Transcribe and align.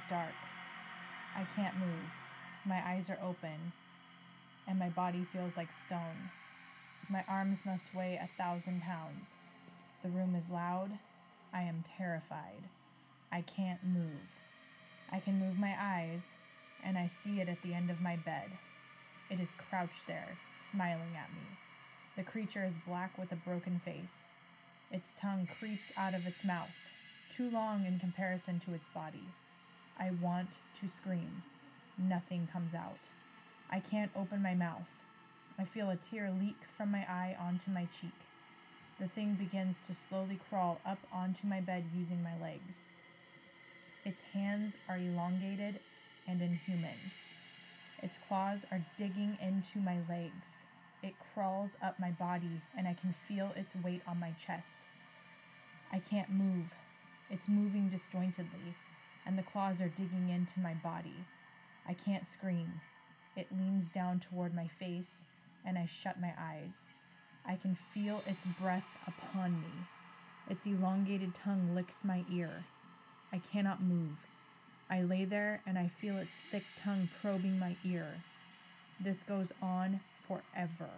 is 0.00 0.10
dark. 0.10 0.34
I 1.36 1.44
can't 1.56 1.76
move. 1.78 2.10
My 2.64 2.80
eyes 2.86 3.10
are 3.10 3.18
open, 3.22 3.72
and 4.66 4.78
my 4.78 4.88
body 4.88 5.26
feels 5.32 5.56
like 5.56 5.72
stone. 5.72 6.30
My 7.08 7.24
arms 7.28 7.66
must 7.66 7.94
weigh 7.94 8.18
a 8.22 8.42
thousand 8.42 8.82
pounds. 8.82 9.36
The 10.02 10.08
room 10.08 10.34
is 10.34 10.48
loud. 10.48 10.90
I 11.52 11.62
am 11.62 11.84
terrified. 11.98 12.62
I 13.32 13.42
can't 13.42 13.84
move. 13.84 14.28
I 15.12 15.20
can 15.20 15.38
move 15.38 15.58
my 15.58 15.74
eyes, 15.78 16.36
and 16.84 16.96
I 16.96 17.06
see 17.06 17.40
it 17.40 17.48
at 17.48 17.60
the 17.62 17.74
end 17.74 17.90
of 17.90 18.00
my 18.00 18.16
bed. 18.16 18.50
It 19.28 19.40
is 19.40 19.54
crouched 19.68 20.06
there, 20.06 20.28
smiling 20.50 21.16
at 21.16 21.30
me. 21.30 21.58
The 22.16 22.22
creature 22.30 22.64
is 22.64 22.78
black 22.86 23.18
with 23.18 23.32
a 23.32 23.36
broken 23.36 23.80
face. 23.84 24.28
Its 24.90 25.14
tongue 25.18 25.46
creeps 25.58 25.92
out 25.98 26.14
of 26.14 26.26
its 26.26 26.44
mouth, 26.44 26.74
too 27.30 27.50
long 27.50 27.84
in 27.86 27.98
comparison 27.98 28.58
to 28.60 28.72
its 28.72 28.88
body. 28.88 29.28
I 30.00 30.10
want 30.22 30.58
to 30.80 30.88
scream. 30.88 31.42
Nothing 31.98 32.48
comes 32.50 32.74
out. 32.74 33.10
I 33.70 33.80
can't 33.80 34.10
open 34.16 34.42
my 34.42 34.54
mouth. 34.54 34.88
I 35.58 35.64
feel 35.64 35.90
a 35.90 35.96
tear 35.96 36.32
leak 36.40 36.56
from 36.76 36.90
my 36.90 37.00
eye 37.00 37.36
onto 37.38 37.70
my 37.70 37.84
cheek. 37.84 38.14
The 38.98 39.08
thing 39.08 39.34
begins 39.34 39.78
to 39.86 39.94
slowly 39.94 40.40
crawl 40.48 40.80
up 40.86 40.98
onto 41.12 41.46
my 41.46 41.60
bed 41.60 41.84
using 41.94 42.22
my 42.22 42.38
legs. 42.40 42.86
Its 44.06 44.22
hands 44.22 44.78
are 44.88 44.96
elongated 44.96 45.78
and 46.26 46.40
inhuman. 46.40 46.96
Its 48.02 48.18
claws 48.26 48.64
are 48.72 48.82
digging 48.96 49.36
into 49.42 49.78
my 49.78 49.98
legs. 50.08 50.64
It 51.02 51.14
crawls 51.34 51.76
up 51.82 51.98
my 51.98 52.10
body, 52.12 52.62
and 52.76 52.88
I 52.88 52.94
can 52.94 53.14
feel 53.28 53.52
its 53.56 53.74
weight 53.76 54.02
on 54.06 54.18
my 54.18 54.32
chest. 54.32 54.80
I 55.92 55.98
can't 55.98 56.30
move. 56.30 56.74
It's 57.30 57.48
moving 57.48 57.88
disjointedly, 57.88 58.74
and 59.26 59.38
the 59.38 59.42
claws 59.42 59.80
are 59.80 59.88
digging 59.88 60.28
into 60.30 60.60
my 60.60 60.74
body. 60.74 61.24
I 61.88 61.94
can't 61.94 62.26
scream. 62.26 62.80
It 63.36 63.46
leans 63.56 63.88
down 63.88 64.20
toward 64.20 64.54
my 64.54 64.66
face, 64.66 65.24
and 65.64 65.78
I 65.78 65.86
shut 65.86 66.20
my 66.20 66.32
eyes. 66.38 66.88
I 67.46 67.56
can 67.56 67.74
feel 67.74 68.22
its 68.26 68.46
breath 68.46 68.86
upon 69.06 69.60
me. 69.60 69.86
Its 70.48 70.66
elongated 70.66 71.34
tongue 71.34 71.74
licks 71.74 72.04
my 72.04 72.24
ear. 72.32 72.64
I 73.32 73.38
cannot 73.38 73.82
move. 73.82 74.26
I 74.90 75.02
lay 75.02 75.24
there 75.24 75.60
and 75.66 75.78
I 75.78 75.86
feel 75.86 76.18
its 76.18 76.40
thick 76.40 76.64
tongue 76.76 77.08
probing 77.22 77.58
my 77.58 77.76
ear. 77.84 78.06
This 78.98 79.22
goes 79.22 79.52
on 79.62 80.00
forever. 80.26 80.90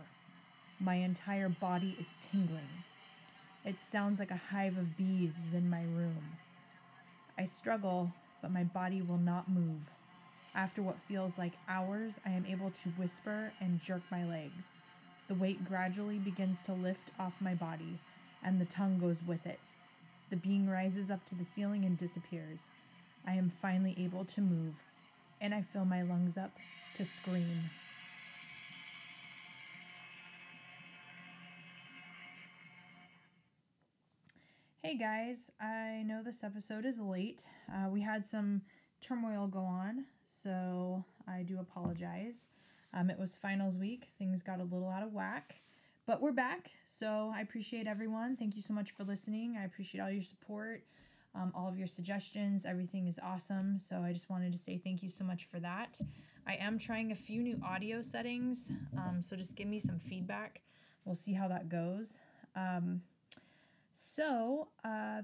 My 0.81 0.95
entire 0.95 1.51
body 1.51 1.95
is 2.01 2.14
tingling. 2.20 2.84
It 3.64 3.79
sounds 3.79 4.19
like 4.19 4.31
a 4.31 4.41
hive 4.51 4.79
of 4.79 4.97
bees 4.97 5.39
is 5.47 5.55
in 5.55 5.69
my 5.69 5.83
room. 5.83 6.36
I 7.38 7.44
struggle, 7.44 8.12
but 8.41 8.50
my 8.50 8.64
body 8.64 9.02
will 9.02 9.19
not 9.19 9.48
move. 9.48 9.91
After 10.55 10.83
what 10.83 11.00
feels 11.08 11.39
like 11.39 11.52
hours, 11.69 12.20
I 12.27 12.30
am 12.30 12.44
able 12.47 12.70
to 12.70 12.89
whisper 12.91 13.52
and 13.61 13.80
jerk 13.80 14.02
my 14.11 14.24
legs. 14.24 14.77
The 15.28 15.34
weight 15.34 15.66
gradually 15.66 16.19
begins 16.19 16.61
to 16.62 16.72
lift 16.72 17.11
off 17.19 17.41
my 17.41 17.55
body, 17.55 17.98
and 18.44 18.61
the 18.61 18.66
tongue 18.66 18.98
goes 18.98 19.20
with 19.27 19.47
it. 19.47 19.61
The 20.28 20.36
being 20.36 20.69
rises 20.69 21.11
up 21.11 21.24
to 21.27 21.34
the 21.34 21.44
ceiling 21.44 21.84
and 21.84 21.97
disappears. 21.97 22.69
I 23.27 23.33
am 23.34 23.48
finally 23.48 23.96
able 23.98 24.24
to 24.27 24.41
move, 24.41 24.74
and 25.41 25.55
I 25.55 25.62
fill 25.62 25.84
my 25.84 26.02
lungs 26.02 26.36
up 26.36 26.52
to 26.96 27.05
scream. 27.05 27.70
Hey 34.93 34.98
guys, 34.98 35.51
I 35.59 36.03
know 36.05 36.23
this 36.23 36.45
episode 36.45 36.85
is 36.85 37.01
late. 37.01 37.47
Uh, 37.73 37.89
we 37.89 38.03
had 38.03 38.27
some 38.27 38.61
turmoil 39.01 39.47
go 39.47 39.61
on, 39.61 40.05
so 40.23 41.03
I 41.27 41.45
do 41.45 41.61
apologize. 41.61 42.51
Um, 42.92 43.08
it 43.08 43.19
was 43.19 43.35
finals 43.35 43.79
week, 43.79 44.08
things 44.19 44.42
got 44.42 44.61
a 44.61 44.64
little 44.64 44.91
out 44.91 45.02
of 45.02 45.14
whack, 45.14 45.55
but 46.07 46.20
we're 46.20 46.33
back, 46.33 46.73
so 46.85 47.33
I 47.35 47.41
appreciate 47.41 47.86
everyone. 47.86 48.36
Thank 48.36 48.55
you 48.55 48.61
so 48.61 48.75
much 48.75 48.91
for 48.91 49.05
listening. 49.05 49.57
I 49.58 49.64
appreciate 49.64 50.02
all 50.02 50.11
your 50.11 50.20
support, 50.20 50.85
um, 51.35 51.52
all 51.55 51.70
of 51.70 51.79
your 51.79 51.86
suggestions. 51.86 52.67
Everything 52.67 53.07
is 53.07 53.19
awesome, 53.25 53.79
so 53.79 54.02
I 54.02 54.13
just 54.13 54.29
wanted 54.29 54.52
to 54.52 54.58
say 54.58 54.77
thank 54.77 55.02
you 55.02 55.08
so 55.08 55.25
much 55.25 55.47
for 55.47 55.58
that. 55.61 55.98
I 56.47 56.57
am 56.57 56.79
trying 56.79 57.13
a 57.13 57.14
few 57.14 57.42
new 57.42 57.58
audio 57.64 58.02
settings, 58.02 58.70
um, 58.98 59.23
so 59.23 59.36
just 59.36 59.57
give 59.57 59.69
me 59.69 59.79
some 59.79 59.98
feedback. 59.98 60.61
We'll 61.07 61.14
see 61.14 61.33
how 61.33 61.48
that 61.48 61.70
goes. 61.70 62.20
Um, 62.55 63.01
so, 63.92 64.69
uh, 64.85 65.23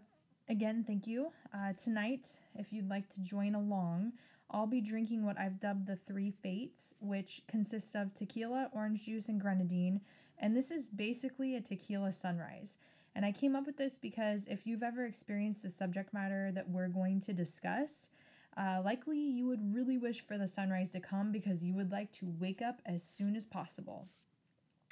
again, 0.49 0.85
thank 0.87 1.07
you. 1.07 1.33
Uh, 1.55 1.73
tonight, 1.73 2.29
if 2.55 2.73
you'd 2.73 2.89
like 2.89 3.09
to 3.11 3.21
join 3.21 3.55
along, 3.55 4.13
I'll 4.51 4.67
be 4.67 4.81
drinking 4.81 5.25
what 5.25 5.39
I've 5.39 5.61
dubbed 5.61 5.87
the 5.87 5.97
three 5.97 6.31
fates, 6.31 6.95
which 7.01 7.43
consists 7.49 7.95
of 7.95 8.15
tequila, 8.15 8.71
orange 8.73 9.05
juice, 9.05 9.29
and 9.29 9.41
grenadine. 9.41 10.01
And 10.39 10.57
this 10.57 10.71
is 10.71 10.89
basically 10.89 11.57
a 11.57 11.61
tequila 11.61 12.13
sunrise. 12.13 12.79
And 13.15 13.25
I 13.25 13.33
came 13.33 13.57
up 13.57 13.67
with 13.67 13.77
this 13.77 13.97
because 13.97 14.47
if 14.47 14.67
you've 14.67 14.83
ever 14.83 15.05
experienced 15.05 15.63
the 15.63 15.69
subject 15.69 16.15
matter 16.15 16.53
that 16.53 16.69
we're 16.69 16.89
going 16.89 17.21
to 17.23 17.33
discuss, 17.33 18.11
uh, 18.57 18.81
likely 18.85 19.19
you 19.19 19.47
would 19.47 19.75
really 19.75 19.99
wish 19.99 20.21
for 20.21 20.39
the 20.39 20.47
sunrise 20.47 20.93
to 20.93 21.01
come 21.01 21.33
because 21.33 21.65
you 21.65 21.75
would 21.75 21.91
like 21.91 22.13
to 22.13 22.33
wake 22.39 22.63
up 22.63 22.81
as 22.87 23.03
soon 23.03 23.37
as 23.37 23.45
possible. 23.45 24.07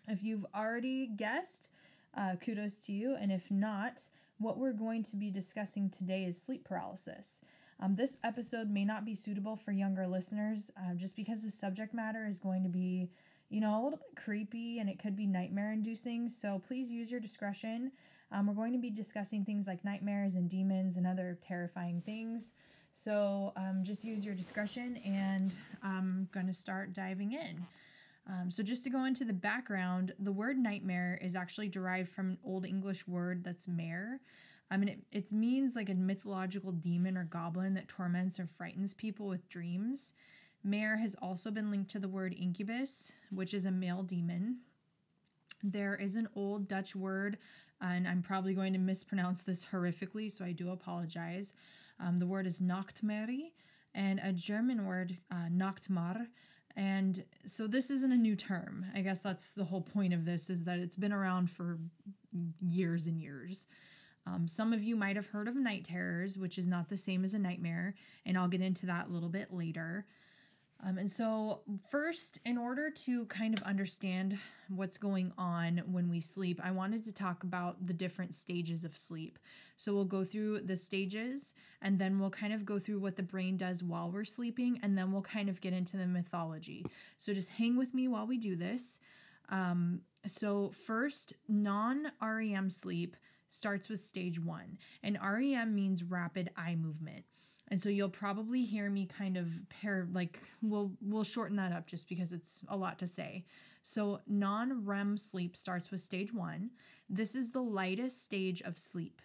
If 0.08 0.22
you've 0.22 0.46
already 0.54 1.08
guessed, 1.08 1.70
uh, 2.16 2.36
kudos 2.36 2.80
to 2.86 2.92
you. 2.92 3.16
And 3.20 3.30
if 3.30 3.50
not, 3.50 4.02
what 4.38 4.58
we're 4.58 4.72
going 4.72 5.02
to 5.04 5.16
be 5.16 5.30
discussing 5.30 5.90
today 5.90 6.24
is 6.24 6.40
sleep 6.40 6.64
paralysis. 6.64 7.42
Um, 7.80 7.94
this 7.94 8.18
episode 8.24 8.70
may 8.70 8.84
not 8.84 9.04
be 9.04 9.14
suitable 9.14 9.56
for 9.56 9.72
younger 9.72 10.06
listeners 10.06 10.70
uh, 10.78 10.94
just 10.94 11.14
because 11.14 11.42
the 11.42 11.50
subject 11.50 11.92
matter 11.92 12.26
is 12.26 12.38
going 12.38 12.62
to 12.62 12.68
be, 12.68 13.10
you 13.50 13.60
know, 13.60 13.74
a 13.74 13.82
little 13.82 13.98
bit 13.98 14.16
creepy 14.16 14.78
and 14.78 14.88
it 14.88 14.98
could 14.98 15.14
be 15.14 15.26
nightmare 15.26 15.72
inducing. 15.72 16.28
So 16.28 16.60
please 16.66 16.90
use 16.90 17.10
your 17.10 17.20
discretion. 17.20 17.92
Um, 18.32 18.46
we're 18.46 18.54
going 18.54 18.72
to 18.72 18.78
be 18.78 18.90
discussing 18.90 19.44
things 19.44 19.66
like 19.66 19.84
nightmares 19.84 20.36
and 20.36 20.48
demons 20.48 20.96
and 20.96 21.06
other 21.06 21.38
terrifying 21.42 22.00
things. 22.00 22.54
So 22.92 23.52
um, 23.56 23.82
just 23.82 24.04
use 24.04 24.24
your 24.24 24.34
discretion 24.34 24.96
and 25.04 25.54
I'm 25.82 26.28
going 26.32 26.46
to 26.46 26.54
start 26.54 26.94
diving 26.94 27.32
in. 27.32 27.66
Um, 28.28 28.50
so, 28.50 28.62
just 28.62 28.82
to 28.84 28.90
go 28.90 29.04
into 29.04 29.24
the 29.24 29.32
background, 29.32 30.12
the 30.18 30.32
word 30.32 30.58
nightmare 30.58 31.18
is 31.22 31.36
actually 31.36 31.68
derived 31.68 32.08
from 32.08 32.30
an 32.30 32.38
Old 32.44 32.66
English 32.66 33.06
word 33.06 33.44
that's 33.44 33.68
mare. 33.68 34.20
I 34.70 34.76
mean, 34.76 34.88
it, 34.88 34.98
it 35.12 35.32
means 35.32 35.76
like 35.76 35.90
a 35.90 35.94
mythological 35.94 36.72
demon 36.72 37.16
or 37.16 37.24
goblin 37.24 37.74
that 37.74 37.86
torments 37.86 38.40
or 38.40 38.46
frightens 38.46 38.94
people 38.94 39.26
with 39.26 39.48
dreams. 39.48 40.14
Mare 40.64 40.96
has 40.96 41.14
also 41.22 41.52
been 41.52 41.70
linked 41.70 41.90
to 41.92 42.00
the 42.00 42.08
word 42.08 42.34
incubus, 42.36 43.12
which 43.30 43.54
is 43.54 43.66
a 43.66 43.70
male 43.70 44.02
demon. 44.02 44.58
There 45.62 45.94
is 45.94 46.16
an 46.16 46.28
old 46.34 46.66
Dutch 46.66 46.96
word, 46.96 47.38
and 47.80 48.08
I'm 48.08 48.22
probably 48.22 48.54
going 48.54 48.72
to 48.72 48.78
mispronounce 48.80 49.42
this 49.42 49.64
horrifically, 49.64 50.30
so 50.30 50.44
I 50.44 50.50
do 50.50 50.70
apologize. 50.70 51.54
Um, 52.00 52.18
the 52.18 52.26
word 52.26 52.46
is 52.46 52.60
Nachtmerrie, 52.60 53.52
and 53.94 54.20
a 54.22 54.32
German 54.32 54.84
word, 54.84 55.16
uh, 55.30 55.48
Nachtmahr, 55.50 56.26
and 56.76 57.24
so 57.46 57.66
this 57.66 57.90
isn't 57.90 58.12
a 58.12 58.16
new 58.16 58.36
term. 58.36 58.84
I 58.94 59.00
guess 59.00 59.20
that's 59.20 59.52
the 59.52 59.64
whole 59.64 59.80
point 59.80 60.12
of 60.12 60.24
this 60.24 60.50
is 60.50 60.64
that 60.64 60.78
it's 60.78 60.96
been 60.96 61.12
around 61.12 61.50
for 61.50 61.78
years 62.60 63.06
and 63.06 63.18
years. 63.18 63.66
Um, 64.26 64.46
some 64.46 64.72
of 64.72 64.82
you 64.82 64.96
might 64.96 65.16
have 65.16 65.26
heard 65.26 65.48
of 65.48 65.56
night 65.56 65.84
terrors, 65.84 66.36
which 66.36 66.58
is 66.58 66.66
not 66.66 66.88
the 66.88 66.96
same 66.96 67.24
as 67.24 67.32
a 67.32 67.38
nightmare, 67.38 67.94
and 68.26 68.36
I'll 68.36 68.48
get 68.48 68.60
into 68.60 68.86
that 68.86 69.08
a 69.08 69.12
little 69.12 69.28
bit 69.28 69.52
later. 69.52 70.04
Um, 70.84 70.98
and 70.98 71.10
so, 71.10 71.62
first, 71.90 72.38
in 72.44 72.58
order 72.58 72.90
to 72.90 73.24
kind 73.26 73.56
of 73.56 73.62
understand 73.62 74.38
what's 74.68 74.98
going 74.98 75.32
on 75.38 75.82
when 75.90 76.10
we 76.10 76.20
sleep, 76.20 76.60
I 76.62 76.70
wanted 76.70 77.02
to 77.04 77.14
talk 77.14 77.44
about 77.44 77.86
the 77.86 77.94
different 77.94 78.34
stages 78.34 78.84
of 78.84 78.96
sleep. 78.96 79.38
So, 79.76 79.94
we'll 79.94 80.04
go 80.04 80.22
through 80.22 80.60
the 80.60 80.76
stages 80.76 81.54
and 81.80 81.98
then 81.98 82.18
we'll 82.18 82.30
kind 82.30 82.52
of 82.52 82.66
go 82.66 82.78
through 82.78 82.98
what 82.98 83.16
the 83.16 83.22
brain 83.22 83.56
does 83.56 83.82
while 83.82 84.10
we're 84.10 84.24
sleeping, 84.24 84.78
and 84.82 84.96
then 84.98 85.12
we'll 85.12 85.22
kind 85.22 85.48
of 85.48 85.60
get 85.60 85.72
into 85.72 85.96
the 85.96 86.06
mythology. 86.06 86.84
So, 87.16 87.32
just 87.32 87.50
hang 87.50 87.76
with 87.76 87.94
me 87.94 88.06
while 88.06 88.26
we 88.26 88.36
do 88.36 88.54
this. 88.54 89.00
Um, 89.48 90.02
so, 90.26 90.70
first, 90.70 91.32
non 91.48 92.12
REM 92.20 92.68
sleep 92.68 93.16
starts 93.48 93.88
with 93.88 94.00
stage 94.00 94.38
one, 94.38 94.78
and 95.02 95.18
REM 95.22 95.74
means 95.74 96.04
rapid 96.04 96.50
eye 96.56 96.74
movement. 96.74 97.24
And 97.68 97.80
so 97.80 97.88
you'll 97.88 98.08
probably 98.08 98.62
hear 98.62 98.88
me 98.88 99.06
kind 99.06 99.36
of 99.36 99.48
pair 99.68 100.06
like 100.12 100.40
we'll 100.62 100.92
we'll 101.02 101.24
shorten 101.24 101.56
that 101.56 101.72
up 101.72 101.86
just 101.86 102.08
because 102.08 102.32
it's 102.32 102.60
a 102.68 102.76
lot 102.76 102.98
to 103.00 103.06
say. 103.06 103.44
So 103.82 104.20
non-REM 104.26 105.16
sleep 105.16 105.56
starts 105.56 105.90
with 105.90 106.00
stage 106.00 106.32
1. 106.32 106.70
This 107.08 107.34
is 107.34 107.52
the 107.52 107.62
lightest 107.62 108.24
stage 108.24 108.62
of 108.62 108.78
sleep. 108.78 109.20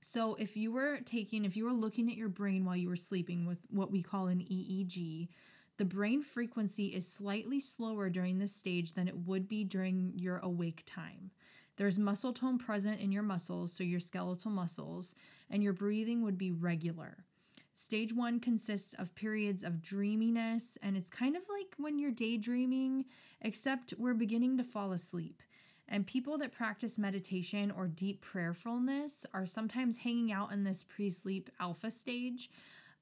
So 0.00 0.34
if 0.34 0.56
you 0.56 0.72
were 0.72 0.98
taking 1.04 1.44
if 1.44 1.56
you 1.56 1.64
were 1.64 1.72
looking 1.72 2.10
at 2.10 2.16
your 2.16 2.28
brain 2.28 2.64
while 2.64 2.76
you 2.76 2.88
were 2.88 2.96
sleeping 2.96 3.46
with 3.46 3.58
what 3.70 3.90
we 3.90 4.02
call 4.02 4.26
an 4.28 4.40
EEG, 4.40 5.28
the 5.76 5.84
brain 5.84 6.22
frequency 6.22 6.86
is 6.86 7.10
slightly 7.10 7.58
slower 7.58 8.08
during 8.08 8.38
this 8.38 8.54
stage 8.54 8.92
than 8.92 9.08
it 9.08 9.26
would 9.26 9.48
be 9.48 9.64
during 9.64 10.12
your 10.14 10.38
awake 10.38 10.82
time. 10.86 11.30
There's 11.76 11.98
muscle 11.98 12.32
tone 12.32 12.58
present 12.58 13.00
in 13.00 13.10
your 13.10 13.24
muscles, 13.24 13.72
so 13.72 13.82
your 13.82 13.98
skeletal 13.98 14.50
muscles, 14.50 15.16
and 15.50 15.62
your 15.62 15.72
breathing 15.72 16.22
would 16.22 16.38
be 16.38 16.52
regular. 16.52 17.24
Stage 17.76 18.12
one 18.12 18.38
consists 18.38 18.94
of 18.94 19.16
periods 19.16 19.64
of 19.64 19.82
dreaminess, 19.82 20.78
and 20.80 20.96
it's 20.96 21.10
kind 21.10 21.34
of 21.34 21.42
like 21.48 21.74
when 21.76 21.98
you're 21.98 22.12
daydreaming, 22.12 23.04
except 23.42 23.92
we're 23.98 24.14
beginning 24.14 24.56
to 24.56 24.62
fall 24.62 24.92
asleep. 24.92 25.42
And 25.88 26.06
people 26.06 26.38
that 26.38 26.52
practice 26.52 27.00
meditation 27.00 27.72
or 27.72 27.88
deep 27.88 28.22
prayerfulness 28.22 29.26
are 29.34 29.44
sometimes 29.44 29.98
hanging 29.98 30.30
out 30.30 30.52
in 30.52 30.62
this 30.62 30.84
pre 30.84 31.10
sleep 31.10 31.50
alpha 31.58 31.90
stage. 31.90 32.48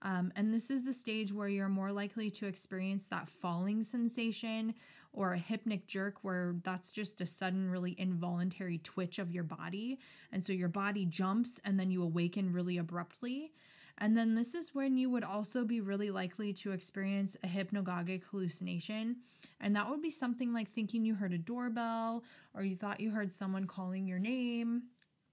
Um, 0.01 0.33
and 0.37 0.53
this 0.53 0.71
is 0.71 0.87
the 0.87 0.95
stage 0.95 1.35
where 1.35 1.49
you're 1.49 1.69
more 1.69 1.93
likely 1.93 2.31
to 2.31 2.47
experience 2.47 3.05
that 3.05 3.29
falling 3.29 3.83
sensation 3.83 4.75
or 5.13 5.35
a 5.35 5.39
hypnic 5.39 5.87
jerk, 5.87 6.17
where 6.23 6.57
that's 6.65 6.93
just 6.93 7.21
a 7.21 7.27
sudden, 7.27 7.71
really 7.71 7.95
involuntary 8.01 8.79
twitch 8.79 9.19
of 9.19 9.31
your 9.31 9.45
body. 9.45 9.99
And 10.33 10.43
so 10.43 10.55
your 10.55 10.69
body 10.69 11.05
jumps 11.05 11.61
and 11.63 11.79
then 11.79 11.91
you 11.91 12.03
awaken 12.03 12.55
really 12.55 12.79
abruptly. 12.79 13.53
And 13.99 14.17
then 14.17 14.35
this 14.35 14.55
is 14.55 14.75
when 14.75 14.97
you 14.97 15.11
would 15.11 15.25
also 15.25 15.65
be 15.65 15.81
really 15.81 16.11
likely 16.11 16.53
to 16.55 16.73
experience 16.73 17.37
a 17.43 17.47
hypnagogic 17.47 18.23
hallucination. 18.31 19.17
And 19.61 19.77
that 19.77 19.89
would 19.89 20.03
be 20.03 20.11
something 20.11 20.53
like 20.53 20.71
thinking 20.71 21.05
you 21.05 21.15
heard 21.15 21.33
a 21.33 21.39
doorbell 21.39 22.25
or 22.55 22.65
you 22.65 22.75
thought 22.75 23.01
you 23.01 23.11
heard 23.11 23.31
someone 23.31 23.67
calling 23.67 24.07
your 24.07 24.19
name, 24.19 24.85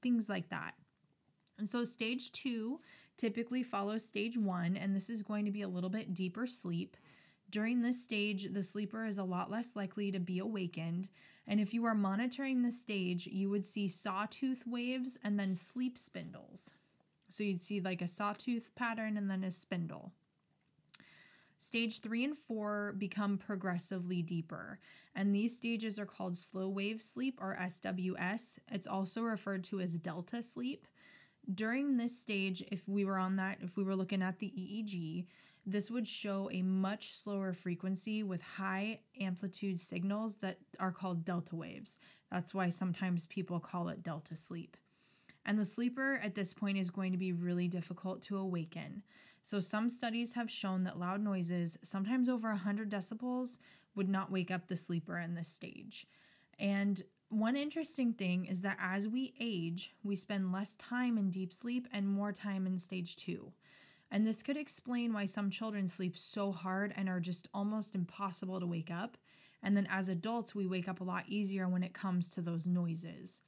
things 0.02 0.30
like 0.30 0.50
that. 0.50 0.74
And 1.58 1.68
so, 1.68 1.84
stage 1.84 2.32
two 2.32 2.80
typically 3.18 3.64
follows 3.64 4.06
stage 4.06 4.38
one, 4.38 4.78
and 4.78 4.96
this 4.96 5.10
is 5.10 5.24
going 5.24 5.44
to 5.44 5.52
be 5.52 5.62
a 5.62 5.68
little 5.68 5.90
bit 5.90 6.14
deeper 6.14 6.48
sleep. 6.48 6.96
During 7.50 7.82
this 7.82 8.02
stage, 8.02 8.54
the 8.54 8.64
sleeper 8.64 9.06
is 9.06 9.18
a 9.18 9.24
lot 9.24 9.52
less 9.52 9.76
likely 9.76 10.12
to 10.12 10.20
be 10.20 10.40
awakened. 10.40 11.10
And 11.48 11.60
if 11.60 11.74
you 11.74 11.84
are 11.86 11.96
monitoring 11.96 12.62
the 12.62 12.72
stage, 12.72 13.28
you 13.28 13.50
would 13.50 13.66
see 13.66 13.88
sawtooth 13.88 14.66
waves 14.68 15.18
and 15.24 15.40
then 15.40 15.56
sleep 15.56 15.98
spindles. 15.98 16.76
So 17.30 17.44
you'd 17.44 17.62
see 17.62 17.80
like 17.80 18.02
a 18.02 18.08
sawtooth 18.08 18.72
pattern 18.76 19.16
and 19.16 19.30
then 19.30 19.44
a 19.44 19.52
spindle. 19.52 20.12
Stage 21.58 22.00
three 22.00 22.24
and 22.24 22.38
four 22.38 22.96
become 22.98 23.38
progressively 23.38 24.22
deeper, 24.22 24.80
and 25.14 25.36
these 25.36 25.58
stages 25.58 26.00
are 26.00 26.06
called 26.06 26.38
slow 26.38 26.70
wave 26.70 27.02
sleep 27.02 27.38
or 27.42 27.58
SWS. 27.60 28.60
It's 28.72 28.88
also 28.88 29.24
referred 29.24 29.66
to 29.66 29.81
as 29.81 30.00
delta 30.00 30.42
sleep. 30.42 30.88
During 31.54 31.98
this 31.98 32.18
stage, 32.18 32.64
if 32.72 32.88
we 32.88 33.04
were 33.04 33.18
on 33.18 33.36
that, 33.36 33.58
if 33.62 33.76
we 33.76 33.84
were 33.84 33.96
looking 33.96 34.22
at 34.22 34.40
the 34.40 34.48
EEG, 34.48 35.26
this 35.66 35.92
would 35.92 36.08
show 36.08 36.50
a 36.52 36.62
much 36.62 37.14
slower 37.14 37.52
frequency 37.52 38.24
with 38.24 38.42
high 38.42 39.02
amplitude 39.20 39.81
signals 39.81 40.38
that 40.38 40.60
are 40.80 40.94
called 40.94 41.26
delta 41.26 41.58
waves. 41.58 41.98
That's 42.31 42.54
why 42.54 42.70
sometimes 42.70 43.26
people 43.26 43.60
call 43.60 43.90
it 43.90 44.02
delta 44.02 44.36
sleep. 44.36 44.78
And 45.46 45.58
the 45.58 45.66
sleeper 45.66 46.20
at 46.24 46.36
this 46.36 46.54
point 46.54 46.78
is 46.78 46.92
going 46.92 47.12
to 47.12 47.18
be 47.18 47.32
really 47.32 47.68
difficult 47.68 48.22
to 48.24 48.38
awaken. 48.38 49.04
So, 49.42 49.60
some 49.60 49.90
studies 49.90 50.34
have 50.34 50.52
shown 50.52 50.84
that 50.84 51.00
loud 51.00 51.22
noises, 51.22 51.78
sometimes 51.82 52.30
over 52.30 52.50
100 52.50 52.90
decibels, 52.92 53.60
would 53.96 54.10
not 54.10 54.32
wake 54.32 54.52
up 54.52 54.68
the 54.68 54.76
sleeper 54.76 55.18
in 55.18 55.34
this 55.34 55.48
stage. 55.48 56.06
And 56.60 57.02
one 57.30 57.56
interesting 57.56 58.14
thing 58.14 58.46
is 58.46 58.62
that 58.62 58.78
as 58.82 59.08
we 59.08 59.34
age, 59.40 59.94
we 60.04 60.16
spend 60.16 60.52
less 60.52 60.76
time 60.76 61.18
in 61.18 61.30
deep 61.30 61.54
sleep 61.54 61.88
and 61.94 62.08
more 62.08 62.32
time 62.32 62.66
in 62.66 62.78
stage 62.78 63.16
two. 63.16 63.54
And 64.12 64.26
this 64.26 64.42
could 64.42 64.58
explain 64.58 65.14
why 65.14 65.26
some 65.26 65.52
children 65.52 65.88
sleep 65.88 66.18
so 66.18 66.52
hard 66.52 66.94
and 66.96 67.08
are 67.08 67.20
just 67.20 67.48
almost 67.54 67.94
impossible 67.94 68.60
to 68.60 68.66
wake 68.66 68.90
up. 68.90 69.18
And 69.62 69.78
then 69.78 69.88
as 69.92 70.10
adults, 70.10 70.56
we 70.56 70.66
wake 70.66 70.88
up 70.88 71.02
a 71.02 71.04
lot 71.04 71.26
easier 71.28 71.68
when 71.68 71.84
it 71.84 71.94
comes 71.94 72.30
to 72.32 72.42
those 72.42 72.66
noises. 72.66 73.44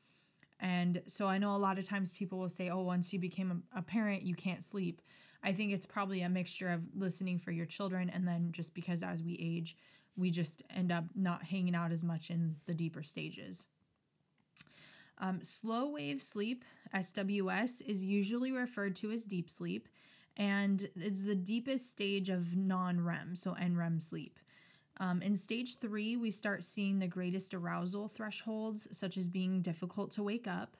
And 0.62 1.02
so 1.08 1.26
I 1.26 1.40
know 1.40 1.56
a 1.56 1.58
lot 1.58 1.80
of 1.80 1.86
times 1.86 2.12
people 2.12 2.38
will 2.38 2.48
say, 2.48 2.70
oh, 2.70 2.82
once 2.82 3.12
you 3.12 3.20
became 3.20 3.64
a, 3.76 3.82
parent, 3.82 4.22
you 4.22 4.36
can't 4.36 4.64
sleep. 4.64 5.02
I 5.44 5.54
think 5.54 5.74
it's 5.74 5.88
probably 5.88 6.22
a 6.22 6.30
mixture 6.30 6.70
of 6.70 6.84
listening 6.96 7.40
for 7.40 7.52
your 7.52 7.66
children 7.66 8.12
and 8.12 8.28
then 8.28 8.52
just 8.52 8.76
because 8.76 9.02
as 9.02 9.24
we 9.24 9.34
age, 9.42 9.76
we 10.16 10.30
just 10.30 10.62
end 10.70 10.92
up 10.92 11.06
not 11.16 11.44
hanging 11.44 11.74
out 11.74 11.92
as 11.92 12.04
much 12.04 12.30
in 12.30 12.58
the 12.68 12.76
deeper 12.76 13.02
stages. 13.02 13.70
Um, 15.18 15.42
slow 15.42 15.90
wave 15.90 16.22
sleep, 16.22 16.64
SWS, 16.96 17.82
is 17.88 18.06
usually 18.06 18.52
referred 18.52 18.96
to 18.98 19.12
as 19.12 19.24
deep 19.26 19.50
sleep, 19.50 19.88
and 20.36 20.88
it's 20.96 21.24
the 21.24 21.36
deepest 21.36 21.90
stage 21.90 22.30
of 22.30 22.56
non 22.56 23.04
REM, 23.04 23.36
so 23.36 23.54
NREM 23.54 24.02
sleep. 24.02 24.40
Um, 25.02 25.24
in 25.24 25.36
stage 25.36 25.80
three, 25.80 26.16
we 26.16 26.30
start 26.30 26.64
seeing 26.64 27.00
the 27.00 27.08
greatest 27.08 27.56
arousal 27.56 28.08
thresholds, 28.08 28.88
such 28.96 29.18
as 29.18 29.28
being 29.28 29.64
difficult 29.64 30.12
to 30.12 30.24
wake 30.24 30.48
up. 30.48 30.78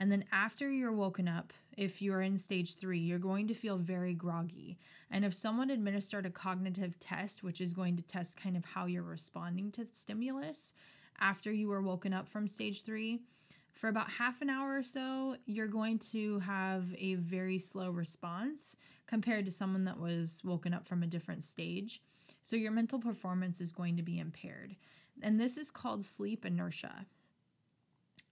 And 0.00 0.10
then 0.10 0.24
after 0.32 0.70
you're 0.70 0.90
woken 0.90 1.28
up, 1.28 1.52
if 1.76 2.00
you're 2.00 2.22
in 2.22 2.38
stage 2.38 2.76
three, 2.76 2.98
you're 2.98 3.18
going 3.18 3.46
to 3.48 3.54
feel 3.54 3.76
very 3.76 4.14
groggy. 4.14 4.78
And 5.10 5.22
if 5.22 5.34
someone 5.34 5.68
administered 5.68 6.24
a 6.24 6.30
cognitive 6.30 6.98
test, 6.98 7.42
which 7.42 7.60
is 7.60 7.74
going 7.74 7.96
to 7.96 8.02
test 8.02 8.40
kind 8.40 8.56
of 8.56 8.64
how 8.64 8.86
you're 8.86 9.02
responding 9.02 9.70
to 9.72 9.86
stimulus 9.92 10.72
after 11.20 11.52
you 11.52 11.68
were 11.68 11.82
woken 11.82 12.14
up 12.14 12.26
from 12.26 12.48
stage 12.48 12.84
three, 12.84 13.20
for 13.74 13.88
about 13.88 14.10
half 14.12 14.40
an 14.40 14.48
hour 14.48 14.78
or 14.78 14.82
so, 14.82 15.36
you're 15.44 15.66
going 15.66 15.98
to 15.98 16.38
have 16.38 16.86
a 16.96 17.16
very 17.16 17.58
slow 17.58 17.90
response 17.90 18.76
compared 19.06 19.44
to 19.44 19.52
someone 19.52 19.84
that 19.84 20.00
was 20.00 20.40
woken 20.42 20.72
up 20.72 20.88
from 20.88 21.02
a 21.02 21.06
different 21.06 21.42
stage. 21.42 22.00
So 22.48 22.56
your 22.56 22.72
mental 22.72 22.98
performance 22.98 23.60
is 23.60 23.72
going 23.72 23.98
to 23.98 24.02
be 24.02 24.18
impaired. 24.18 24.74
And 25.20 25.38
this 25.38 25.58
is 25.58 25.70
called 25.70 26.02
sleep 26.02 26.46
inertia. 26.46 27.04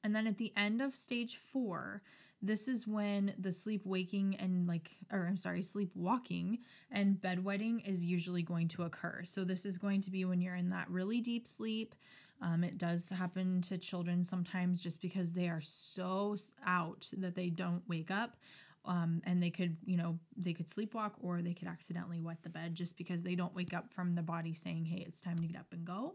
And 0.02 0.16
then 0.16 0.26
at 0.26 0.38
the 0.38 0.54
end 0.56 0.80
of 0.80 0.94
stage 0.94 1.36
four, 1.36 2.00
this 2.40 2.66
is 2.66 2.86
when 2.86 3.34
the 3.38 3.52
sleep 3.52 3.82
waking 3.84 4.36
and 4.36 4.66
like 4.66 4.92
or 5.12 5.26
I'm 5.26 5.36
sorry, 5.36 5.60
sleep 5.60 5.90
walking 5.94 6.60
and 6.90 7.20
bedwetting 7.20 7.86
is 7.86 8.06
usually 8.06 8.42
going 8.42 8.68
to 8.68 8.84
occur. 8.84 9.20
So 9.24 9.44
this 9.44 9.66
is 9.66 9.76
going 9.76 10.00
to 10.00 10.10
be 10.10 10.24
when 10.24 10.40
you're 10.40 10.54
in 10.54 10.70
that 10.70 10.88
really 10.88 11.20
deep 11.20 11.46
sleep. 11.46 11.94
Um, 12.40 12.64
it 12.64 12.78
does 12.78 13.10
happen 13.10 13.60
to 13.62 13.76
children 13.76 14.24
sometimes 14.24 14.80
just 14.80 15.02
because 15.02 15.34
they 15.34 15.50
are 15.50 15.60
so 15.60 16.36
out 16.64 17.10
that 17.18 17.34
they 17.34 17.50
don't 17.50 17.82
wake 17.86 18.10
up. 18.10 18.38
Um, 18.86 19.20
and 19.24 19.42
they 19.42 19.50
could, 19.50 19.76
you 19.84 19.96
know, 19.96 20.18
they 20.36 20.52
could 20.52 20.68
sleepwalk 20.68 21.12
or 21.20 21.42
they 21.42 21.54
could 21.54 21.68
accidentally 21.68 22.20
wet 22.20 22.38
the 22.42 22.48
bed 22.48 22.74
just 22.74 22.96
because 22.96 23.22
they 23.22 23.34
don't 23.34 23.54
wake 23.54 23.74
up 23.74 23.92
from 23.92 24.14
the 24.14 24.22
body 24.22 24.52
saying, 24.52 24.84
hey, 24.84 25.04
it's 25.06 25.20
time 25.20 25.38
to 25.38 25.46
get 25.46 25.58
up 25.58 25.66
and 25.72 25.84
go. 25.84 26.14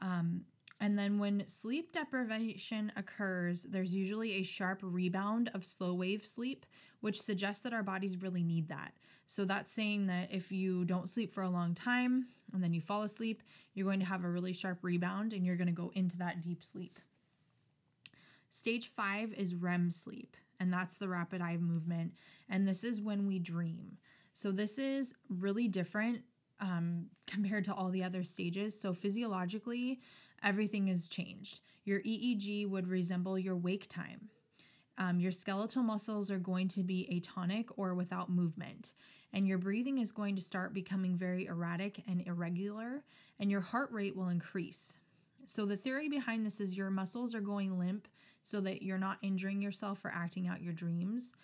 Um, 0.00 0.44
and 0.80 0.96
then 0.96 1.18
when 1.18 1.46
sleep 1.48 1.92
deprivation 1.92 2.92
occurs, 2.96 3.64
there's 3.64 3.94
usually 3.94 4.34
a 4.34 4.42
sharp 4.44 4.78
rebound 4.82 5.50
of 5.52 5.64
slow 5.64 5.92
wave 5.92 6.24
sleep, 6.24 6.64
which 7.00 7.20
suggests 7.20 7.62
that 7.64 7.72
our 7.72 7.82
bodies 7.82 8.22
really 8.22 8.44
need 8.44 8.68
that. 8.68 8.92
So 9.26 9.44
that's 9.44 9.70
saying 9.70 10.06
that 10.06 10.28
if 10.30 10.52
you 10.52 10.84
don't 10.84 11.08
sleep 11.08 11.32
for 11.32 11.42
a 11.42 11.50
long 11.50 11.74
time 11.74 12.28
and 12.52 12.62
then 12.62 12.72
you 12.72 12.80
fall 12.80 13.02
asleep, 13.02 13.42
you're 13.74 13.86
going 13.86 14.00
to 14.00 14.06
have 14.06 14.24
a 14.24 14.28
really 14.28 14.52
sharp 14.52 14.78
rebound 14.82 15.32
and 15.32 15.44
you're 15.44 15.56
going 15.56 15.66
to 15.66 15.72
go 15.72 15.90
into 15.94 16.16
that 16.18 16.40
deep 16.40 16.62
sleep. 16.62 16.98
Stage 18.50 18.88
five 18.88 19.32
is 19.34 19.54
REM 19.54 19.90
sleep, 19.90 20.36
and 20.60 20.72
that's 20.72 20.96
the 20.96 21.08
rapid 21.08 21.40
eye 21.40 21.56
movement. 21.56 22.12
And 22.48 22.66
this 22.66 22.84
is 22.84 23.00
when 23.00 23.26
we 23.26 23.38
dream. 23.38 23.98
So 24.32 24.52
this 24.52 24.78
is 24.78 25.14
really 25.28 25.68
different 25.68 26.22
um, 26.60 27.06
compared 27.26 27.64
to 27.66 27.74
all 27.74 27.90
the 27.90 28.04
other 28.04 28.22
stages. 28.22 28.78
So 28.78 28.92
physiologically, 28.92 30.00
everything 30.42 30.88
is 30.88 31.08
changed. 31.08 31.60
Your 31.84 32.00
EEG 32.00 32.68
would 32.68 32.86
resemble 32.86 33.38
your 33.38 33.56
wake 33.56 33.88
time. 33.88 34.28
Um, 34.98 35.20
your 35.20 35.30
skeletal 35.30 35.84
muscles 35.84 36.30
are 36.30 36.38
going 36.38 36.68
to 36.68 36.82
be 36.82 37.08
atonic 37.10 37.66
or 37.76 37.94
without 37.94 38.30
movement, 38.30 38.94
and 39.32 39.46
your 39.46 39.56
breathing 39.56 39.98
is 39.98 40.10
going 40.10 40.34
to 40.34 40.42
start 40.42 40.74
becoming 40.74 41.16
very 41.16 41.46
erratic 41.46 42.02
and 42.08 42.20
irregular, 42.26 43.04
and 43.38 43.48
your 43.48 43.60
heart 43.60 43.92
rate 43.92 44.16
will 44.16 44.28
increase. 44.28 44.98
So, 45.46 45.64
the 45.64 45.76
theory 45.76 46.08
behind 46.08 46.44
this 46.44 46.60
is 46.60 46.76
your 46.76 46.90
muscles 46.90 47.32
are 47.34 47.40
going 47.40 47.78
limp 47.78 48.08
so 48.48 48.62
that 48.62 48.82
you're 48.82 48.96
not 48.96 49.18
injuring 49.20 49.60
yourself 49.60 50.02
or 50.04 50.12
acting 50.14 50.48
out 50.48 50.62
your 50.62 50.72
dreams. 50.72 51.34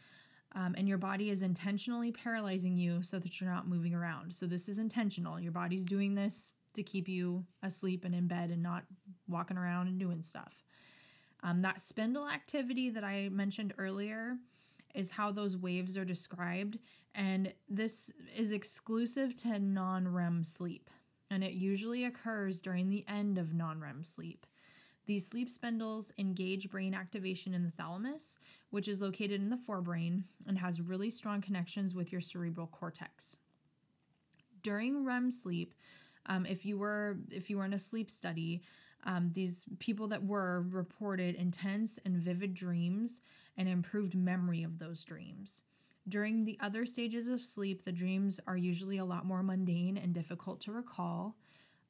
Um, 0.56 0.74
and 0.78 0.88
your 0.88 0.98
body 0.98 1.30
is 1.30 1.42
intentionally 1.42 2.12
paralyzing 2.12 2.78
you 2.78 3.02
so 3.02 3.18
that 3.18 3.40
you're 3.40 3.50
not 3.50 3.68
moving 3.68 3.92
around. 3.92 4.34
So, 4.34 4.46
this 4.46 4.68
is 4.68 4.78
intentional. 4.78 5.40
Your 5.40 5.52
body's 5.52 5.84
doing 5.84 6.14
this 6.14 6.52
to 6.74 6.82
keep 6.82 7.08
you 7.08 7.44
asleep 7.62 8.04
and 8.04 8.14
in 8.14 8.28
bed 8.28 8.50
and 8.50 8.62
not 8.62 8.84
walking 9.28 9.58
around 9.58 9.88
and 9.88 9.98
doing 9.98 10.22
stuff. 10.22 10.62
Um, 11.42 11.62
that 11.62 11.80
spindle 11.80 12.28
activity 12.28 12.88
that 12.90 13.02
I 13.04 13.28
mentioned 13.30 13.74
earlier 13.78 14.36
is 14.94 15.10
how 15.10 15.32
those 15.32 15.56
waves 15.56 15.96
are 15.98 16.04
described, 16.04 16.78
and 17.16 17.52
this 17.68 18.12
is 18.34 18.52
exclusive 18.52 19.34
to 19.42 19.58
non 19.58 20.06
REM 20.06 20.44
sleep, 20.44 20.88
and 21.30 21.42
it 21.42 21.52
usually 21.52 22.04
occurs 22.04 22.60
during 22.60 22.88
the 22.88 23.04
end 23.08 23.38
of 23.38 23.52
non 23.52 23.80
REM 23.80 24.04
sleep. 24.04 24.46
These 25.06 25.26
sleep 25.26 25.50
spindles 25.50 26.12
engage 26.18 26.70
brain 26.70 26.94
activation 26.94 27.52
in 27.52 27.64
the 27.64 27.70
thalamus, 27.70 28.38
which 28.70 28.88
is 28.88 29.02
located 29.02 29.40
in 29.40 29.50
the 29.50 29.56
forebrain 29.56 30.24
and 30.46 30.58
has 30.58 30.80
really 30.80 31.10
strong 31.10 31.40
connections 31.40 31.94
with 31.94 32.10
your 32.10 32.20
cerebral 32.20 32.66
cortex. 32.68 33.38
During 34.62 35.04
REM 35.04 35.30
sleep, 35.30 35.74
um, 36.26 36.46
if 36.46 36.64
you 36.64 36.78
were 36.78 37.18
if 37.30 37.50
you 37.50 37.58
were 37.58 37.66
in 37.66 37.74
a 37.74 37.78
sleep 37.78 38.10
study, 38.10 38.62
um, 39.04 39.30
these 39.34 39.66
people 39.78 40.08
that 40.08 40.24
were 40.24 40.62
reported 40.70 41.34
intense 41.34 41.98
and 42.06 42.16
vivid 42.16 42.54
dreams 42.54 43.20
and 43.58 43.68
improved 43.68 44.14
memory 44.14 44.62
of 44.62 44.78
those 44.78 45.04
dreams. 45.04 45.64
During 46.08 46.44
the 46.44 46.58
other 46.60 46.84
stages 46.86 47.28
of 47.28 47.40
sleep, 47.40 47.84
the 47.84 47.92
dreams 47.92 48.40
are 48.46 48.56
usually 48.56 48.98
a 48.98 49.04
lot 49.04 49.24
more 49.24 49.42
mundane 49.42 49.96
and 49.96 50.14
difficult 50.14 50.60
to 50.62 50.72
recall. 50.72 51.36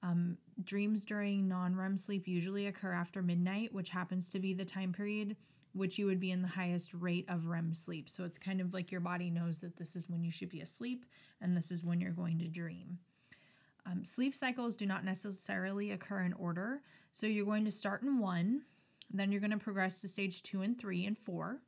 Um, 0.05 0.39
dreams 0.63 1.05
during 1.05 1.49
non 1.49 1.75
REM 1.75 1.97
sleep 1.97 2.29
usually 2.29 2.67
occur 2.67 2.93
after 2.93 3.23
midnight, 3.23 3.73
which 3.73 3.89
happens 3.89 4.31
to 4.31 4.39
be 4.39 4.55
the 4.55 4.65
time 4.65 4.93
period 4.93 5.35
which 5.75 5.99
you 5.99 6.07
would 6.07 6.21
be 6.21 6.31
in 6.31 6.41
the 6.41 6.49
highest 6.49 6.95
rate 6.95 7.27
of 7.29 7.47
REM 7.47 7.75
sleep. 7.75 8.09
So 8.09 8.25
it's 8.25 8.39
kind 8.39 8.61
of 8.61 8.73
like 8.73 8.93
your 8.93 9.01
body 9.01 9.29
knows 9.29 9.61
that 9.61 9.77
this 9.77 9.97
is 9.97 10.09
when 10.09 10.23
you 10.23 10.31
should 10.31 10.49
be 10.49 10.61
asleep 10.61 11.05
and 11.41 11.57
this 11.57 11.71
is 11.71 11.83
when 11.83 12.01
you're 12.01 12.13
going 12.13 12.39
to 12.39 12.49
dream. 12.49 12.99
Um, 13.85 14.05
sleep 14.05 14.35
cycles 14.35 14.77
do 14.77 14.87
not 14.87 15.05
necessarily 15.05 15.91
occur 15.91 16.21
in 16.21 16.33
order. 16.35 16.81
So 17.13 17.27
you're 17.27 17.45
going 17.45 17.65
to 17.65 17.71
start 17.71 18.03
in 18.03 18.19
one, 18.19 18.63
then 19.13 19.31
you're 19.31 19.41
going 19.41 19.51
to 19.51 19.59
progress 19.59 20.01
to 20.01 20.09
stage 20.09 20.43
two 20.43 20.63
and 20.63 20.79
three 20.79 21.05
and 21.05 21.19
four. 21.19 21.61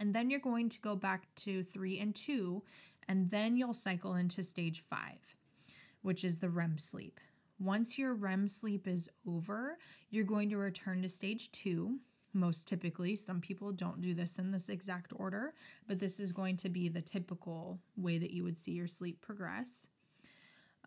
And 0.00 0.14
then 0.14 0.30
you're 0.30 0.40
going 0.40 0.70
to 0.70 0.80
go 0.80 0.96
back 0.96 1.26
to 1.36 1.62
three 1.62 1.98
and 1.98 2.14
two, 2.14 2.62
and 3.08 3.30
then 3.30 3.56
you'll 3.56 3.74
cycle 3.74 4.14
into 4.14 4.42
stage 4.42 4.80
five, 4.80 5.36
which 6.02 6.24
is 6.24 6.38
the 6.38 6.48
REM 6.48 6.78
sleep. 6.78 7.20
Once 7.60 7.98
your 7.98 8.14
REM 8.14 8.46
sleep 8.46 8.86
is 8.86 9.08
over, 9.26 9.78
you're 10.10 10.24
going 10.24 10.48
to 10.50 10.56
return 10.56 11.02
to 11.02 11.08
stage 11.08 11.50
two. 11.50 11.98
Most 12.32 12.68
typically, 12.68 13.16
some 13.16 13.40
people 13.40 13.72
don't 13.72 14.00
do 14.00 14.14
this 14.14 14.38
in 14.38 14.52
this 14.52 14.68
exact 14.68 15.12
order, 15.16 15.54
but 15.86 15.98
this 15.98 16.20
is 16.20 16.32
going 16.32 16.56
to 16.58 16.68
be 16.68 16.88
the 16.88 17.00
typical 17.00 17.80
way 17.96 18.18
that 18.18 18.30
you 18.30 18.44
would 18.44 18.56
see 18.56 18.72
your 18.72 18.86
sleep 18.86 19.20
progress. 19.20 19.88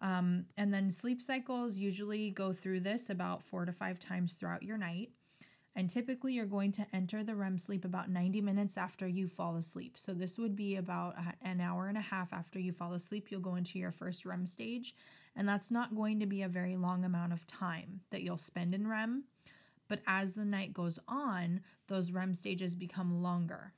Um, 0.01 0.45
and 0.57 0.73
then 0.73 0.89
sleep 0.89 1.21
cycles 1.21 1.77
usually 1.77 2.31
go 2.31 2.53
through 2.53 2.79
this 2.81 3.09
about 3.09 3.43
four 3.43 3.65
to 3.65 3.71
five 3.71 3.99
times 3.99 4.33
throughout 4.33 4.63
your 4.63 4.77
night. 4.77 5.09
And 5.75 5.89
typically, 5.89 6.33
you're 6.33 6.45
going 6.45 6.71
to 6.73 6.87
enter 6.93 7.23
the 7.23 7.35
REM 7.35 7.57
sleep 7.57 7.85
about 7.85 8.09
90 8.09 8.41
minutes 8.41 8.77
after 8.77 9.07
you 9.07 9.27
fall 9.27 9.55
asleep. 9.55 9.97
So, 9.97 10.13
this 10.13 10.37
would 10.37 10.55
be 10.55 10.75
about 10.75 11.15
an 11.41 11.61
hour 11.61 11.87
and 11.87 11.97
a 11.97 12.01
half 12.01 12.33
after 12.33 12.59
you 12.59 12.73
fall 12.73 12.93
asleep. 12.93 13.27
You'll 13.29 13.39
go 13.39 13.55
into 13.55 13.79
your 13.79 13.91
first 13.91 14.25
REM 14.25 14.45
stage. 14.45 14.95
And 15.35 15.47
that's 15.47 15.71
not 15.71 15.95
going 15.95 16.19
to 16.19 16.25
be 16.25 16.41
a 16.41 16.49
very 16.49 16.75
long 16.75 17.05
amount 17.05 17.33
of 17.33 17.47
time 17.47 18.01
that 18.11 18.21
you'll 18.21 18.37
spend 18.37 18.75
in 18.75 18.87
REM. 18.87 19.23
But 19.87 20.01
as 20.07 20.33
the 20.33 20.45
night 20.45 20.73
goes 20.73 20.99
on, 21.07 21.61
those 21.87 22.11
REM 22.11 22.33
stages 22.33 22.75
become 22.75 23.21
longer. 23.21 23.73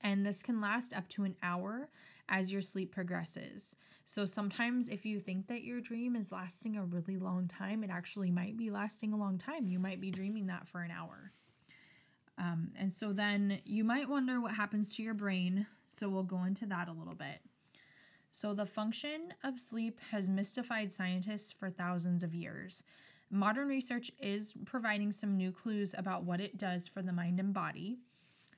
And 0.00 0.24
this 0.24 0.42
can 0.42 0.60
last 0.60 0.94
up 0.94 1.08
to 1.10 1.24
an 1.24 1.36
hour 1.42 1.88
as 2.28 2.52
your 2.52 2.60
sleep 2.62 2.92
progresses. 2.92 3.74
So 4.04 4.26
sometimes, 4.26 4.88
if 4.88 5.06
you 5.06 5.18
think 5.18 5.46
that 5.46 5.64
your 5.64 5.80
dream 5.80 6.14
is 6.14 6.30
lasting 6.30 6.76
a 6.76 6.84
really 6.84 7.16
long 7.16 7.48
time, 7.48 7.82
it 7.82 7.90
actually 7.90 8.30
might 8.30 8.56
be 8.56 8.70
lasting 8.70 9.14
a 9.14 9.16
long 9.16 9.38
time. 9.38 9.66
You 9.66 9.78
might 9.78 10.00
be 10.00 10.10
dreaming 10.10 10.46
that 10.48 10.68
for 10.68 10.82
an 10.82 10.90
hour. 10.90 11.32
Um, 12.36 12.72
and 12.78 12.92
so 12.92 13.12
then 13.12 13.60
you 13.64 13.84
might 13.84 14.08
wonder 14.08 14.40
what 14.40 14.52
happens 14.52 14.94
to 14.96 15.02
your 15.02 15.14
brain. 15.14 15.66
So 15.86 16.08
we'll 16.08 16.22
go 16.22 16.44
into 16.44 16.66
that 16.66 16.88
a 16.88 16.92
little 16.92 17.14
bit. 17.14 17.40
So, 18.36 18.52
the 18.52 18.66
function 18.66 19.32
of 19.44 19.60
sleep 19.60 20.00
has 20.10 20.28
mystified 20.28 20.92
scientists 20.92 21.52
for 21.52 21.70
thousands 21.70 22.24
of 22.24 22.34
years. 22.34 22.82
Modern 23.30 23.68
research 23.68 24.10
is 24.18 24.54
providing 24.64 25.12
some 25.12 25.36
new 25.36 25.52
clues 25.52 25.94
about 25.96 26.24
what 26.24 26.40
it 26.40 26.58
does 26.58 26.88
for 26.88 27.00
the 27.00 27.12
mind 27.12 27.38
and 27.38 27.54
body. 27.54 27.96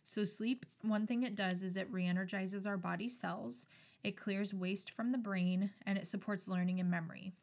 So, 0.02 0.24
sleep, 0.24 0.64
one 0.80 1.06
thing 1.06 1.24
it 1.24 1.34
does 1.34 1.62
is 1.62 1.76
it 1.76 1.92
re 1.92 2.06
energizes 2.06 2.66
our 2.66 2.78
body 2.78 3.06
cells, 3.06 3.66
it 4.02 4.16
clears 4.16 4.54
waste 4.54 4.92
from 4.92 5.12
the 5.12 5.18
brain, 5.18 5.68
and 5.84 5.98
it 5.98 6.06
supports 6.06 6.48
learning 6.48 6.80
and 6.80 6.90
memory. 6.90 7.34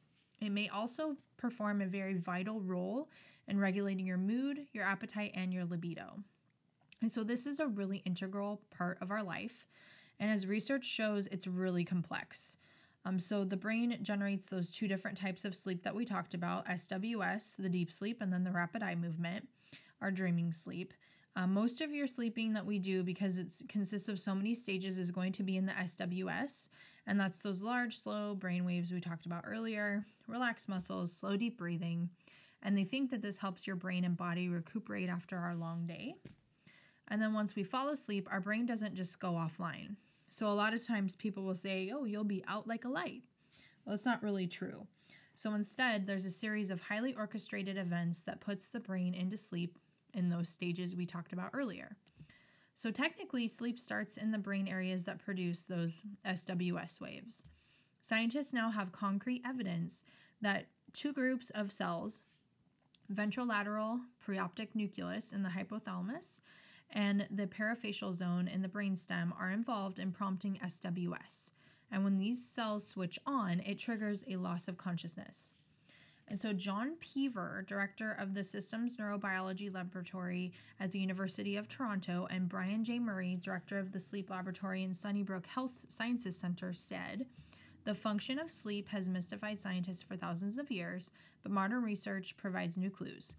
It 0.42 0.50
may 0.50 0.70
also 0.70 1.16
perform 1.38 1.84
a 1.84 1.86
very 1.86 2.16
vital 2.16 2.62
role 2.62 3.12
in 3.48 3.60
regulating 3.60 4.08
your 4.08 4.18
mood, 4.18 4.66
your 4.74 4.86
appetite, 4.86 5.34
and 5.36 5.54
your 5.54 5.66
libido. 5.66 6.24
And 7.00 7.12
so, 7.12 7.24
this 7.24 7.46
is 7.46 7.60
a 7.60 7.68
really 7.68 8.02
integral 8.08 8.60
part 8.76 8.98
of 9.02 9.12
our 9.12 9.22
life. 9.22 9.68
And 10.20 10.32
as 10.32 10.48
research 10.48 10.86
shows, 10.86 11.28
it's 11.28 11.48
really 11.48 11.84
complex. 11.84 12.58
Um, 13.06 13.20
so, 13.20 13.44
the 13.44 13.58
brain 13.58 13.98
generates 14.02 14.48
those 14.48 14.72
two 14.72 14.88
different 14.88 15.18
types 15.18 15.44
of 15.44 15.56
sleep 15.56 15.84
that 15.84 15.96
we 15.96 16.06
talked 16.06 16.34
about 16.34 16.66
SWS, 16.68 17.58
the 17.58 17.68
deep 17.68 17.92
sleep, 17.92 18.22
and 18.22 18.32
then 18.32 18.46
the 18.46 18.52
rapid 18.52 18.82
eye 18.82 18.96
movement, 18.96 19.50
our 20.02 20.10
dreaming 20.10 20.52
sleep. 20.54 20.94
Uh, 21.36 21.48
most 21.48 21.82
of 21.82 21.92
your 21.92 22.08
sleeping 22.08 22.54
that 22.54 22.66
we 22.66 22.80
do, 22.80 23.04
because 23.04 23.40
it 23.40 23.52
consists 23.68 24.08
of 24.08 24.20
so 24.20 24.34
many 24.34 24.54
stages, 24.54 25.00
is 25.00 25.12
going 25.12 25.34
to 25.34 25.44
be 25.44 25.58
in 25.58 25.66
the 25.66 25.74
SWS, 25.74 26.70
and 27.08 27.20
that's 27.20 27.40
those 27.40 27.62
large, 27.62 27.98
slow 27.98 28.36
brain 28.36 28.66
waves 28.66 28.92
we 28.92 29.02
talked 29.02 29.26
about 29.26 29.44
earlier, 29.46 30.06
relaxed 30.28 30.70
muscles, 30.70 31.12
slow, 31.12 31.36
deep 31.36 31.58
breathing. 31.58 32.10
And 32.62 32.78
they 32.78 32.86
think 32.86 33.10
that 33.12 33.22
this 33.22 33.38
helps 33.38 33.68
your 33.68 33.76
brain 33.76 34.06
and 34.06 34.16
body 34.16 34.48
recuperate 34.48 35.10
after 35.10 35.38
our 35.38 35.56
long 35.56 35.86
day. 35.86 36.16
And 37.10 37.22
then 37.22 37.34
once 37.34 37.56
we 37.56 37.64
fall 37.64 37.90
asleep, 37.90 38.28
our 38.32 38.40
brain 38.40 38.66
doesn't 38.66 38.96
just 38.96 39.20
go 39.20 39.32
offline. 39.34 39.96
So 40.30 40.48
a 40.48 40.54
lot 40.54 40.74
of 40.74 40.86
times 40.86 41.16
people 41.16 41.44
will 41.44 41.56
say, 41.56 41.92
oh, 41.94 42.06
you'll 42.06 42.24
be 42.24 42.44
out 42.48 42.68
like 42.68 42.86
a 42.86 42.90
light. 42.90 43.22
Well, 43.86 43.96
it's 43.96 44.06
not 44.06 44.24
really 44.24 44.48
true. 44.48 44.88
So 45.36 45.54
instead, 45.54 46.06
there's 46.06 46.26
a 46.26 46.32
series 46.32 46.72
of 46.72 46.82
highly 46.82 47.14
orchestrated 47.16 47.78
events 47.78 48.22
that 48.22 48.40
puts 48.40 48.68
the 48.68 48.80
brain 48.80 49.14
into 49.14 49.38
sleep 49.38 49.78
in 50.14 50.30
those 50.30 50.50
stages 50.50 50.96
we 50.96 51.06
talked 51.06 51.34
about 51.34 51.50
earlier. 51.54 51.98
So, 52.76 52.90
technically, 52.92 53.48
sleep 53.48 53.80
starts 53.80 54.18
in 54.18 54.32
the 54.32 54.38
brain 54.38 54.68
areas 54.68 55.04
that 55.06 55.24
produce 55.24 55.64
those 55.64 56.06
SWS 56.26 57.00
waves. 57.00 57.46
Scientists 58.02 58.54
now 58.54 58.70
have 58.70 58.92
concrete 58.92 59.44
evidence 59.46 60.04
that 60.42 60.66
two 60.92 61.14
groups 61.14 61.50
of 61.52 61.72
cells, 61.72 62.24
ventrolateral 63.14 64.02
preoptic 64.26 64.70
nucleus 64.74 65.34
in 65.34 65.44
the 65.44 65.50
hypothalamus 65.50 66.42
and 66.94 67.28
the 67.30 67.48
parafacial 67.48 68.14
zone 68.14 68.48
in 68.48 68.62
the 68.62 68.70
brainstem, 68.70 69.32
are 69.40 69.52
involved 69.52 70.00
in 70.00 70.12
prompting 70.12 70.60
SWS. 70.64 71.52
And 71.92 72.04
when 72.04 72.16
these 72.16 72.44
cells 72.44 72.88
switch 72.88 73.20
on, 73.26 73.60
it 73.66 73.78
triggers 73.78 74.24
a 74.28 74.38
loss 74.38 74.68
of 74.68 74.78
consciousness. 74.78 75.54
And 76.28 76.40
so, 76.40 76.54
John 76.54 76.96
Peever, 77.02 77.66
director 77.68 78.14
of 78.14 78.34
the 78.34 78.44
Systems 78.44 78.98
Neurobiology 78.98 79.74
Laboratory 79.74 80.54
at 80.80 80.92
the 80.92 81.00
University 81.00 81.58
of 81.58 81.68
Toronto, 81.68 82.28
and 82.32 82.48
Brian 82.48 82.84
J. 82.84 82.98
Murray, 82.98 83.38
director 83.42 83.78
of 83.78 83.92
the 83.92 84.00
Sleep 84.00 84.30
Laboratory 84.30 84.84
in 84.84 84.94
Sunnybrook 84.94 85.46
Health 85.46 85.86
Sciences 85.90 86.38
Center, 86.38 86.72
said 86.72 87.26
The 87.84 87.94
function 87.94 88.40
of 88.40 88.50
sleep 88.50 88.88
has 88.90 89.10
mystified 89.10 89.60
scientists 89.60 90.02
for 90.02 90.16
thousands 90.16 90.58
of 90.58 90.72
years, 90.72 91.12
but 91.44 91.52
modern 91.52 91.84
research 91.84 92.38
provides 92.38 92.78
new 92.78 92.90
clues. 92.90 93.36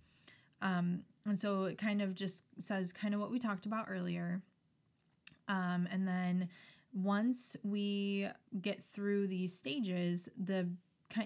Um, 0.60 1.02
and 1.26 1.38
so, 1.38 1.64
it 1.64 1.78
kind 1.78 2.02
of 2.02 2.14
just 2.14 2.44
says 2.58 2.92
kind 2.92 3.14
of 3.14 3.20
what 3.20 3.30
we 3.30 3.38
talked 3.38 3.66
about 3.66 3.86
earlier. 3.88 4.42
Um, 5.48 5.88
and 5.90 6.06
then, 6.06 6.48
once 6.92 7.56
we 7.64 8.28
get 8.60 8.82
through 8.84 9.26
these 9.26 9.56
stages, 9.56 10.28
the 10.36 10.68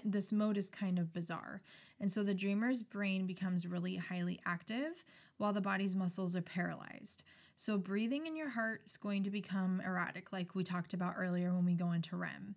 this 0.03 0.31
mode 0.31 0.57
is 0.57 0.69
kind 0.69 0.99
of 0.99 1.13
bizarre. 1.13 1.61
And 1.99 2.11
so 2.11 2.23
the 2.23 2.33
dreamer's 2.33 2.83
brain 2.83 3.25
becomes 3.25 3.65
really 3.65 3.95
highly 3.95 4.39
active 4.45 5.03
while 5.37 5.53
the 5.53 5.61
body's 5.61 5.95
muscles 5.95 6.35
are 6.35 6.41
paralyzed. 6.41 7.23
So 7.55 7.77
breathing 7.77 8.25
in 8.25 8.35
your 8.35 8.49
heart 8.49 8.83
is 8.85 8.97
going 8.97 9.23
to 9.23 9.31
become 9.31 9.81
erratic, 9.85 10.31
like 10.31 10.55
we 10.55 10.63
talked 10.63 10.93
about 10.93 11.15
earlier 11.17 11.53
when 11.53 11.65
we 11.65 11.73
go 11.73 11.91
into 11.91 12.15
REM. 12.15 12.55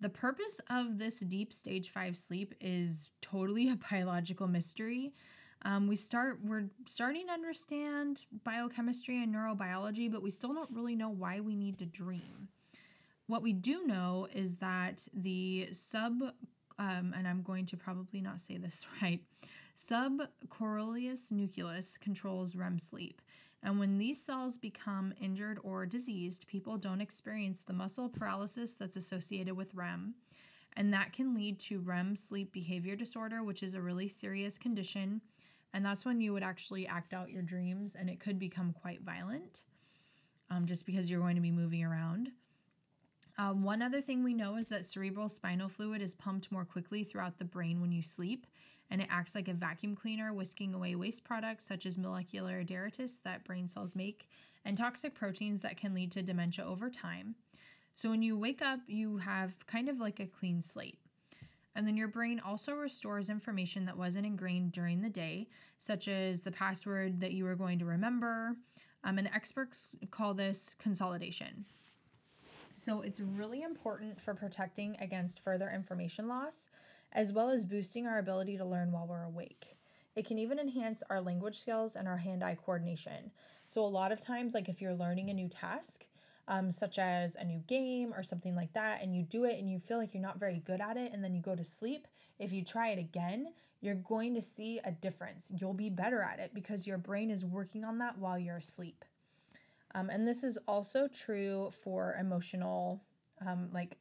The 0.00 0.08
purpose 0.08 0.60
of 0.68 0.98
this 0.98 1.20
deep 1.20 1.52
stage 1.52 1.88
five 1.88 2.16
sleep 2.16 2.54
is 2.60 3.10
totally 3.22 3.70
a 3.70 3.78
biological 3.90 4.46
mystery. 4.46 5.14
Um, 5.62 5.88
we 5.88 5.96
start 5.96 6.38
we're 6.44 6.68
starting 6.86 7.26
to 7.26 7.32
understand 7.32 8.24
biochemistry 8.44 9.22
and 9.22 9.34
neurobiology, 9.34 10.10
but 10.10 10.22
we 10.22 10.30
still 10.30 10.54
don't 10.54 10.70
really 10.70 10.94
know 10.94 11.08
why 11.08 11.40
we 11.40 11.56
need 11.56 11.78
to 11.78 11.86
dream. 11.86 12.48
What 13.26 13.42
we 13.42 13.52
do 13.52 13.84
know 13.86 14.28
is 14.32 14.56
that 14.56 15.08
the 15.12 15.68
sub 15.72 16.22
um, 16.78 17.14
and 17.16 17.26
I'm 17.26 17.42
going 17.42 17.66
to 17.66 17.76
probably 17.76 18.20
not 18.20 18.40
say 18.40 18.58
this 18.58 18.86
right. 19.02 19.20
Subchoroidal 19.76 21.32
nucleus 21.32 21.98
controls 21.98 22.56
REM 22.56 22.78
sleep. 22.78 23.20
And 23.62 23.78
when 23.78 23.98
these 23.98 24.22
cells 24.22 24.58
become 24.58 25.12
injured 25.20 25.58
or 25.62 25.86
diseased, 25.86 26.46
people 26.46 26.76
don't 26.76 27.00
experience 27.00 27.62
the 27.62 27.72
muscle 27.72 28.08
paralysis 28.08 28.72
that's 28.72 28.96
associated 28.96 29.56
with 29.56 29.74
REM. 29.74 30.14
And 30.76 30.92
that 30.92 31.12
can 31.12 31.34
lead 31.34 31.58
to 31.60 31.80
REM 31.80 32.16
sleep 32.16 32.52
behavior 32.52 32.96
disorder, 32.96 33.42
which 33.42 33.62
is 33.62 33.74
a 33.74 33.80
really 33.80 34.08
serious 34.08 34.58
condition. 34.58 35.22
And 35.74 35.84
that's 35.84 36.04
when 36.04 36.20
you 36.20 36.32
would 36.32 36.42
actually 36.42 36.86
act 36.86 37.12
out 37.12 37.30
your 37.30 37.42
dreams, 37.42 37.94
and 37.94 38.08
it 38.08 38.20
could 38.20 38.38
become 38.38 38.72
quite 38.72 39.02
violent 39.02 39.64
um, 40.50 40.66
just 40.66 40.86
because 40.86 41.10
you're 41.10 41.20
going 41.20 41.36
to 41.36 41.42
be 41.42 41.50
moving 41.50 41.84
around. 41.84 42.30
Um, 43.38 43.62
one 43.62 43.82
other 43.82 44.00
thing 44.00 44.24
we 44.24 44.32
know 44.32 44.56
is 44.56 44.68
that 44.68 44.86
cerebral 44.86 45.28
spinal 45.28 45.68
fluid 45.68 46.00
is 46.00 46.14
pumped 46.14 46.50
more 46.50 46.64
quickly 46.64 47.04
throughout 47.04 47.38
the 47.38 47.44
brain 47.44 47.80
when 47.80 47.92
you 47.92 48.00
sleep, 48.00 48.46
and 48.90 49.02
it 49.02 49.08
acts 49.10 49.34
like 49.34 49.48
a 49.48 49.52
vacuum 49.52 49.94
cleaner, 49.94 50.32
whisking 50.32 50.72
away 50.72 50.94
waste 50.94 51.24
products 51.24 51.66
such 51.66 51.84
as 51.84 51.98
molecular 51.98 52.62
detritus 52.62 53.18
that 53.18 53.44
brain 53.44 53.68
cells 53.68 53.94
make 53.94 54.28
and 54.64 54.76
toxic 54.76 55.14
proteins 55.14 55.60
that 55.62 55.76
can 55.76 55.94
lead 55.94 56.10
to 56.12 56.22
dementia 56.22 56.64
over 56.64 56.88
time. 56.88 57.34
So 57.92 58.10
when 58.10 58.22
you 58.22 58.38
wake 58.38 58.62
up, 58.62 58.80
you 58.86 59.18
have 59.18 59.54
kind 59.66 59.88
of 59.88 60.00
like 60.00 60.20
a 60.20 60.26
clean 60.26 60.60
slate. 60.60 60.98
And 61.76 61.86
then 61.86 61.96
your 61.96 62.08
brain 62.08 62.40
also 62.40 62.72
restores 62.72 63.28
information 63.28 63.84
that 63.84 63.96
wasn't 63.96 64.24
ingrained 64.24 64.72
during 64.72 65.02
the 65.02 65.10
day, 65.10 65.46
such 65.78 66.08
as 66.08 66.40
the 66.40 66.50
password 66.50 67.20
that 67.20 67.32
you 67.32 67.44
were 67.44 67.54
going 67.54 67.78
to 67.78 67.84
remember. 67.84 68.56
Um, 69.04 69.18
and 69.18 69.28
experts 69.28 69.94
call 70.10 70.32
this 70.32 70.74
consolidation. 70.74 71.66
So 72.74 73.02
it's 73.02 73.20
really 73.20 73.62
important 73.62 74.20
for 74.20 74.34
protecting 74.34 74.96
against 75.00 75.44
further 75.44 75.70
information 75.70 76.28
loss, 76.28 76.70
as 77.12 77.32
well 77.32 77.50
as 77.50 77.66
boosting 77.66 78.06
our 78.06 78.18
ability 78.18 78.56
to 78.56 78.64
learn 78.64 78.90
while 78.90 79.06
we're 79.06 79.24
awake. 79.24 79.76
It 80.16 80.26
can 80.26 80.38
even 80.38 80.58
enhance 80.58 81.02
our 81.10 81.20
language 81.20 81.58
skills 81.58 81.94
and 81.94 82.08
our 82.08 82.16
hand 82.16 82.42
eye 82.42 82.56
coordination. 82.56 83.30
So, 83.66 83.82
a 83.82 83.86
lot 83.86 84.12
of 84.12 84.20
times, 84.20 84.54
like 84.54 84.70
if 84.70 84.80
you're 84.80 84.94
learning 84.94 85.28
a 85.28 85.34
new 85.34 85.48
task, 85.48 86.06
um, 86.48 86.70
such 86.70 86.98
as 86.98 87.36
a 87.36 87.44
new 87.44 87.60
game 87.66 88.12
or 88.14 88.22
something 88.22 88.54
like 88.54 88.72
that, 88.74 89.02
and 89.02 89.14
you 89.14 89.22
do 89.22 89.44
it 89.44 89.58
and 89.58 89.70
you 89.70 89.78
feel 89.78 89.98
like 89.98 90.14
you're 90.14 90.22
not 90.22 90.38
very 90.38 90.60
good 90.64 90.80
at 90.80 90.96
it, 90.96 91.12
and 91.12 91.22
then 91.22 91.34
you 91.34 91.40
go 91.40 91.56
to 91.56 91.64
sleep, 91.64 92.06
if 92.38 92.52
you 92.52 92.62
try 92.62 92.90
it 92.90 92.98
again, 92.98 93.48
you're 93.80 93.94
going 93.94 94.34
to 94.34 94.40
see 94.40 94.80
a 94.84 94.92
difference. 94.92 95.52
You'll 95.60 95.74
be 95.74 95.90
better 95.90 96.22
at 96.22 96.38
it 96.38 96.52
because 96.54 96.86
your 96.86 96.98
brain 96.98 97.30
is 97.30 97.44
working 97.44 97.84
on 97.84 97.98
that 97.98 98.18
while 98.18 98.38
you're 98.38 98.56
asleep. 98.56 99.04
Um, 99.94 100.10
and 100.10 100.26
this 100.26 100.44
is 100.44 100.58
also 100.68 101.08
true 101.08 101.70
for 101.70 102.16
emotional 102.18 103.02
um, 103.46 103.70
like 103.72 103.96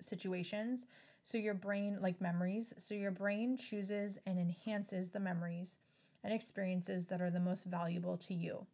situations. 0.00 0.86
So 1.22 1.38
your 1.38 1.54
brain, 1.54 1.98
like 2.00 2.20
memories, 2.20 2.72
so 2.78 2.94
your 2.94 3.10
brain 3.10 3.56
chooses 3.56 4.18
and 4.26 4.38
enhances 4.38 5.10
the 5.10 5.20
memories 5.20 5.78
and 6.22 6.32
experiences 6.32 7.06
that 7.08 7.20
are 7.20 7.30
the 7.30 7.40
most 7.40 7.64
valuable 7.64 8.16
to 8.18 8.34
you. 8.34 8.66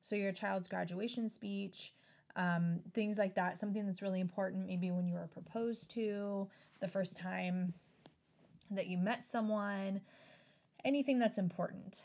So 0.00 0.16
your 0.16 0.32
child's 0.32 0.68
graduation 0.68 1.28
speech, 1.28 1.92
um, 2.38 2.80
things 2.94 3.18
like 3.18 3.34
that, 3.34 3.58
something 3.58 3.84
that's 3.84 4.00
really 4.00 4.20
important, 4.20 4.66
maybe 4.66 4.90
when 4.92 5.08
you 5.08 5.14
were 5.14 5.26
proposed 5.26 5.90
to, 5.90 6.48
the 6.80 6.88
first 6.88 7.18
time 7.18 7.74
that 8.70 8.86
you 8.86 8.96
met 8.96 9.24
someone, 9.24 10.00
anything 10.84 11.18
that's 11.18 11.36
important. 11.36 12.04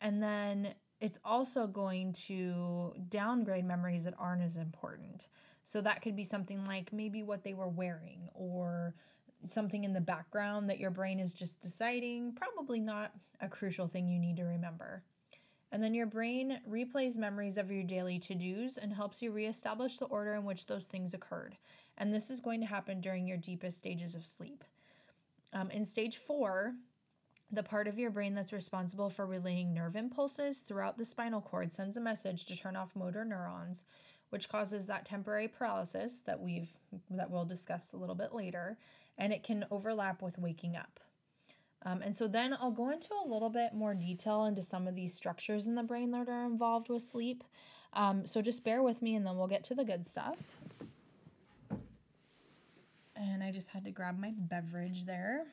And 0.00 0.20
then 0.20 0.74
it's 1.00 1.20
also 1.24 1.68
going 1.68 2.12
to 2.26 2.94
downgrade 3.08 3.64
memories 3.64 4.04
that 4.04 4.14
aren't 4.18 4.42
as 4.42 4.56
important. 4.56 5.28
So 5.62 5.80
that 5.82 6.02
could 6.02 6.16
be 6.16 6.24
something 6.24 6.64
like 6.64 6.92
maybe 6.92 7.22
what 7.22 7.44
they 7.44 7.54
were 7.54 7.68
wearing 7.68 8.28
or 8.34 8.94
something 9.44 9.84
in 9.84 9.92
the 9.92 10.00
background 10.00 10.68
that 10.68 10.80
your 10.80 10.90
brain 10.90 11.20
is 11.20 11.32
just 11.32 11.60
deciding, 11.60 12.32
probably 12.32 12.80
not 12.80 13.12
a 13.40 13.48
crucial 13.48 13.86
thing 13.86 14.08
you 14.08 14.18
need 14.18 14.36
to 14.38 14.44
remember. 14.44 15.04
And 15.72 15.82
then 15.82 15.94
your 15.94 16.06
brain 16.06 16.60
replays 16.68 17.16
memories 17.16 17.56
of 17.56 17.70
your 17.70 17.84
daily 17.84 18.18
to 18.20 18.34
dos 18.34 18.76
and 18.76 18.92
helps 18.92 19.22
you 19.22 19.30
reestablish 19.30 19.98
the 19.98 20.06
order 20.06 20.34
in 20.34 20.44
which 20.44 20.66
those 20.66 20.86
things 20.86 21.14
occurred. 21.14 21.56
And 21.96 22.12
this 22.12 22.30
is 22.30 22.40
going 22.40 22.60
to 22.60 22.66
happen 22.66 23.00
during 23.00 23.26
your 23.26 23.36
deepest 23.36 23.78
stages 23.78 24.14
of 24.14 24.26
sleep. 24.26 24.64
Um, 25.52 25.70
in 25.70 25.84
stage 25.84 26.16
four, 26.16 26.74
the 27.52 27.62
part 27.62 27.88
of 27.88 27.98
your 27.98 28.10
brain 28.10 28.34
that's 28.34 28.52
responsible 28.52 29.10
for 29.10 29.26
relaying 29.26 29.74
nerve 29.74 29.96
impulses 29.96 30.60
throughout 30.60 30.96
the 30.96 31.04
spinal 31.04 31.40
cord 31.40 31.72
sends 31.72 31.96
a 31.96 32.00
message 32.00 32.46
to 32.46 32.56
turn 32.56 32.76
off 32.76 32.94
motor 32.94 33.24
neurons, 33.24 33.84
which 34.30 34.48
causes 34.48 34.86
that 34.86 35.04
temporary 35.04 35.48
paralysis 35.48 36.20
that 36.20 36.40
we've 36.40 36.72
that 37.10 37.30
we'll 37.30 37.44
discuss 37.44 37.92
a 37.92 37.96
little 37.96 38.14
bit 38.14 38.32
later, 38.32 38.78
and 39.18 39.32
it 39.32 39.42
can 39.42 39.64
overlap 39.70 40.22
with 40.22 40.38
waking 40.38 40.76
up. 40.76 41.00
Um, 41.86 42.02
and 42.02 42.14
so 42.14 42.28
then 42.28 42.56
I'll 42.60 42.70
go 42.70 42.90
into 42.90 43.08
a 43.24 43.28
little 43.28 43.48
bit 43.48 43.72
more 43.74 43.94
detail 43.94 44.44
into 44.44 44.62
some 44.62 44.86
of 44.86 44.94
these 44.94 45.14
structures 45.14 45.66
in 45.66 45.74
the 45.74 45.82
brain 45.82 46.10
that 46.10 46.28
are 46.28 46.44
involved 46.44 46.88
with 46.88 47.02
sleep. 47.02 47.42
Um, 47.94 48.26
so 48.26 48.42
just 48.42 48.64
bear 48.64 48.82
with 48.82 49.02
me, 49.02 49.16
and 49.16 49.26
then 49.26 49.36
we'll 49.36 49.48
get 49.48 49.64
to 49.64 49.74
the 49.74 49.84
good 49.84 50.06
stuff. 50.06 50.56
And 53.16 53.42
I 53.42 53.50
just 53.50 53.68
had 53.68 53.84
to 53.84 53.90
grab 53.90 54.18
my 54.18 54.32
beverage 54.36 55.04
there. 55.06 55.44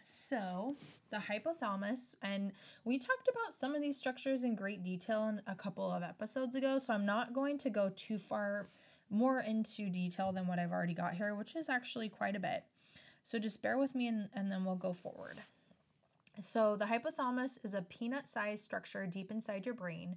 So, 0.00 0.76
the 1.10 1.16
hypothalamus, 1.16 2.16
and 2.20 2.52
we 2.84 2.98
talked 2.98 3.28
about 3.28 3.54
some 3.54 3.74
of 3.74 3.80
these 3.80 3.96
structures 3.96 4.44
in 4.44 4.54
great 4.54 4.82
detail 4.82 5.28
in 5.28 5.40
a 5.46 5.54
couple 5.54 5.90
of 5.90 6.02
episodes 6.02 6.56
ago, 6.56 6.76
so 6.76 6.92
I'm 6.92 7.06
not 7.06 7.32
going 7.32 7.56
to 7.58 7.70
go 7.70 7.90
too 7.94 8.18
far 8.18 8.66
more 9.08 9.40
into 9.40 9.88
detail 9.88 10.30
than 10.32 10.46
what 10.46 10.58
I've 10.58 10.72
already 10.72 10.92
got 10.92 11.14
here, 11.14 11.34
which 11.34 11.56
is 11.56 11.70
actually 11.70 12.10
quite 12.10 12.36
a 12.36 12.40
bit. 12.40 12.64
So, 13.22 13.38
just 13.38 13.62
bear 13.62 13.78
with 13.78 13.94
me 13.94 14.08
and, 14.08 14.28
and 14.34 14.52
then 14.52 14.64
we'll 14.66 14.74
go 14.76 14.92
forward. 14.92 15.40
So, 16.40 16.76
the 16.76 16.86
hypothalamus 16.86 17.58
is 17.64 17.74
a 17.74 17.82
peanut 17.82 18.26
sized 18.26 18.64
structure 18.64 19.06
deep 19.06 19.30
inside 19.30 19.64
your 19.64 19.74
brain, 19.74 20.16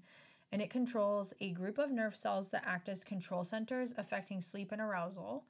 and 0.51 0.61
it 0.61 0.69
controls 0.69 1.33
a 1.41 1.51
group 1.51 1.77
of 1.77 1.91
nerve 1.91 2.15
cells 2.15 2.49
that 2.49 2.63
act 2.65 2.89
as 2.89 3.03
control 3.03 3.43
centers 3.43 3.93
affecting 3.97 4.41
sleep 4.41 4.71
and 4.71 4.81
arousal. 4.81 5.45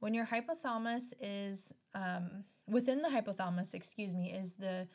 When 0.00 0.14
your 0.14 0.26
hypothalamus 0.26 1.14
is 1.20 1.74
um, 1.94 2.44
within 2.68 3.00
the 3.00 3.08
hypothalamus, 3.08 3.74
excuse 3.74 4.14
me, 4.14 4.32
is 4.32 4.54
the 4.54 4.86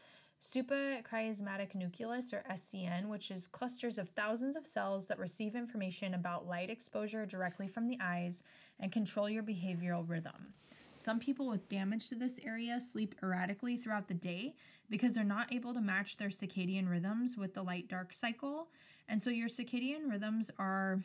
suprachiasmatic 0.42 1.74
nucleus 1.76 2.32
or 2.34 2.44
SCN, 2.52 3.08
which 3.08 3.32
is 3.32 3.48
clusters 3.48 3.98
of 3.98 4.10
thousands 4.10 4.56
of 4.56 4.66
cells 4.66 5.08
that 5.08 5.18
receive 5.18 5.56
information 5.56 6.14
about 6.14 6.48
light 6.48 6.70
exposure 6.70 7.26
directly 7.26 7.68
from 7.68 7.88
the 7.88 7.98
eyes 8.02 8.44
and 8.80 8.92
control 8.92 9.30
your 9.30 9.44
behavioral 9.44 10.08
rhythm. 10.08 10.54
Some 10.98 11.20
people 11.20 11.48
with 11.48 11.70
damage 11.70 12.10
to 12.10 12.16
this 12.16 12.40
area 12.44 12.80
sleep 12.80 13.16
erratically 13.22 13.78
throughout 13.78 14.08
the 14.08 14.14
day 14.14 14.56
because 14.90 15.14
they're 15.14 15.24
not 15.24 15.54
able 15.54 15.74
to 15.74 15.82
match 15.82 16.18
their 16.18 16.30
circadian 16.30 16.90
rhythms 16.90 17.38
with 17.38 17.54
the 17.54 17.64
light 17.64 17.88
dark 17.88 18.14
cycle. 18.14 18.70
And 19.08 19.22
so 19.22 19.30
your 19.30 19.48
circadian 19.48 20.10
rhythms 20.10 20.52
are 20.58 21.02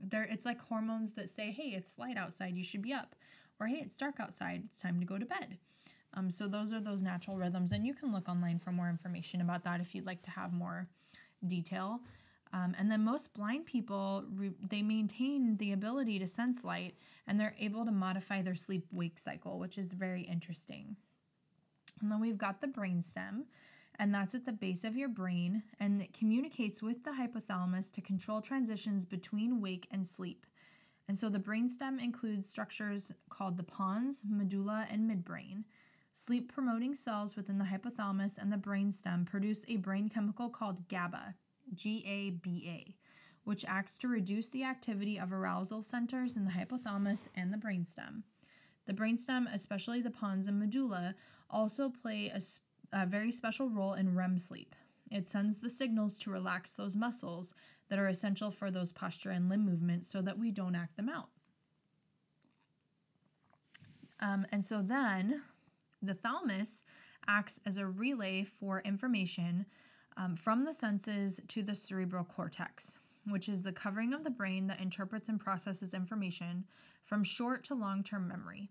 there 0.00 0.24
it's 0.24 0.44
like 0.44 0.60
hormones 0.60 1.12
that 1.12 1.28
say, 1.28 1.50
"Hey, 1.50 1.70
it's 1.70 1.98
light 1.98 2.16
outside, 2.16 2.56
you 2.56 2.64
should 2.64 2.82
be 2.82 2.92
up." 2.92 3.14
or 3.60 3.66
hey, 3.66 3.80
it's 3.80 3.96
dark 3.96 4.20
outside, 4.20 4.62
it's 4.66 4.80
time 4.80 4.98
to 5.00 5.06
go 5.06 5.18
to 5.18 5.24
bed. 5.24 5.58
Um, 6.14 6.30
so 6.30 6.46
those 6.46 6.72
are 6.72 6.80
those 6.80 7.02
natural 7.02 7.36
rhythms, 7.36 7.72
and 7.72 7.86
you 7.86 7.94
can 7.94 8.12
look 8.12 8.28
online 8.28 8.58
for 8.58 8.72
more 8.72 8.88
information 8.88 9.40
about 9.40 9.64
that 9.64 9.80
if 9.80 9.94
you'd 9.94 10.06
like 10.06 10.22
to 10.22 10.30
have 10.30 10.52
more 10.52 10.88
detail. 11.46 12.00
Um, 12.54 12.72
and 12.78 12.88
then 12.88 13.02
most 13.02 13.34
blind 13.34 13.66
people 13.66 14.24
re- 14.32 14.52
they 14.68 14.80
maintain 14.80 15.56
the 15.56 15.72
ability 15.72 16.20
to 16.20 16.26
sense 16.26 16.62
light, 16.62 16.94
and 17.26 17.38
they're 17.38 17.56
able 17.58 17.84
to 17.84 17.90
modify 17.90 18.42
their 18.42 18.54
sleep 18.54 18.86
wake 18.92 19.18
cycle, 19.18 19.58
which 19.58 19.76
is 19.76 19.92
very 19.92 20.22
interesting. 20.22 20.96
And 22.00 22.12
then 22.12 22.20
we've 22.20 22.38
got 22.38 22.60
the 22.60 22.68
brainstem, 22.68 23.46
and 23.98 24.14
that's 24.14 24.36
at 24.36 24.46
the 24.46 24.52
base 24.52 24.84
of 24.84 24.96
your 24.96 25.08
brain, 25.08 25.64
and 25.80 26.00
it 26.00 26.14
communicates 26.14 26.80
with 26.80 27.02
the 27.02 27.10
hypothalamus 27.10 27.90
to 27.92 28.00
control 28.00 28.40
transitions 28.40 29.04
between 29.04 29.60
wake 29.60 29.88
and 29.90 30.06
sleep. 30.06 30.46
And 31.08 31.18
so 31.18 31.28
the 31.28 31.40
brainstem 31.40 32.00
includes 32.00 32.48
structures 32.48 33.10
called 33.30 33.56
the 33.56 33.64
pons, 33.64 34.22
medulla, 34.28 34.86
and 34.90 35.10
midbrain. 35.10 35.64
Sleep 36.12 36.52
promoting 36.52 36.94
cells 36.94 37.34
within 37.34 37.58
the 37.58 37.64
hypothalamus 37.64 38.38
and 38.38 38.52
the 38.52 38.56
brainstem 38.56 39.26
produce 39.26 39.64
a 39.66 39.76
brain 39.76 40.08
chemical 40.08 40.48
called 40.48 40.86
GABA, 40.88 41.34
G 41.74 42.04
A 42.06 42.30
B 42.30 42.64
A, 42.68 42.94
which 43.44 43.64
acts 43.66 43.98
to 43.98 44.08
reduce 44.08 44.48
the 44.48 44.64
activity 44.64 45.18
of 45.18 45.32
arousal 45.32 45.82
centers 45.82 46.36
in 46.36 46.44
the 46.44 46.50
hypothalamus 46.50 47.28
and 47.34 47.52
the 47.52 47.58
brainstem. 47.58 48.22
The 48.86 48.94
brainstem, 48.94 49.52
especially 49.52 50.02
the 50.02 50.10
pons 50.10 50.48
and 50.48 50.58
medulla, 50.58 51.14
also 51.50 51.88
play 51.88 52.32
a, 52.34 52.40
a 52.92 53.06
very 53.06 53.30
special 53.30 53.68
role 53.70 53.94
in 53.94 54.14
REM 54.14 54.38
sleep. 54.38 54.74
It 55.10 55.26
sends 55.26 55.58
the 55.58 55.70
signals 55.70 56.18
to 56.20 56.30
relax 56.30 56.72
those 56.72 56.96
muscles 56.96 57.54
that 57.88 57.98
are 57.98 58.08
essential 58.08 58.50
for 58.50 58.70
those 58.70 58.92
posture 58.92 59.30
and 59.30 59.48
limb 59.48 59.64
movements 59.64 60.08
so 60.08 60.22
that 60.22 60.38
we 60.38 60.50
don't 60.50 60.74
act 60.74 60.96
them 60.96 61.08
out. 61.08 61.28
Um, 64.20 64.46
and 64.52 64.64
so 64.64 64.80
then 64.80 65.42
the 66.02 66.14
thalamus 66.14 66.84
acts 67.26 67.60
as 67.66 67.76
a 67.76 67.86
relay 67.86 68.44
for 68.44 68.80
information 68.80 69.66
um, 70.16 70.36
from 70.36 70.64
the 70.64 70.72
senses 70.72 71.40
to 71.48 71.62
the 71.62 71.74
cerebral 71.74 72.24
cortex, 72.24 72.98
which 73.28 73.48
is 73.48 73.62
the 73.62 73.72
covering 73.72 74.12
of 74.12 74.24
the 74.24 74.30
brain 74.30 74.66
that 74.66 74.80
interprets 74.80 75.28
and 75.28 75.40
processes 75.40 75.94
information 75.94 76.64
from 77.04 77.24
short 77.24 77.64
to 77.64 77.74
long 77.74 78.02
term 78.02 78.28
memory. 78.28 78.70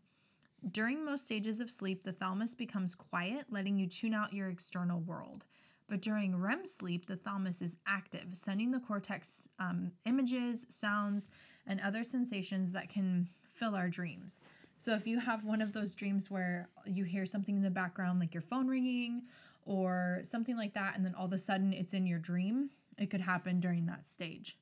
During 0.71 1.03
most 1.03 1.25
stages 1.25 1.60
of 1.60 1.69
sleep, 1.69 2.03
the 2.03 2.13
thalamus 2.13 2.56
becomes 2.56 2.95
quiet, 2.95 3.45
letting 3.49 3.77
you 3.77 3.88
tune 3.88 4.13
out 4.13 4.34
your 4.34 4.49
external 4.49 5.01
world. 5.01 5.45
But 5.89 6.01
during 6.01 6.39
REM 6.39 6.65
sleep, 6.65 7.06
the 7.06 7.17
thalamus 7.17 7.62
is 7.62 7.77
active, 7.86 8.27
sending 8.32 8.71
the 8.71 8.79
cortex 8.79 9.49
um, 9.60 9.91
images, 10.06 10.65
sounds, 10.69 11.29
and 11.67 11.82
other 11.82 12.03
sensations 12.03 12.71
that 12.71 12.89
can 12.89 13.27
fill 13.43 13.75
our 13.75 13.89
dreams. 13.89 14.41
So 14.75 14.93
if 14.93 15.06
you 15.06 15.19
have 15.19 15.45
one 15.45 15.62
of 15.62 15.73
those 15.73 15.93
dreams 15.93 16.32
where 16.32 16.69
you 16.86 17.03
hear 17.03 17.25
something 17.25 17.56
in 17.56 17.62
the 17.62 17.69
background, 17.69 18.19
like 18.19 18.34
your 18.34 18.41
phone 18.41 18.67
ringing 18.67 19.23
or 19.65 20.19
something 20.23 20.58
like 20.58 20.73
that, 20.73 20.95
and 20.95 21.06
then 21.06 21.15
all 21.15 21.26
of 21.26 21.34
a 21.34 21.38
sudden 21.38 21.73
it's 21.73 21.93
in 21.93 22.06
your 22.06 22.19
dream, 22.19 22.69
it 22.97 23.10
could 23.10 23.21
happen 23.21 23.60
during 23.60 23.86
that 23.86 24.06
stage. 24.06 24.58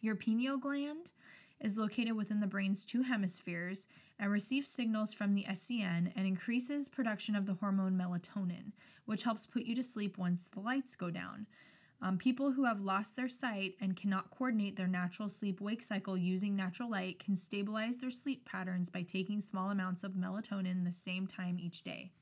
Your 0.00 0.14
pineal 0.14 0.58
gland 0.58 1.10
is 1.60 1.78
located 1.78 2.14
within 2.14 2.40
the 2.40 2.46
brain's 2.46 2.84
two 2.84 3.02
hemispheres 3.02 3.88
and 4.18 4.30
receives 4.30 4.68
signals 4.68 5.12
from 5.12 5.32
the 5.32 5.44
SCN 5.44 6.12
and 6.14 6.26
increases 6.26 6.88
production 6.88 7.34
of 7.34 7.46
the 7.46 7.54
hormone 7.54 7.96
melatonin, 7.96 8.72
which 9.06 9.22
helps 9.22 9.46
put 9.46 9.64
you 9.64 9.74
to 9.74 9.82
sleep 9.82 10.18
once 10.18 10.46
the 10.46 10.60
lights 10.60 10.94
go 10.94 11.10
down. 11.10 11.46
Um, 12.00 12.16
people 12.16 12.52
who 12.52 12.64
have 12.64 12.80
lost 12.80 13.16
their 13.16 13.28
sight 13.28 13.74
and 13.80 13.96
cannot 13.96 14.30
coordinate 14.30 14.76
their 14.76 14.86
natural 14.86 15.28
sleep 15.28 15.60
wake 15.60 15.82
cycle 15.82 16.16
using 16.16 16.54
natural 16.54 16.88
light 16.88 17.18
can 17.18 17.34
stabilize 17.34 17.98
their 17.98 18.10
sleep 18.10 18.44
patterns 18.44 18.88
by 18.88 19.02
taking 19.02 19.40
small 19.40 19.70
amounts 19.70 20.04
of 20.04 20.12
melatonin 20.12 20.84
the 20.84 20.92
same 20.92 21.26
time 21.26 21.58
each 21.58 21.82
day. 21.82 22.12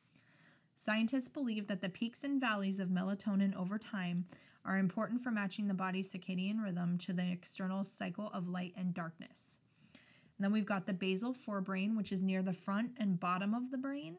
Scientists 0.78 1.30
believe 1.30 1.66
that 1.68 1.80
the 1.80 1.88
peaks 1.88 2.22
and 2.22 2.38
valleys 2.38 2.78
of 2.80 2.90
melatonin 2.90 3.56
over 3.56 3.78
time 3.78 4.26
are 4.66 4.76
important 4.76 5.22
for 5.22 5.30
matching 5.30 5.66
the 5.66 5.74
body's 5.74 6.12
circadian 6.12 6.62
rhythm 6.62 6.98
to 6.98 7.14
the 7.14 7.32
external 7.32 7.82
cycle 7.82 8.30
of 8.34 8.46
light 8.48 8.74
and 8.76 8.92
darkness. 8.92 9.58
then 10.38 10.52
we've 10.52 10.66
got 10.66 10.84
the 10.84 10.92
basal 10.92 11.32
forebrain, 11.32 11.96
which 11.96 12.12
is 12.12 12.22
near 12.22 12.42
the 12.42 12.52
front 12.52 12.90
and 12.98 13.18
bottom 13.18 13.54
of 13.54 13.70
the 13.70 13.78
brain, 13.78 14.18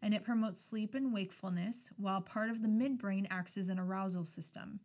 and 0.00 0.14
it 0.14 0.22
promotes 0.22 0.64
sleep 0.64 0.94
and 0.94 1.12
wakefulness, 1.12 1.90
while 1.96 2.20
part 2.20 2.50
of 2.50 2.62
the 2.62 2.68
midbrain 2.68 3.26
acts 3.28 3.56
as 3.58 3.68
an 3.68 3.80
arousal 3.80 4.24
system. 4.24 4.78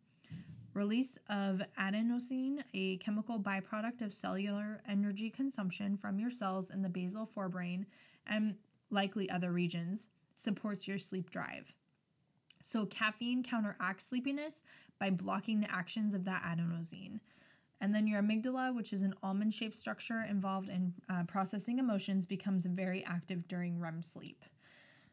Release 0.74 1.18
of 1.28 1.62
adenosine, 1.78 2.64
a 2.74 2.96
chemical 2.96 3.38
byproduct 3.38 4.00
of 4.00 4.12
cellular 4.12 4.80
energy 4.88 5.30
consumption 5.30 5.96
from 5.96 6.18
your 6.18 6.30
cells 6.30 6.70
in 6.72 6.82
the 6.82 6.88
basal 6.88 7.26
forebrain 7.26 7.84
and 8.26 8.56
likely 8.90 9.30
other 9.30 9.52
regions, 9.52 10.08
supports 10.34 10.86
your 10.88 10.98
sleep 10.98 11.30
drive. 11.30 11.74
So, 12.62 12.86
caffeine 12.86 13.42
counteracts 13.42 14.06
sleepiness 14.06 14.62
by 14.98 15.10
blocking 15.10 15.60
the 15.60 15.72
actions 15.72 16.14
of 16.14 16.24
that 16.26 16.42
adenosine. 16.44 17.20
And 17.80 17.92
then 17.92 18.06
your 18.06 18.22
amygdala, 18.22 18.74
which 18.74 18.92
is 18.92 19.02
an 19.02 19.14
almond 19.24 19.52
shaped 19.52 19.76
structure 19.76 20.24
involved 20.28 20.68
in 20.68 20.94
uh, 21.08 21.24
processing 21.24 21.80
emotions, 21.80 22.26
becomes 22.26 22.64
very 22.64 23.04
active 23.04 23.48
during 23.48 23.80
REM 23.80 24.02
sleep. 24.02 24.44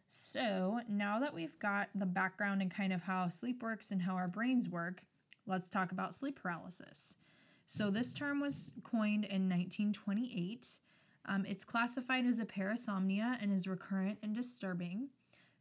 So, 0.05 0.81
now 0.87 1.19
that 1.19 1.33
we've 1.33 1.57
got 1.59 1.89
the 1.95 2.05
background 2.05 2.61
and 2.61 2.69
kind 2.69 2.93
of 2.93 3.03
how 3.03 3.27
sleep 3.27 3.63
works 3.63 3.91
and 3.91 4.03
how 4.03 4.13
our 4.15 4.27
brains 4.27 4.69
work, 4.69 5.01
let's 5.47 5.69
talk 5.69 5.91
about 5.91 6.13
sleep 6.13 6.39
paralysis. 6.41 7.15
So, 7.65 7.89
this 7.89 8.13
term 8.13 8.39
was 8.39 8.71
coined 8.83 9.25
in 9.25 9.49
1928. 9.49 10.77
Um, 11.29 11.45
it's 11.47 11.63
classified 11.63 12.25
as 12.25 12.39
a 12.39 12.45
parasomnia 12.45 13.37
and 13.39 13.53
is 13.53 13.67
recurrent 13.67 14.17
and 14.23 14.33
disturbing. 14.33 15.09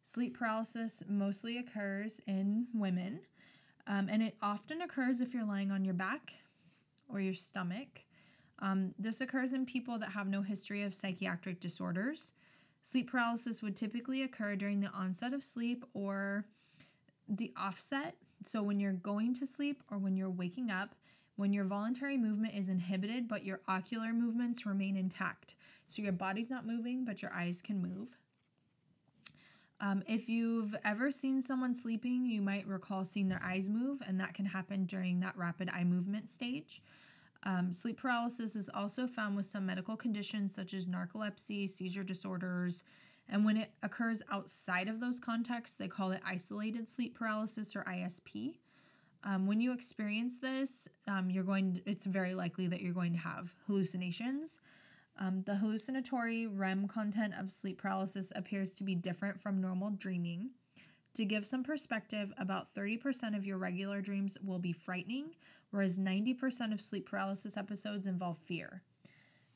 Sleep 0.02 0.38
paralysis 0.38 1.02
mostly 1.07 1.59
occurs 1.59 2.22
in 2.26 2.66
women, 2.72 3.20
um, 3.87 4.09
and 4.11 4.22
it 4.22 4.35
often 4.40 4.81
occurs 4.81 5.20
if 5.20 5.35
you're 5.35 5.44
lying 5.44 5.70
on 5.70 5.85
your 5.85 5.92
back 5.92 6.33
or 7.07 7.20
your 7.20 7.35
stomach. 7.35 8.07
Um, 8.61 8.94
this 8.98 9.20
occurs 9.20 9.52
in 9.52 9.66
people 9.66 9.98
that 9.98 10.12
have 10.12 10.26
no 10.26 10.40
history 10.40 10.83
of 10.83 10.94
psychiatric 10.94 11.61
disorders. 11.61 12.33
Sleep 12.83 13.11
paralysis 13.11 13.62
would 13.62 13.76
typically 13.76 14.22
occur 14.22 14.57
during 14.57 14.81
the 14.81 14.88
onset 14.88 15.35
of 15.35 15.44
sleep 15.44 15.85
or 15.92 16.46
the 17.28 17.52
offset. 17.59 18.14
So, 18.42 18.62
when 18.62 18.81
you're 18.81 18.92
going 18.92 19.35
to 19.35 19.44
sleep 19.44 19.83
or 19.90 19.98
when 19.98 20.16
you're 20.16 20.31
waking 20.31 20.70
up, 20.70 20.94
when 21.38 21.52
your 21.52 21.64
voluntary 21.64 22.16
movement 22.16 22.54
is 22.54 22.68
inhibited 22.68 23.28
but 23.28 23.44
your 23.44 23.61
ocular 23.68 24.12
movements 24.12 24.66
remain 24.66 24.96
intact. 24.96 25.54
So, 25.88 26.03
your 26.03 26.12
body's 26.12 26.51
not 26.51 26.66
moving, 26.66 27.05
but 27.05 27.22
your 27.22 27.33
eyes 27.33 27.62
can 27.62 27.81
move. 27.81 28.16
Um, 29.81 30.03
if 30.09 30.29
you've 30.29 30.74
ever 30.85 31.11
seen 31.11 31.40
someone 31.40 31.72
sleeping, 31.72 32.27
you 32.27 32.42
might 32.42 32.66
recall 32.66 33.05
seeing 33.05 33.29
their 33.29 33.42
eyes 33.42 33.70
move, 33.70 34.03
and 34.07 34.18
that 34.20 34.35
can 34.35 34.44
happen 34.44 34.85
during 34.85 35.20
that 35.20 35.37
rapid 35.37 35.70
eye 35.72 35.85
movement 35.85 36.29
stage. 36.29 36.83
Um, 37.44 37.72
sleep 37.72 37.98
paralysis 37.98 38.57
is 38.57 38.68
also 38.74 39.07
found 39.07 39.37
with 39.37 39.46
some 39.46 39.64
medical 39.64 39.96
conditions 39.96 40.53
such 40.53 40.74
as 40.74 40.87
narcolepsy, 40.87 41.68
seizure 41.68 42.03
disorders, 42.03 42.83
and 43.29 43.44
when 43.44 43.57
it 43.57 43.70
occurs 43.83 44.22
outside 44.31 44.88
of 44.88 45.01
those 45.01 45.20
contexts, 45.20 45.77
they 45.77 45.88
call 45.88 46.12
it 46.12 46.20
isolated 46.27 46.88
sleep 46.88 47.14
paralysis 47.16 47.77
or 47.77 47.85
ISP. 47.85 48.55
Um, 49.24 49.46
when 49.46 49.61
you 49.61 49.72
experience 49.72 50.38
this, 50.38 50.88
um, 51.07 51.29
you're 51.31 51.44
going. 51.44 51.74
To, 51.74 51.90
it's 51.90 52.07
very 52.07 52.35
likely 52.35 52.68
that 52.68 52.81
you're 52.81 52.94
going 52.94 53.12
to 53.12 53.18
have 53.18 53.55
hallucinations. 53.66 54.61
Um, 55.18 55.42
the 55.42 55.57
hallucinatory 55.57 56.46
REM 56.46 56.87
content 56.87 57.35
of 57.38 57.50
sleep 57.50 57.78
paralysis 57.78 58.33
appears 58.37 58.76
to 58.76 58.85
be 58.85 58.94
different 58.94 59.40
from 59.40 59.61
normal 59.61 59.90
dreaming. 59.90 60.50
To 61.14 61.24
give 61.24 61.46
some 61.46 61.64
perspective, 61.64 62.33
about 62.38 62.72
30% 62.74 63.37
of 63.37 63.44
your 63.44 63.59
regular 63.59 64.00
dreams 64.00 64.38
will 64.44 64.61
be 64.61 64.72
frightening, 64.72 65.35
whereas 65.70 65.98
90% 65.98 66.72
of 66.72 66.81
sleep 66.81 67.09
paralysis 67.11 67.57
episodes 67.57 68.07
involve 68.07 68.38
fear. 68.38 68.83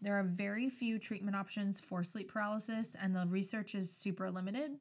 There 0.01 0.19
are 0.19 0.25
very 0.25 0.69
few 0.69 0.99
treatment 0.99 1.37
options 1.37 1.79
for 1.79 2.03
sleep 2.03 2.33
paralysis, 2.33 2.97
and 3.01 3.15
the 3.15 3.27
research 3.29 3.77
is 3.77 3.93
super 3.93 4.29
limited. 4.33 4.73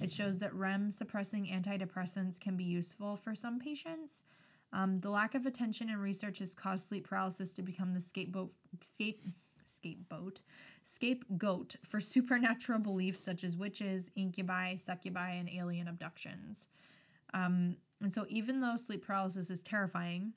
It 0.00 0.12
shows 0.12 0.38
that 0.38 0.54
REM 0.54 0.92
suppressing 0.92 1.46
antidepressants 1.46 2.40
can 2.40 2.56
be 2.56 2.64
useful 2.64 3.16
for 3.16 3.34
some 3.34 3.58
patients. 3.58 4.22
Um, 4.72 5.00
the 5.00 5.10
lack 5.10 5.34
of 5.34 5.46
attention 5.46 5.90
in 5.90 5.98
research 5.98 6.38
has 6.38 6.54
caused 6.54 6.86
sleep 6.86 7.08
paralysis 7.08 7.52
to 7.54 7.62
become 7.62 7.92
the 7.92 8.00
scapegoat, 8.00 8.52
scape, 8.80 9.24
scapegoat, 9.64 10.40
scapegoat 10.82 11.76
for 11.84 12.00
supernatural 12.00 12.78
beliefs 12.78 13.20
such 13.20 13.44
as 13.44 13.56
witches, 13.56 14.10
incubi, 14.16 14.74
succubi, 14.76 15.32
and 15.32 15.48
alien 15.48 15.88
abductions. 15.88 16.68
Um, 17.34 17.76
and 18.00 18.12
so, 18.12 18.26
even 18.28 18.60
though 18.60 18.76
sleep 18.76 19.06
paralysis 19.06 19.50
is 19.50 19.62
terrifying, 19.62 20.32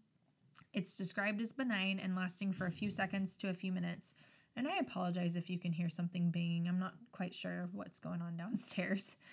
it's 0.74 0.98
described 0.98 1.42
as 1.42 1.54
benign 1.54 2.00
and 2.00 2.16
lasting 2.16 2.54
for 2.54 2.68
a 2.68 2.72
few 2.72 2.90
seconds 2.90 3.38
to 3.38 3.50
a 3.50 3.54
few 3.54 3.72
minutes. 3.72 4.16
And 4.56 4.68
I 4.68 4.78
apologize 4.78 5.36
if 5.36 5.50
you 5.50 5.58
can 5.60 5.74
hear 5.74 5.90
something 5.90 6.32
banging. 6.32 6.68
I'm 6.68 6.80
not 6.80 6.94
quite 7.12 7.34
sure 7.34 7.70
what's 7.74 8.00
going 8.00 8.22
on 8.22 8.38
downstairs. 8.38 9.18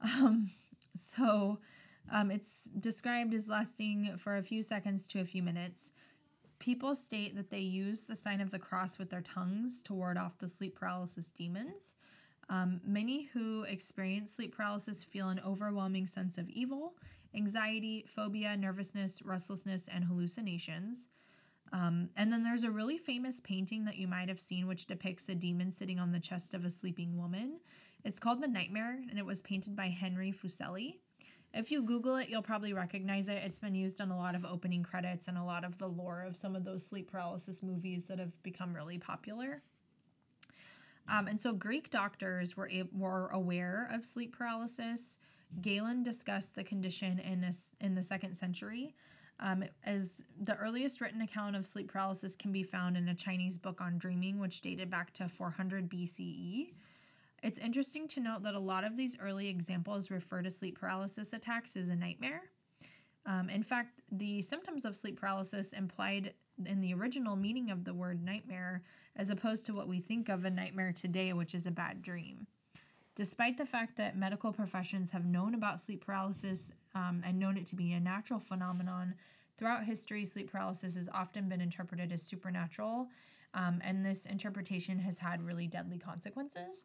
Um, 0.00 0.52
so, 0.94 1.58
um, 2.12 2.30
it's 2.30 2.68
described 2.78 3.34
as 3.34 3.48
lasting 3.48 4.16
for 4.16 4.36
a 4.36 4.42
few 4.44 4.62
seconds 4.62 5.08
to 5.08 5.20
a 5.20 5.24
few 5.24 5.42
minutes. 5.42 5.90
People 6.58 6.94
state 6.94 7.36
that 7.36 7.50
they 7.50 7.60
use 7.60 8.02
the 8.02 8.16
sign 8.16 8.40
of 8.40 8.50
the 8.50 8.58
cross 8.58 8.98
with 8.98 9.10
their 9.10 9.20
tongues 9.20 9.82
to 9.84 9.94
ward 9.94 10.18
off 10.18 10.38
the 10.38 10.48
sleep 10.48 10.74
paralysis 10.74 11.30
demons. 11.30 11.94
Um, 12.50 12.80
many 12.84 13.24
who 13.32 13.64
experience 13.64 14.32
sleep 14.32 14.56
paralysis 14.56 15.04
feel 15.04 15.28
an 15.28 15.40
overwhelming 15.46 16.06
sense 16.06 16.38
of 16.38 16.48
evil, 16.48 16.94
anxiety, 17.34 18.04
phobia, 18.08 18.56
nervousness, 18.56 19.22
restlessness, 19.22 19.88
and 19.88 20.04
hallucinations. 20.04 21.08
Um, 21.72 22.08
and 22.16 22.32
then 22.32 22.42
there's 22.42 22.64
a 22.64 22.70
really 22.70 22.96
famous 22.96 23.40
painting 23.40 23.84
that 23.84 23.98
you 23.98 24.08
might 24.08 24.28
have 24.28 24.40
seen, 24.40 24.66
which 24.66 24.86
depicts 24.86 25.28
a 25.28 25.34
demon 25.34 25.70
sitting 25.70 25.98
on 25.98 26.12
the 26.12 26.20
chest 26.20 26.54
of 26.54 26.64
a 26.64 26.70
sleeping 26.70 27.16
woman. 27.18 27.60
It's 28.04 28.18
called 28.18 28.42
The 28.42 28.48
Nightmare, 28.48 28.98
and 29.10 29.18
it 29.18 29.26
was 29.26 29.42
painted 29.42 29.76
by 29.76 29.88
Henry 29.88 30.32
Fuseli. 30.32 30.96
If 31.54 31.70
you 31.70 31.82
Google 31.82 32.16
it, 32.16 32.28
you'll 32.28 32.42
probably 32.42 32.72
recognize 32.72 33.28
it. 33.28 33.42
It's 33.44 33.58
been 33.58 33.74
used 33.74 34.00
on 34.00 34.10
a 34.10 34.16
lot 34.16 34.34
of 34.34 34.44
opening 34.44 34.82
credits 34.82 35.28
and 35.28 35.38
a 35.38 35.42
lot 35.42 35.64
of 35.64 35.78
the 35.78 35.88
lore 35.88 36.22
of 36.22 36.36
some 36.36 36.54
of 36.54 36.64
those 36.64 36.86
sleep 36.86 37.10
paralysis 37.10 37.62
movies 37.62 38.04
that 38.04 38.18
have 38.18 38.40
become 38.42 38.74
really 38.74 38.98
popular. 38.98 39.62
Um, 41.08 41.26
and 41.26 41.40
so 41.40 41.54
Greek 41.54 41.90
doctors 41.90 42.56
were, 42.56 42.70
were 42.92 43.28
aware 43.28 43.88
of 43.90 44.04
sleep 44.04 44.36
paralysis. 44.36 45.18
Galen 45.62 46.02
discussed 46.02 46.54
the 46.54 46.64
condition 46.64 47.18
in, 47.18 47.40
this, 47.40 47.74
in 47.80 47.94
the 47.94 48.02
second 48.02 48.34
century. 48.34 48.94
Um, 49.40 49.64
as 49.84 50.24
the 50.42 50.56
earliest 50.56 51.00
written 51.00 51.22
account 51.22 51.56
of 51.56 51.66
sleep 51.66 51.90
paralysis 51.90 52.36
can 52.36 52.52
be 52.52 52.62
found 52.62 52.96
in 52.96 53.08
a 53.08 53.14
Chinese 53.14 53.56
book 53.56 53.80
on 53.80 53.96
dreaming, 53.96 54.38
which 54.38 54.60
dated 54.60 54.90
back 54.90 55.14
to 55.14 55.28
400 55.28 55.88
BCE. 55.88 56.72
It's 57.42 57.58
interesting 57.58 58.08
to 58.08 58.20
note 58.20 58.42
that 58.42 58.54
a 58.54 58.60
lot 58.60 58.84
of 58.84 58.96
these 58.96 59.16
early 59.20 59.48
examples 59.48 60.10
refer 60.10 60.42
to 60.42 60.50
sleep 60.50 60.78
paralysis 60.78 61.32
attacks 61.32 61.76
as 61.76 61.88
a 61.88 61.96
nightmare. 61.96 62.42
Um, 63.26 63.48
in 63.48 63.62
fact, 63.62 64.00
the 64.10 64.42
symptoms 64.42 64.84
of 64.84 64.96
sleep 64.96 65.20
paralysis 65.20 65.72
implied 65.72 66.34
in 66.66 66.80
the 66.80 66.94
original 66.94 67.36
meaning 67.36 67.70
of 67.70 67.84
the 67.84 67.94
word 67.94 68.24
nightmare, 68.24 68.82
as 69.16 69.30
opposed 69.30 69.66
to 69.66 69.74
what 69.74 69.86
we 69.86 70.00
think 70.00 70.28
of 70.28 70.44
a 70.44 70.50
nightmare 70.50 70.92
today, 70.92 71.32
which 71.32 71.54
is 71.54 71.66
a 71.66 71.70
bad 71.70 72.02
dream. 72.02 72.46
Despite 73.14 73.56
the 73.56 73.66
fact 73.66 73.96
that 73.96 74.16
medical 74.16 74.52
professions 74.52 75.10
have 75.10 75.24
known 75.24 75.54
about 75.54 75.80
sleep 75.80 76.04
paralysis 76.04 76.72
um, 76.94 77.22
and 77.24 77.38
known 77.38 77.56
it 77.56 77.66
to 77.66 77.76
be 77.76 77.92
a 77.92 78.00
natural 78.00 78.38
phenomenon, 78.38 79.14
throughout 79.56 79.84
history, 79.84 80.24
sleep 80.24 80.50
paralysis 80.50 80.94
has 80.96 81.08
often 81.12 81.48
been 81.48 81.60
interpreted 81.60 82.12
as 82.12 82.22
supernatural, 82.22 83.08
um, 83.54 83.80
and 83.84 84.04
this 84.04 84.26
interpretation 84.26 85.00
has 85.00 85.18
had 85.18 85.44
really 85.44 85.66
deadly 85.66 85.98
consequences. 85.98 86.84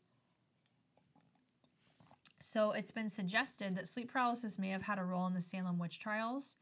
So 2.45 2.73
it's 2.73 2.91
been 2.91 3.08
suggested 3.08 3.77
that 3.77 3.88
sleep 3.88 4.12
paralysis 4.12 4.60
may 4.60 4.67
have 4.67 4.82
had 4.82 4.99
a 4.99 5.03
role 5.03 5.25
in 5.27 5.34
the 5.34 5.39
Salem 5.39 5.79
witch 5.79 5.97
trials. 5.97 6.58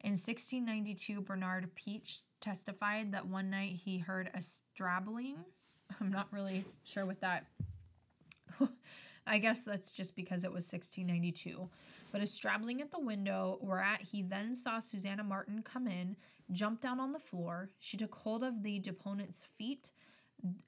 In 0.00 0.12
1692, 0.12 1.22
Bernard 1.22 1.74
Peach 1.74 2.20
testified 2.40 3.10
that 3.10 3.26
one 3.26 3.50
night 3.50 3.72
he 3.72 3.98
heard 3.98 4.30
a 4.32 4.40
strabbling. 4.40 5.34
I'm 6.00 6.12
not 6.12 6.28
really 6.30 6.64
sure 6.84 7.04
what 7.04 7.20
that. 7.20 7.46
I 9.26 9.38
guess 9.38 9.64
that's 9.64 9.90
just 9.90 10.14
because 10.14 10.44
it 10.44 10.52
was 10.52 10.72
1692. 10.72 11.68
But 12.12 12.22
a 12.22 12.28
strabbling 12.28 12.80
at 12.80 12.92
the 12.92 13.00
window, 13.00 13.58
whereat 13.60 14.02
he 14.02 14.22
then 14.22 14.54
saw 14.54 14.78
Susanna 14.78 15.24
Martin 15.24 15.62
come 15.64 15.88
in, 15.88 16.14
jump 16.52 16.80
down 16.80 17.00
on 17.00 17.10
the 17.10 17.18
floor. 17.18 17.70
She 17.80 17.96
took 17.96 18.14
hold 18.14 18.44
of 18.44 18.62
the 18.62 18.78
deponent's 18.78 19.44
feet 19.58 19.90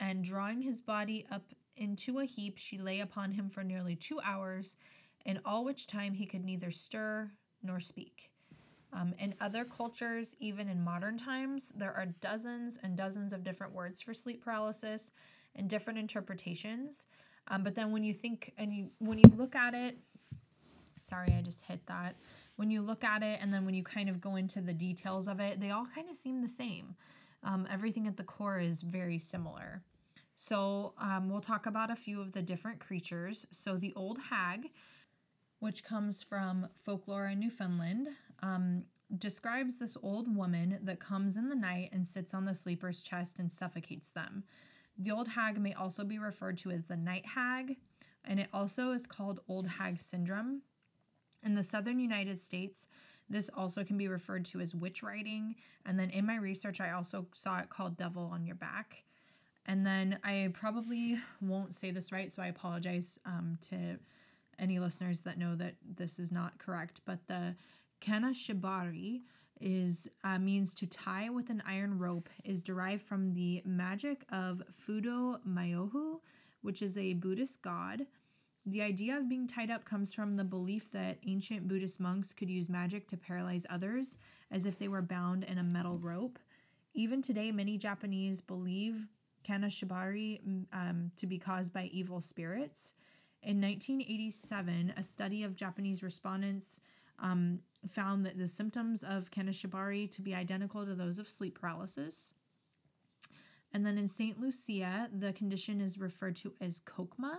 and, 0.01 0.25
drawing 0.25 0.63
his 0.63 0.81
body 0.81 1.25
up 1.31 1.45
into 1.77 2.19
a 2.19 2.25
heap, 2.25 2.59
she 2.59 2.79
lay 2.79 3.01
upon 3.01 3.33
him 3.33 3.49
for 3.49 3.63
nearly 3.63 3.97
two 3.97 4.21
hours, 4.25 4.77
in 5.25 5.41
all 5.45 5.65
which 5.65 5.87
time 5.87 6.15
he 6.15 6.27
could 6.27 6.45
neither 6.45 6.71
stir 6.71 7.31
nor 7.63 7.81
speak. 7.81 8.31
Um, 8.93 9.15
in 9.19 9.35
other 9.41 9.65
cultures, 9.65 10.37
even 10.41 10.69
in 10.69 10.83
modern 10.83 11.19
times, 11.19 11.73
there 11.77 11.93
are 11.93 12.07
dozens 12.21 12.79
and 12.83 12.97
dozens 12.97 13.33
of 13.33 13.45
different 13.45 13.75
words 13.75 14.01
for 14.01 14.15
sleep 14.15 14.43
paralysis 14.43 15.13
and 15.55 15.69
different 15.69 15.99
interpretations. 15.99 17.07
Um, 17.49 17.63
but 17.63 17.75
then 17.75 17.93
when 17.93 18.05
you 18.05 18.15
think 18.15 18.53
and 18.57 18.73
you 18.73 18.91
when 18.99 19.19
you 19.19 19.31
look 19.37 19.55
at 19.55 19.75
it, 19.75 19.99
sorry, 20.97 21.35
I 21.37 21.43
just 21.43 21.65
hit 21.65 21.85
that. 21.87 22.17
When 22.57 22.71
you 22.71 22.81
look 22.81 23.05
at 23.05 23.23
it 23.23 23.39
and 23.43 23.53
then 23.53 23.67
when 23.67 23.75
you 23.75 23.83
kind 23.83 24.09
of 24.09 24.21
go 24.21 24.37
into 24.37 24.61
the 24.61 24.73
details 24.73 25.29
of 25.29 25.41
it, 25.41 25.61
they 25.61 25.71
all 25.71 25.87
kind 25.95 26.09
of 26.09 26.17
seem 26.17 26.39
the 26.39 26.49
same. 26.49 26.95
Um, 27.43 27.67
everything 27.71 28.07
at 28.07 28.17
the 28.17 28.25
core 28.25 28.59
is 28.59 28.83
very 28.83 29.19
similar. 29.19 29.83
So 30.37 30.93
um, 30.99 31.31
we'll 31.31 31.41
talk 31.41 31.65
about 31.65 31.91
a 31.91 31.97
few 31.97 32.21
of 32.21 32.33
the 32.33 32.43
different 32.43 32.79
creatures. 32.79 33.47
So 33.51 33.77
the 33.77 33.95
old 33.97 34.19
hag, 34.19 34.71
which 35.61 35.83
comes 35.83 36.23
from 36.23 36.69
folklore 36.77 37.27
in 37.27 37.41
Newfoundland, 37.41 38.09
um, 38.43 38.85
describes 39.17 39.79
this 39.79 39.97
old 40.03 40.35
woman 40.35 40.79
that 40.83 41.01
comes 41.01 41.39
in 41.39 41.49
the 41.49 41.57
night 41.57 41.89
and 41.93 42.05
sits 42.07 42.35
on 42.35 42.45
the 42.45 42.53
sleeper's 42.53 43.03
chest 43.03 43.39
and 43.39 43.51
suffocates 43.51 44.11
them. 44.11 44.45
The 44.99 45.11
old 45.11 45.29
hag 45.29 45.59
may 45.59 45.73
also 45.73 46.05
be 46.05 46.19
referred 46.19 46.59
to 46.59 46.71
as 46.71 46.85
the 46.85 46.97
night 46.97 47.25
hag, 47.25 47.77
and 48.25 48.39
it 48.39 48.49
also 48.53 48.93
is 48.93 49.07
called 49.07 49.41
old 49.49 49.67
hag 49.67 49.99
syndrome. 49.99 50.61
In 51.43 51.55
the 51.55 51.63
southern 51.63 51.99
United 51.99 52.41
States, 52.41 52.89
this 53.31 53.49
also 53.49 53.85
can 53.85 53.97
be 53.97 54.09
referred 54.09 54.45
to 54.47 54.61
as 54.61 54.75
witch 54.75 55.03
riding. 55.03 55.55
And 55.87 55.99
then 55.99 56.11
in 56.11 56.27
my 56.27 56.37
research, 56.37 56.81
I 56.81 56.91
also 56.91 57.27
saw 57.33 57.59
it 57.59 57.71
called 57.71 57.97
devil 57.97 58.31
on 58.33 58.45
your 58.45 58.57
back. 58.57 59.05
And 59.67 59.85
then 59.85 60.19
I 60.23 60.51
probably 60.55 61.19
won't 61.41 61.75
say 61.75 61.91
this 61.91 62.13
right, 62.13 62.31
so 62.31 62.41
I 62.43 62.47
apologize 62.47 63.19
um, 63.27 63.59
to 63.69 63.99
any 64.59 64.79
listeners 64.79 65.21
that 65.21 65.39
know 65.39 65.55
that 65.57 65.75
this 65.97 66.19
is 66.19 66.33
not 66.33 66.59
correct. 66.59 67.01
But 67.05 67.27
the 67.27 67.57
Kanashibari 68.01 69.23
is 69.61 70.09
uh, 70.23 70.39
means 70.39 70.75
to 70.75 70.87
tie 70.87 71.31
with 71.31 71.51
an 71.51 71.63
iron 71.67 71.99
rope 71.99 72.29
is 72.45 72.63
derived 72.63 73.03
from 73.03 73.33
the 73.33 73.63
magic 73.65 74.25
of 74.31 74.63
Fudo 74.73 75.41
Mayohu, 75.47 76.21
which 76.63 76.81
is 76.81 76.97
a 76.97 77.15
Buddhist 77.15 77.63
god. 77.63 78.07
The 78.67 78.83
idea 78.83 79.17
of 79.17 79.29
being 79.29 79.47
tied 79.47 79.71
up 79.71 79.85
comes 79.85 80.13
from 80.13 80.37
the 80.37 80.45
belief 80.45 80.91
that 80.91 81.19
ancient 81.27 81.69
Buddhist 81.69 82.01
monks 82.01 82.35
could 82.35 82.51
use 82.51 82.69
magic 82.69 83.07
to 83.09 83.17
paralyze 83.17 83.65
others 83.71 84.17
as 84.51 84.67
if 84.67 84.79
they 84.79 84.89
were 84.89 85.03
bound 85.03 85.45
in 85.45 85.59
a 85.59 85.63
metal 85.63 85.99
rope. 85.99 86.39
Even 86.93 87.23
today, 87.23 87.53
many 87.53 87.79
Japanese 87.79 88.41
believe 88.41 89.07
Kanashibari 89.47 90.65
um, 90.73 91.11
to 91.17 91.27
be 91.27 91.39
caused 91.39 91.73
by 91.73 91.85
evil 91.93 92.21
spirits. 92.21 92.95
In 93.43 93.61
1987, 93.61 94.95
a 94.97 95.03
study 95.03 95.43
of 95.45 95.55
Japanese 95.55 96.03
respondents 96.03 96.81
um, 97.19 97.61
found 97.89 98.27
that 98.27 98.39
the 98.39 98.47
symptoms 98.47 99.05
of 99.05 99.31
Kanashibari 99.31 100.11
to 100.13 100.23
be 100.23 100.35
identical 100.35 100.85
to 100.85 100.95
those 100.95 101.19
of 101.19 101.29
sleep 101.29 101.59
paralysis. 101.61 102.35
And 103.73 103.85
then 103.85 103.99
in 103.99 104.09
St. 104.09 104.41
Lucia, 104.41 105.09
the 105.17 105.33
condition 105.33 105.81
is 105.81 105.99
referred 105.99 106.37
to 106.37 106.55
as 106.61 106.81
kokma. 106.81 107.39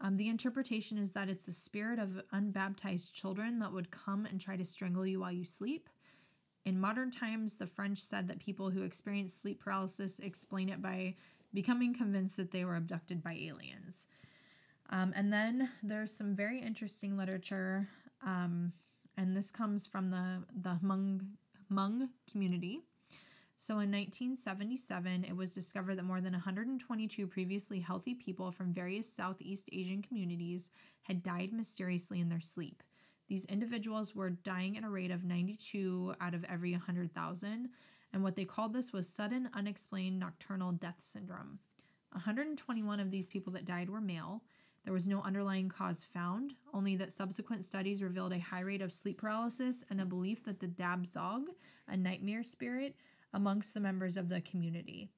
Um, 0.00 0.16
the 0.16 0.28
interpretation 0.28 0.98
is 0.98 1.12
that 1.12 1.28
it's 1.28 1.46
the 1.46 1.52
spirit 1.52 1.98
of 1.98 2.22
unbaptized 2.32 3.14
children 3.14 3.58
that 3.60 3.72
would 3.72 3.90
come 3.90 4.26
and 4.26 4.40
try 4.40 4.56
to 4.56 4.64
strangle 4.64 5.06
you 5.06 5.20
while 5.20 5.32
you 5.32 5.44
sleep. 5.44 5.88
In 6.64 6.78
modern 6.78 7.10
times, 7.10 7.56
the 7.56 7.66
French 7.66 7.98
said 8.00 8.28
that 8.28 8.38
people 8.38 8.70
who 8.70 8.82
experience 8.82 9.34
sleep 9.34 9.60
paralysis 9.60 10.20
explain 10.20 10.68
it 10.68 10.80
by 10.80 11.14
becoming 11.54 11.94
convinced 11.94 12.36
that 12.36 12.50
they 12.50 12.64
were 12.64 12.76
abducted 12.76 13.22
by 13.22 13.34
aliens. 13.34 14.06
Um, 14.90 15.12
and 15.16 15.32
then 15.32 15.70
there's 15.82 16.12
some 16.12 16.36
very 16.36 16.60
interesting 16.60 17.16
literature, 17.16 17.88
um, 18.24 18.72
and 19.16 19.36
this 19.36 19.50
comes 19.50 19.86
from 19.86 20.10
the, 20.10 20.44
the 20.54 20.78
Hmong, 20.82 21.20
Hmong 21.70 22.08
community. 22.30 22.80
So 23.56 23.74
in 23.74 23.92
1977, 23.92 25.24
it 25.24 25.36
was 25.36 25.54
discovered 25.54 25.96
that 25.96 26.04
more 26.04 26.20
than 26.20 26.32
122 26.32 27.28
previously 27.28 27.78
healthy 27.78 28.12
people 28.12 28.50
from 28.50 28.74
various 28.74 29.10
Southeast 29.10 29.68
Asian 29.72 30.02
communities 30.02 30.72
had 31.02 31.22
died 31.22 31.52
mysteriously 31.52 32.20
in 32.20 32.28
their 32.28 32.40
sleep. 32.40 32.82
These 33.28 33.44
individuals 33.46 34.14
were 34.14 34.30
dying 34.30 34.76
at 34.76 34.84
a 34.84 34.88
rate 34.88 35.12
of 35.12 35.24
92 35.24 36.14
out 36.20 36.34
of 36.34 36.44
every 36.44 36.72
100,000, 36.72 37.68
and 38.12 38.22
what 38.22 38.36
they 38.36 38.44
called 38.44 38.72
this 38.72 38.92
was 38.92 39.08
sudden 39.08 39.48
unexplained 39.54 40.18
nocturnal 40.18 40.72
death 40.72 40.96
syndrome. 40.98 41.58
121 42.12 43.00
of 43.00 43.10
these 43.10 43.26
people 43.26 43.52
that 43.54 43.64
died 43.64 43.88
were 43.88 44.00
male. 44.00 44.42
There 44.84 44.92
was 44.92 45.08
no 45.08 45.22
underlying 45.22 45.68
cause 45.68 46.02
found, 46.02 46.54
only 46.74 46.96
that 46.96 47.12
subsequent 47.12 47.64
studies 47.64 48.02
revealed 48.02 48.32
a 48.32 48.38
high 48.38 48.60
rate 48.60 48.82
of 48.82 48.92
sleep 48.92 49.18
paralysis 49.18 49.84
and 49.90 50.00
a 50.00 50.04
belief 50.04 50.44
that 50.44 50.58
the 50.58 50.66
Dab 50.66 51.04
Tsog, 51.04 51.44
a 51.88 51.96
nightmare 51.96 52.42
spirit, 52.42 52.96
amongst 53.32 53.74
the 53.74 53.80
members 53.80 54.16
of 54.16 54.28
the 54.28 54.40
community. 54.40 55.08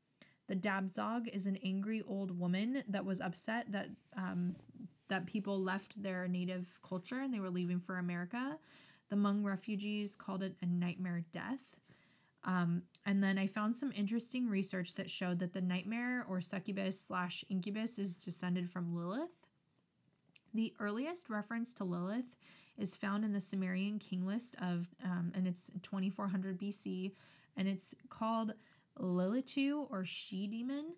The 0.49 0.55
Dab 0.55 0.87
Tsog 0.87 1.29
is 1.29 1.47
an 1.47 1.59
angry 1.65 2.03
old 2.07 2.39
woman 2.39 2.85
that 2.89 3.05
was 3.05 3.21
upset 3.21 3.73
that 3.73 3.89
um, 4.17 4.55
that 5.09 5.27
people 5.27 5.61
left 5.61 6.03
their 6.03 6.29
native 6.29 6.67
culture 6.83 7.21
and 7.21 7.33
they 7.33 7.41
were 7.41 7.51
leaving 7.51 7.79
for 7.79 7.99
America. 7.99 8.59
The 9.11 9.17
Hmong 9.17 9.45
refugees 9.45 10.17
called 10.17 10.43
it 10.43 10.57
a 10.63 10.67
nightmare 10.67 11.25
death. 11.33 11.61
Um, 12.45 12.83
and 13.07 13.23
then 13.23 13.39
I 13.39 13.47
found 13.47 13.75
some 13.75 13.93
interesting 13.97 14.49
research 14.49 14.95
that 14.95 15.11
showed 15.11 15.39
that 15.39 15.53
the 15.53 15.61
nightmare 15.61 16.25
or 16.29 16.41
succubus 16.41 17.01
slash 17.01 17.45
incubus 17.49 17.99
is 17.99 18.17
descended 18.17 18.71
from 18.71 18.95
Lilith. 18.95 19.31
The 20.53 20.75
earliest 20.79 21.31
reference 21.31 21.75
to 21.75 21.85
Lilith 21.85 22.37
is 22.79 22.97
found 22.97 23.25
in 23.25 23.33
the 23.33 23.41
Sumerian 23.41 23.99
king 23.99 24.27
list 24.27 24.57
of, 24.61 24.89
um, 25.05 25.33
and 25.35 25.47
it's 25.47 25.71
2400 25.83 26.59
BC, 26.61 27.13
and 27.57 27.69
it's 27.69 27.95
called 28.09 28.53
Lilitu 28.99 29.87
or 29.91 30.05
she 30.05 30.47
demon, 30.47 30.95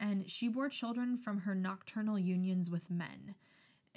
and 0.00 0.28
she 0.28 0.48
bore 0.48 0.68
children 0.68 1.16
from 1.16 1.40
her 1.40 1.54
nocturnal 1.54 2.18
unions 2.18 2.70
with 2.70 2.90
men. 2.90 3.34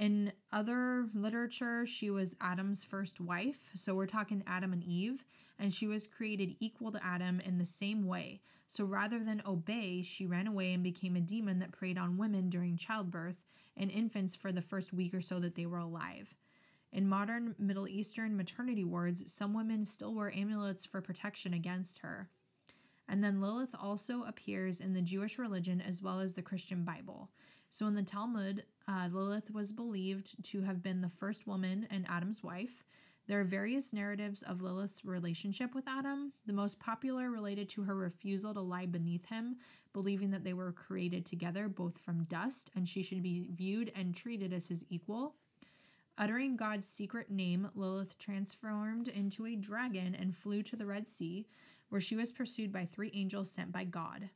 In 0.02 0.34
other 0.52 1.06
literature, 1.14 1.86
she 1.86 2.10
was 2.10 2.36
Adam's 2.42 2.84
first 2.84 3.22
wife, 3.22 3.70
so 3.76 3.94
we're 3.94 4.08
talking 4.08 4.44
Adam 4.48 4.74
and 4.74 4.84
Eve, 4.84 5.24
and 5.60 5.72
she 5.72 5.86
was 5.86 6.08
created 6.08 6.56
equal 6.60 6.92
to 6.92 7.06
Adam 7.06 7.40
in 7.46 7.60
the 7.60 7.66
same 7.66 8.08
way. 8.08 8.42
So 8.68 8.84
rather 8.84 9.20
than 9.20 9.44
obey, 9.46 10.02
she 10.02 10.26
ran 10.26 10.48
away 10.48 10.74
and 10.74 10.82
became 10.82 11.16
a 11.16 11.22
demon 11.22 11.60
that 11.60 11.72
preyed 11.72 12.00
on 12.00 12.18
women 12.18 12.50
during 12.50 12.78
childbirth 12.78 13.36
and 13.78 13.92
infants 13.92 14.36
for 14.36 14.52
the 14.52 14.60
first 14.60 14.92
week 14.92 15.14
or 15.14 15.22
so 15.22 15.38
that 15.38 15.54
they 15.54 15.68
were 15.68 15.78
alive. 15.78 16.36
In 16.92 17.08
modern 17.08 17.54
Middle 17.60 17.88
Eastern 17.88 18.36
maternity 18.36 18.84
wards, 18.84 19.32
some 19.32 19.54
women 19.54 19.86
still 19.86 20.16
wear 20.16 20.36
amulets 20.36 20.84
for 20.84 21.00
protection 21.02 21.54
against 21.54 22.00
her. 22.00 22.28
And 23.08 23.24
then 23.24 23.40
Lilith 23.40 23.76
also 23.80 24.24
appears 24.24 24.82
in 24.82 24.96
the 24.96 25.02
Jewish 25.04 25.38
religion 25.38 25.80
as 25.80 26.02
well 26.02 26.20
as 26.20 26.34
the 26.34 26.42
Christian 26.42 26.84
Bible. 26.84 27.30
So 27.70 27.88
in 27.88 27.96
the 27.96 28.04
Talmud, 28.04 28.64
uh, 28.92 29.08
Lilith 29.12 29.52
was 29.52 29.72
believed 29.72 30.44
to 30.44 30.62
have 30.62 30.84
been 30.84 31.02
the 31.02 31.10
first 31.10 31.48
woman 31.48 31.88
and 31.90 32.06
Adam's 32.10 32.44
wife. 32.44 32.84
There 33.28 33.40
are 33.40 33.46
various 33.46 33.94
narratives 33.94 34.42
of 34.42 34.62
Lilith's 34.62 35.06
relationship 35.06 35.74
with 35.74 35.88
Adam, 35.88 36.34
the 36.46 36.54
most 36.54 36.78
popular 36.80 37.30
related 37.30 37.70
to 37.70 37.84
her 37.84 37.96
refusal 37.96 38.54
to 38.54 38.60
lie 38.60 38.88
beneath 38.88 39.26
him, 39.28 39.56
believing 39.94 40.32
that 40.32 40.44
they 40.44 40.54
were 40.54 40.74
created 40.74 41.26
together 41.26 41.70
both 41.70 41.98
from 42.00 42.26
dust 42.26 42.72
and 42.76 42.88
she 42.88 43.02
should 43.02 43.24
be 43.24 43.48
viewed 43.52 43.92
and 43.96 44.14
treated 44.14 44.52
as 44.52 44.68
his 44.68 44.86
equal. 44.90 45.36
Uttering 46.18 46.58
God's 46.58 46.88
secret 46.88 47.32
name, 47.32 47.70
Lilith 47.74 48.18
transformed 48.18 49.08
into 49.08 49.46
a 49.46 49.56
dragon 49.56 50.16
and 50.16 50.36
flew 50.36 50.62
to 50.64 50.76
the 50.76 50.86
Red 50.86 51.08
Sea, 51.08 51.48
where 51.90 52.02
she 52.02 52.18
was 52.18 52.34
pursued 52.34 52.74
by 52.74 52.86
three 52.86 53.12
angels 53.14 53.50
sent 53.50 53.72
by 53.72 53.86
God. 53.86 54.30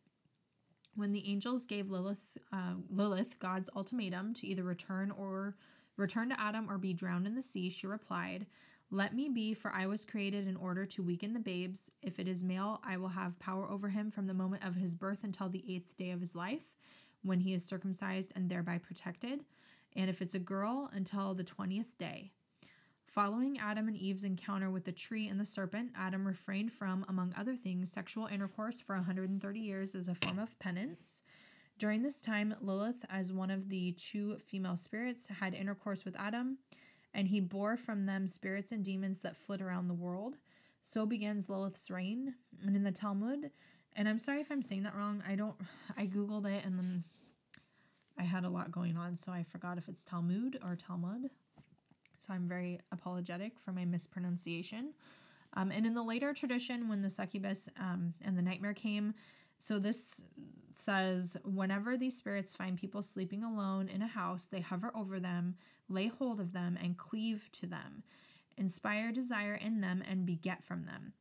When 0.96 1.12
the 1.12 1.28
angels 1.28 1.66
gave 1.66 1.92
Lilith, 1.92 2.38
uh, 2.52 2.76
Lilith 2.90 3.38
God's 3.40 3.70
ultimatum 3.76 4.34
to 4.36 4.48
either 4.48 4.64
return 4.64 5.12
or 5.12 5.56
return 5.98 6.30
to 6.30 6.40
Adam 6.40 6.70
or 6.70 6.78
be 6.78 6.94
drowned 6.94 7.28
in 7.28 7.36
the 7.36 7.42
sea, 7.42 7.70
she 7.70 7.86
replied, 7.86 8.48
"Let 8.92 9.14
me 9.14 9.28
be, 9.30 9.54
for 9.54 9.74
I 9.74 9.88
was 9.88 10.06
created 10.06 10.48
in 10.48 10.56
order 10.56 10.86
to 10.86 11.04
weaken 11.04 11.34
the 11.34 11.40
babes. 11.40 11.92
If 12.02 12.20
it 12.20 12.28
is 12.28 12.44
male, 12.44 12.80
I 12.84 12.98
will 12.98 13.10
have 13.10 13.40
power 13.40 13.70
over 13.70 13.90
him 13.90 14.10
from 14.10 14.28
the 14.28 14.34
moment 14.34 14.64
of 14.64 14.76
his 14.76 14.96
birth 14.96 15.24
until 15.24 15.50
the 15.50 15.64
eighth 15.74 15.98
day 15.98 16.12
of 16.12 16.22
his 16.22 16.36
life, 16.36 16.76
when 17.24 17.42
he 17.42 17.54
is 17.54 17.66
circumcised 17.66 18.32
and 18.36 18.50
thereby 18.50 18.78
protected. 18.78 19.44
And 19.98 20.10
if 20.10 20.22
it's 20.22 20.36
a 20.36 20.40
girl, 20.40 20.90
until 20.94 21.34
the 21.34 21.44
twentieth 21.44 21.98
day." 21.98 22.32
Following 23.16 23.58
Adam 23.60 23.88
and 23.88 23.96
Eve's 23.96 24.26
encounter 24.26 24.70
with 24.70 24.84
the 24.84 24.92
tree 24.92 25.30
and 25.30 25.40
the 25.40 25.46
serpent, 25.46 25.92
Adam 25.96 26.28
refrained 26.28 26.74
from, 26.74 27.06
among 27.08 27.34
other 27.38 27.56
things, 27.56 27.90
sexual 27.90 28.26
intercourse 28.26 28.82
for 28.82 28.94
130 28.94 29.58
years 29.58 29.96
as 29.96 30.10
a 30.10 30.16
form 30.16 30.38
of 30.38 30.60
penance. 30.60 31.22
During 31.80 32.04
this 32.04 32.20
time, 32.20 32.54
Lilith, 32.60 33.06
as 33.10 33.32
one 33.32 33.52
of 33.52 33.70
the 33.70 33.94
two 33.94 34.36
female 34.46 34.76
spirits, 34.76 35.30
had 35.30 35.54
intercourse 35.54 36.04
with 36.04 36.20
Adam, 36.20 36.58
and 37.14 37.30
he 37.30 37.40
bore 37.40 37.78
from 37.78 38.04
them 38.04 38.28
spirits 38.28 38.74
and 38.74 38.84
demons 38.84 39.22
that 39.22 39.38
flit 39.38 39.62
around 39.62 39.88
the 39.88 39.94
world. 39.94 40.36
So 40.82 41.06
begins 41.06 41.48
Lilith's 41.48 41.90
reign. 41.90 42.36
And 42.68 42.76
in 42.76 42.84
the 42.84 42.92
Talmud, 42.92 43.50
and 43.96 44.10
I'm 44.10 44.18
sorry 44.18 44.42
if 44.42 44.52
I'm 44.52 44.62
saying 44.62 44.84
that 44.84 44.94
wrong, 44.94 45.24
I 45.26 45.36
don't, 45.36 45.56
I 45.98 46.06
Googled 46.06 46.48
it 46.54 46.66
and 46.66 46.78
then 46.78 47.06
I 48.20 48.24
had 48.24 48.44
a 48.44 48.50
lot 48.50 48.74
going 48.74 48.98
on, 48.98 49.16
so 49.16 49.32
I 49.32 49.44
forgot 49.44 49.78
if 49.78 49.88
it's 49.88 50.04
Talmud 50.04 50.60
or 50.62 50.76
Talmud 50.76 51.30
so 52.26 52.34
I'm 52.34 52.48
very 52.48 52.80
apologetic 52.92 53.60
for 53.60 53.72
my 53.72 53.86
mispronunciation. 53.86 54.94
Um, 55.54 55.72
and 55.72 55.86
in 55.86 55.94
the 55.94 56.04
later 56.04 56.34
tradition, 56.34 56.90
when 56.90 57.02
the 57.02 57.10
succubus 57.10 57.70
um, 57.80 58.14
and 58.24 58.38
the 58.38 58.42
nightmare 58.42 58.74
came, 58.74 59.14
so 59.60 59.80
this 59.80 60.24
says 60.74 61.38
whenever 61.46 61.98
these 61.98 62.18
spirits 62.18 62.54
find 62.54 62.78
people 62.78 63.02
sleeping 63.02 63.44
alone 63.44 63.88
in 63.88 64.02
a 64.02 64.08
house, 64.08 64.46
they 64.46 64.60
hover 64.60 64.92
over 64.96 65.20
them, 65.20 65.56
lay 65.88 66.08
hold 66.08 66.40
of 66.42 66.52
them, 66.52 66.78
and 66.82 66.98
cleave 66.98 67.50
to 67.54 67.66
them, 67.66 68.04
inspire 68.58 69.12
desire 69.12 69.56
in 69.56 69.80
them, 69.80 70.04
and 70.10 70.26
beget 70.26 70.64
from 70.64 70.86
them. 70.86 71.14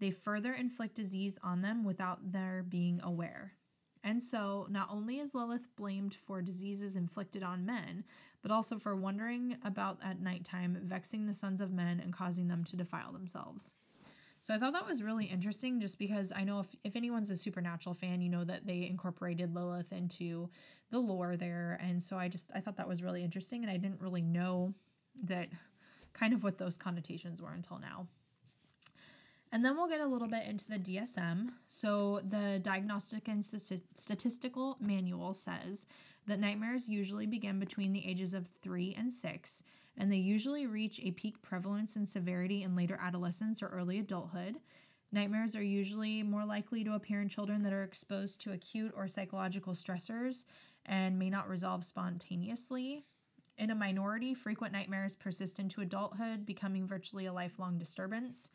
They 0.00 0.10
further 0.10 0.54
inflict 0.54 0.94
disease 0.94 1.38
on 1.42 1.60
them 1.60 1.84
without 1.84 2.32
their 2.32 2.64
being 2.66 3.00
aware. 3.02 3.52
And 4.04 4.22
so, 4.22 4.66
not 4.68 4.88
only 4.90 5.18
is 5.18 5.34
Lilith 5.34 5.68
blamed 5.76 6.14
for 6.14 6.42
diseases 6.42 6.96
inflicted 6.96 7.42
on 7.42 7.64
men, 7.64 8.04
but 8.42 8.50
also 8.50 8.76
for 8.76 8.96
wandering 8.96 9.56
about 9.64 9.98
at 10.02 10.20
nighttime, 10.20 10.76
vexing 10.82 11.26
the 11.26 11.34
sons 11.34 11.60
of 11.60 11.72
men 11.72 12.00
and 12.00 12.12
causing 12.12 12.48
them 12.48 12.64
to 12.64 12.76
defile 12.76 13.12
themselves. 13.12 13.74
So 14.42 14.52
I 14.52 14.58
thought 14.58 14.72
that 14.72 14.88
was 14.88 15.04
really 15.04 15.26
interesting 15.26 15.78
just 15.78 16.00
because 16.00 16.32
I 16.34 16.42
know 16.42 16.58
if, 16.58 16.74
if 16.82 16.96
anyone's 16.96 17.30
a 17.30 17.36
supernatural 17.36 17.94
fan, 17.94 18.20
you 18.20 18.28
know 18.28 18.42
that 18.42 18.66
they 18.66 18.88
incorporated 18.90 19.54
Lilith 19.54 19.92
into 19.92 20.50
the 20.90 20.98
lore 20.98 21.36
there. 21.36 21.78
And 21.80 22.02
so 22.02 22.18
I 22.18 22.26
just 22.26 22.50
I 22.52 22.58
thought 22.58 22.76
that 22.78 22.88
was 22.88 23.04
really 23.04 23.22
interesting 23.22 23.62
and 23.62 23.70
I 23.70 23.76
didn't 23.76 24.00
really 24.00 24.20
know 24.20 24.74
that 25.22 25.48
kind 26.12 26.34
of 26.34 26.42
what 26.42 26.58
those 26.58 26.76
connotations 26.76 27.40
were 27.40 27.52
until 27.52 27.78
now. 27.78 28.08
And 29.52 29.62
then 29.62 29.76
we'll 29.76 29.88
get 29.88 30.00
a 30.00 30.06
little 30.06 30.28
bit 30.28 30.46
into 30.46 30.66
the 30.66 30.78
DSM. 30.78 31.50
So, 31.66 32.20
the 32.26 32.58
Diagnostic 32.62 33.28
and 33.28 33.44
Statistical 33.44 34.78
Manual 34.80 35.34
says 35.34 35.86
that 36.26 36.40
nightmares 36.40 36.88
usually 36.88 37.26
begin 37.26 37.58
between 37.58 37.92
the 37.92 38.06
ages 38.08 38.32
of 38.32 38.48
three 38.62 38.94
and 38.96 39.12
six, 39.12 39.62
and 39.98 40.10
they 40.10 40.16
usually 40.16 40.66
reach 40.66 41.00
a 41.00 41.10
peak 41.10 41.42
prevalence 41.42 41.96
and 41.96 42.08
severity 42.08 42.62
in 42.62 42.74
later 42.74 42.98
adolescence 43.00 43.62
or 43.62 43.68
early 43.68 43.98
adulthood. 43.98 44.56
Nightmares 45.12 45.54
are 45.54 45.62
usually 45.62 46.22
more 46.22 46.46
likely 46.46 46.82
to 46.84 46.94
appear 46.94 47.20
in 47.20 47.28
children 47.28 47.62
that 47.62 47.74
are 47.74 47.82
exposed 47.82 48.40
to 48.40 48.52
acute 48.52 48.94
or 48.96 49.06
psychological 49.06 49.74
stressors 49.74 50.46
and 50.86 51.18
may 51.18 51.28
not 51.28 51.50
resolve 51.50 51.84
spontaneously. 51.84 53.04
In 53.58 53.68
a 53.70 53.74
minority, 53.74 54.32
frequent 54.32 54.72
nightmares 54.72 55.14
persist 55.14 55.58
into 55.58 55.82
adulthood, 55.82 56.46
becoming 56.46 56.86
virtually 56.86 57.26
a 57.26 57.32
lifelong 57.34 57.76
disturbance. 57.76 58.48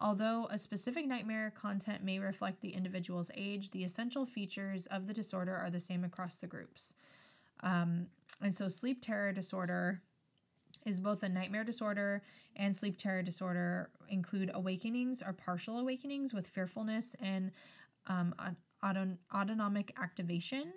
Although 0.00 0.46
a 0.50 0.58
specific 0.58 1.06
nightmare 1.06 1.52
content 1.54 2.04
may 2.04 2.18
reflect 2.18 2.60
the 2.60 2.70
individual's 2.70 3.30
age, 3.34 3.70
the 3.70 3.82
essential 3.82 4.24
features 4.24 4.86
of 4.86 5.06
the 5.06 5.14
disorder 5.14 5.56
are 5.56 5.70
the 5.70 5.80
same 5.80 6.04
across 6.04 6.36
the 6.36 6.46
groups. 6.46 6.94
Um, 7.62 8.06
and 8.40 8.54
so, 8.54 8.68
sleep 8.68 9.02
terror 9.02 9.32
disorder 9.32 10.00
is 10.86 11.00
both 11.00 11.22
a 11.24 11.28
nightmare 11.28 11.64
disorder 11.64 12.22
and 12.56 12.74
sleep 12.74 12.96
terror 12.96 13.22
disorder 13.22 13.90
include 14.08 14.50
awakenings 14.54 15.22
or 15.22 15.32
partial 15.32 15.78
awakenings 15.78 16.32
with 16.32 16.46
fearfulness 16.46 17.16
and 17.20 17.50
um, 18.06 18.34
auton- 18.82 19.18
autonomic 19.34 19.92
activation. 20.00 20.72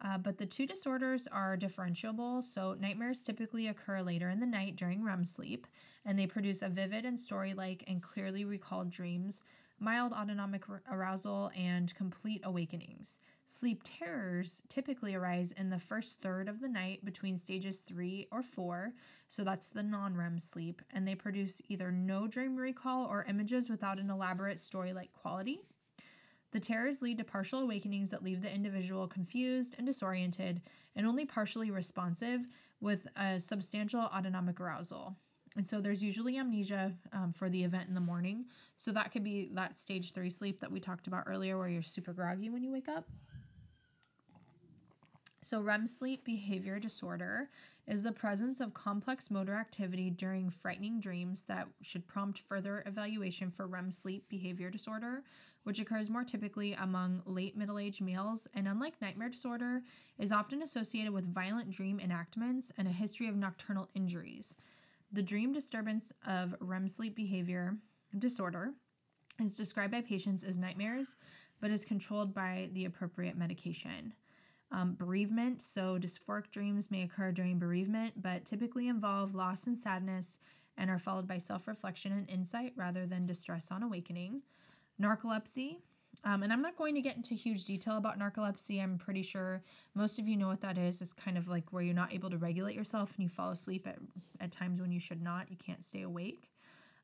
Uh, 0.00 0.18
but 0.18 0.38
the 0.38 0.46
two 0.46 0.66
disorders 0.66 1.28
are 1.28 1.56
differentiable. 1.56 2.42
So, 2.42 2.74
nightmares 2.78 3.22
typically 3.22 3.68
occur 3.68 4.02
later 4.02 4.28
in 4.28 4.40
the 4.40 4.46
night 4.46 4.76
during 4.76 5.04
REM 5.04 5.24
sleep, 5.24 5.66
and 6.04 6.18
they 6.18 6.26
produce 6.26 6.62
a 6.62 6.68
vivid 6.68 7.04
and 7.04 7.18
story 7.18 7.54
like 7.54 7.84
and 7.86 8.02
clearly 8.02 8.44
recalled 8.44 8.90
dreams, 8.90 9.42
mild 9.78 10.12
autonomic 10.12 10.62
arousal, 10.90 11.50
and 11.56 11.94
complete 11.94 12.40
awakenings. 12.44 13.20
Sleep 13.46 13.82
terrors 13.84 14.62
typically 14.68 15.14
arise 15.14 15.52
in 15.52 15.68
the 15.68 15.78
first 15.78 16.20
third 16.20 16.48
of 16.48 16.60
the 16.60 16.68
night 16.68 17.04
between 17.04 17.36
stages 17.36 17.80
three 17.80 18.26
or 18.32 18.42
four, 18.42 18.92
so 19.28 19.44
that's 19.44 19.68
the 19.68 19.82
non 19.82 20.16
REM 20.16 20.38
sleep, 20.38 20.80
and 20.92 21.06
they 21.06 21.14
produce 21.14 21.60
either 21.68 21.90
no 21.90 22.26
dream 22.26 22.56
recall 22.56 23.06
or 23.06 23.26
images 23.28 23.68
without 23.68 23.98
an 23.98 24.10
elaborate 24.10 24.58
story 24.58 24.92
like 24.92 25.12
quality. 25.12 25.60
The 26.52 26.60
terrors 26.60 27.02
lead 27.02 27.18
to 27.18 27.24
partial 27.24 27.60
awakenings 27.60 28.10
that 28.10 28.22
leave 28.22 28.40
the 28.40 28.54
individual 28.54 29.08
confused 29.08 29.74
and 29.76 29.86
disoriented 29.86 30.62
and 30.94 31.04
only 31.04 31.26
partially 31.26 31.70
responsive 31.72 32.46
with 32.80 33.08
a 33.16 33.40
substantial 33.40 34.02
autonomic 34.02 34.60
arousal. 34.60 35.16
And 35.56 35.66
so 35.66 35.80
there's 35.80 36.02
usually 36.02 36.36
amnesia 36.38 36.92
um, 37.12 37.32
for 37.32 37.48
the 37.48 37.62
event 37.62 37.88
in 37.88 37.94
the 37.94 38.00
morning. 38.00 38.46
So 38.76 38.90
that 38.92 39.12
could 39.12 39.22
be 39.22 39.50
that 39.52 39.78
stage 39.78 40.12
three 40.12 40.30
sleep 40.30 40.60
that 40.60 40.70
we 40.70 40.80
talked 40.80 41.06
about 41.06 41.24
earlier, 41.26 41.58
where 41.58 41.68
you're 41.68 41.82
super 41.82 42.12
groggy 42.12 42.50
when 42.50 42.62
you 42.62 42.72
wake 42.72 42.88
up. 42.88 43.08
So, 45.44 45.60
REM 45.60 45.86
sleep 45.86 46.24
behavior 46.24 46.78
disorder 46.78 47.50
is 47.86 48.02
the 48.02 48.12
presence 48.12 48.60
of 48.60 48.72
complex 48.72 49.30
motor 49.30 49.54
activity 49.54 50.08
during 50.08 50.48
frightening 50.48 51.00
dreams 51.00 51.42
that 51.42 51.68
should 51.82 52.06
prompt 52.08 52.38
further 52.38 52.82
evaluation 52.86 53.50
for 53.50 53.66
REM 53.66 53.90
sleep 53.90 54.26
behavior 54.30 54.70
disorder, 54.70 55.22
which 55.64 55.80
occurs 55.80 56.08
more 56.08 56.24
typically 56.24 56.72
among 56.72 57.22
late 57.26 57.58
middle 57.58 57.78
aged 57.78 58.00
males 58.00 58.48
and, 58.54 58.66
unlike 58.66 58.94
nightmare 59.02 59.28
disorder, 59.28 59.82
is 60.18 60.32
often 60.32 60.62
associated 60.62 61.12
with 61.12 61.32
violent 61.34 61.70
dream 61.70 62.00
enactments 62.00 62.72
and 62.78 62.88
a 62.88 62.92
history 62.92 63.28
of 63.28 63.36
nocturnal 63.36 63.90
injuries. 63.94 64.56
The 65.14 65.22
dream 65.22 65.52
disturbance 65.52 66.12
of 66.26 66.56
REM 66.58 66.88
sleep 66.88 67.14
behavior 67.14 67.76
disorder 68.18 68.72
is 69.40 69.56
described 69.56 69.92
by 69.92 70.00
patients 70.00 70.42
as 70.42 70.58
nightmares, 70.58 71.14
but 71.60 71.70
is 71.70 71.84
controlled 71.84 72.34
by 72.34 72.68
the 72.72 72.86
appropriate 72.86 73.36
medication. 73.36 74.12
Um, 74.72 74.96
bereavement, 74.96 75.62
so 75.62 76.00
dysphoric 76.00 76.50
dreams 76.50 76.90
may 76.90 77.02
occur 77.02 77.30
during 77.30 77.60
bereavement, 77.60 78.20
but 78.20 78.44
typically 78.44 78.88
involve 78.88 79.36
loss 79.36 79.68
and 79.68 79.78
sadness 79.78 80.40
and 80.76 80.90
are 80.90 80.98
followed 80.98 81.28
by 81.28 81.38
self 81.38 81.68
reflection 81.68 82.10
and 82.10 82.28
insight 82.28 82.72
rather 82.74 83.06
than 83.06 83.24
distress 83.24 83.70
on 83.70 83.84
awakening. 83.84 84.42
Narcolepsy, 85.00 85.76
um, 86.24 86.42
and 86.42 86.52
I'm 86.52 86.62
not 86.62 86.76
going 86.76 86.94
to 86.94 87.02
get 87.02 87.16
into 87.16 87.34
huge 87.34 87.64
detail 87.64 87.98
about 87.98 88.18
narcolepsy. 88.18 88.82
I'm 88.82 88.96
pretty 88.96 89.22
sure 89.22 89.62
most 89.94 90.18
of 90.18 90.26
you 90.26 90.38
know 90.38 90.48
what 90.48 90.62
that 90.62 90.78
is. 90.78 91.02
It's 91.02 91.12
kind 91.12 91.36
of 91.36 91.48
like 91.48 91.70
where 91.70 91.82
you're 91.82 91.94
not 91.94 92.14
able 92.14 92.30
to 92.30 92.38
regulate 92.38 92.74
yourself 92.74 93.14
and 93.14 93.22
you 93.22 93.28
fall 93.28 93.50
asleep 93.50 93.86
at, 93.86 93.98
at 94.40 94.50
times 94.50 94.80
when 94.80 94.90
you 94.90 95.00
should 95.00 95.22
not. 95.22 95.50
You 95.50 95.56
can't 95.56 95.84
stay 95.84 96.02
awake. 96.02 96.50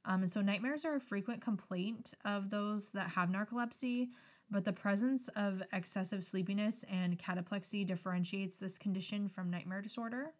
Um, 0.06 0.22
and 0.22 0.33
so, 0.33 0.40
nightmares 0.40 0.87
are 0.87 0.94
a 0.94 1.00
frequent 1.00 1.42
complaint 1.42 2.14
of 2.24 2.48
those 2.48 2.92
that 2.92 3.11
have 3.11 3.28
narcolepsy, 3.28 4.09
but 4.50 4.64
the 4.64 4.72
presence 4.72 5.28
of 5.37 5.62
excessive 5.74 6.24
sleepiness 6.24 6.87
and 6.90 7.18
cataplexy 7.18 7.87
differentiates 7.87 8.59
this 8.59 8.78
condition 8.78 9.28
from 9.28 9.50
nightmare 9.50 9.83
disorder. 9.83 10.33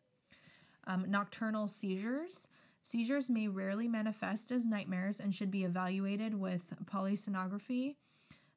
Um, 0.87 1.05
nocturnal 1.07 1.69
seizures. 1.69 2.49
Seizures 2.83 3.29
may 3.29 3.47
rarely 3.47 3.87
manifest 3.87 4.51
as 4.51 4.66
nightmares 4.66 5.21
and 5.21 5.35
should 5.35 5.51
be 5.51 5.64
evaluated 5.64 6.35
with 6.35 6.73
polysomnography 6.87 7.97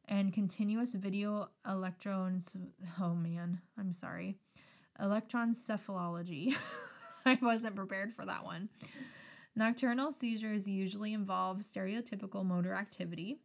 and 0.08 0.34
continuous 0.34 0.94
video 0.94 1.50
electrons. 1.68 2.56
Oh 3.00 3.14
man, 3.14 3.62
I'm 3.78 3.92
sorry. 3.92 4.38
Electroencephalology. 5.02 6.56
I 7.26 7.38
wasn't 7.42 7.76
prepared 7.76 8.12
for 8.12 8.26
that 8.26 8.44
one. 8.44 8.70
Nocturnal 9.56 10.12
seizures 10.12 10.68
usually 10.68 11.14
involve 11.14 11.60
stereotypical 11.60 12.46
motor 12.46 12.74
activity. 12.74 13.38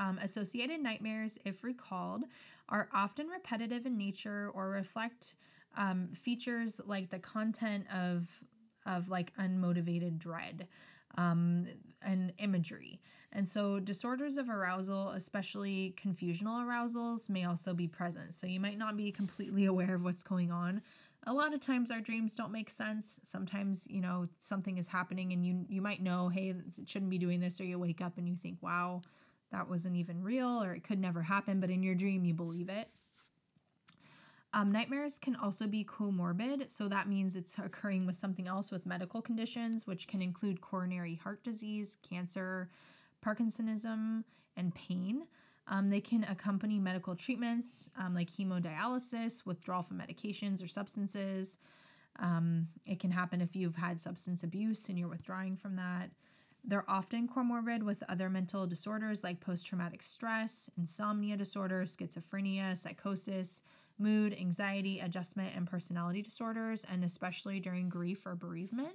Um, 0.00 0.18
associated 0.22 0.80
nightmares, 0.80 1.38
if 1.44 1.62
recalled, 1.62 2.24
are 2.68 2.88
often 2.92 3.28
repetitive 3.28 3.86
in 3.86 3.96
nature 3.98 4.50
or 4.54 4.70
reflect 4.70 5.36
um, 5.76 6.08
features 6.14 6.80
like 6.86 7.10
the 7.10 7.18
content 7.18 7.86
of 7.92 8.42
of 8.84 9.10
like 9.10 9.32
unmotivated 9.36 10.18
dread 10.18 10.66
um, 11.16 11.66
and 12.02 12.32
imagery. 12.38 13.00
And 13.34 13.48
so, 13.48 13.80
disorders 13.80 14.36
of 14.36 14.50
arousal, 14.50 15.10
especially 15.10 15.94
confusional 15.96 16.64
arousals, 16.64 17.30
may 17.30 17.44
also 17.44 17.72
be 17.72 17.88
present. 17.88 18.34
So, 18.34 18.46
you 18.46 18.60
might 18.60 18.78
not 18.78 18.96
be 18.96 19.10
completely 19.10 19.64
aware 19.72 19.94
of 19.94 20.04
what's 20.04 20.22
going 20.22 20.50
on. 20.50 20.82
A 21.26 21.32
lot 21.32 21.54
of 21.54 21.60
times, 21.60 21.90
our 21.90 22.00
dreams 22.00 22.36
don't 22.36 22.52
make 22.52 22.68
sense. 22.68 23.18
Sometimes, 23.22 23.86
you 23.88 24.00
know, 24.00 24.28
something 24.38 24.76
is 24.76 24.88
happening 24.88 25.32
and 25.32 25.46
you, 25.46 25.64
you 25.68 25.80
might 25.80 26.02
know, 26.02 26.28
hey, 26.28 26.50
it 26.50 26.88
shouldn't 26.88 27.10
be 27.10 27.18
doing 27.18 27.40
this, 27.40 27.60
or 27.60 27.64
you 27.64 27.78
wake 27.78 28.00
up 28.00 28.18
and 28.18 28.28
you 28.28 28.36
think, 28.36 28.58
wow, 28.60 29.00
that 29.50 29.68
wasn't 29.68 29.96
even 29.96 30.22
real, 30.22 30.62
or 30.62 30.74
it 30.74 30.82
could 30.82 30.98
never 30.98 31.22
happen, 31.22 31.60
but 31.60 31.70
in 31.70 31.82
your 31.82 31.94
dream, 31.94 32.24
you 32.24 32.34
believe 32.34 32.68
it. 32.68 32.88
Um, 34.54 34.70
nightmares 34.70 35.18
can 35.18 35.34
also 35.36 35.66
be 35.66 35.84
comorbid, 35.84 36.68
so 36.68 36.86
that 36.88 37.08
means 37.08 37.36
it's 37.36 37.58
occurring 37.58 38.04
with 38.04 38.16
something 38.16 38.46
else 38.46 38.70
with 38.70 38.84
medical 38.84 39.22
conditions, 39.22 39.86
which 39.86 40.06
can 40.08 40.20
include 40.20 40.60
coronary 40.60 41.14
heart 41.14 41.42
disease, 41.42 41.96
cancer, 42.06 42.68
Parkinsonism, 43.24 44.24
and 44.56 44.74
pain. 44.74 45.24
Um, 45.68 45.88
they 45.88 46.00
can 46.00 46.24
accompany 46.24 46.78
medical 46.78 47.14
treatments 47.14 47.88
um, 47.96 48.14
like 48.14 48.28
hemodialysis, 48.30 49.46
withdrawal 49.46 49.82
from 49.82 49.98
medications 49.98 50.62
or 50.62 50.66
substances. 50.66 51.58
Um, 52.18 52.68
it 52.86 53.00
can 53.00 53.10
happen 53.10 53.40
if 53.40 53.56
you've 53.56 53.76
had 53.76 54.00
substance 54.00 54.42
abuse 54.42 54.88
and 54.88 54.98
you're 54.98 55.08
withdrawing 55.08 55.56
from 55.56 55.74
that. 55.74 56.10
They're 56.64 56.88
often 56.88 57.26
comorbid 57.26 57.82
with 57.82 58.02
other 58.08 58.28
mental 58.30 58.66
disorders 58.66 59.24
like 59.24 59.40
post 59.40 59.66
traumatic 59.66 60.02
stress, 60.02 60.70
insomnia 60.76 61.36
disorder, 61.36 61.82
schizophrenia, 61.82 62.76
psychosis, 62.76 63.62
mood, 63.98 64.36
anxiety, 64.38 65.00
adjustment, 65.00 65.54
and 65.56 65.66
personality 65.66 66.22
disorders, 66.22 66.84
and 66.90 67.04
especially 67.04 67.58
during 67.60 67.88
grief 67.88 68.26
or 68.26 68.34
bereavement. 68.34 68.94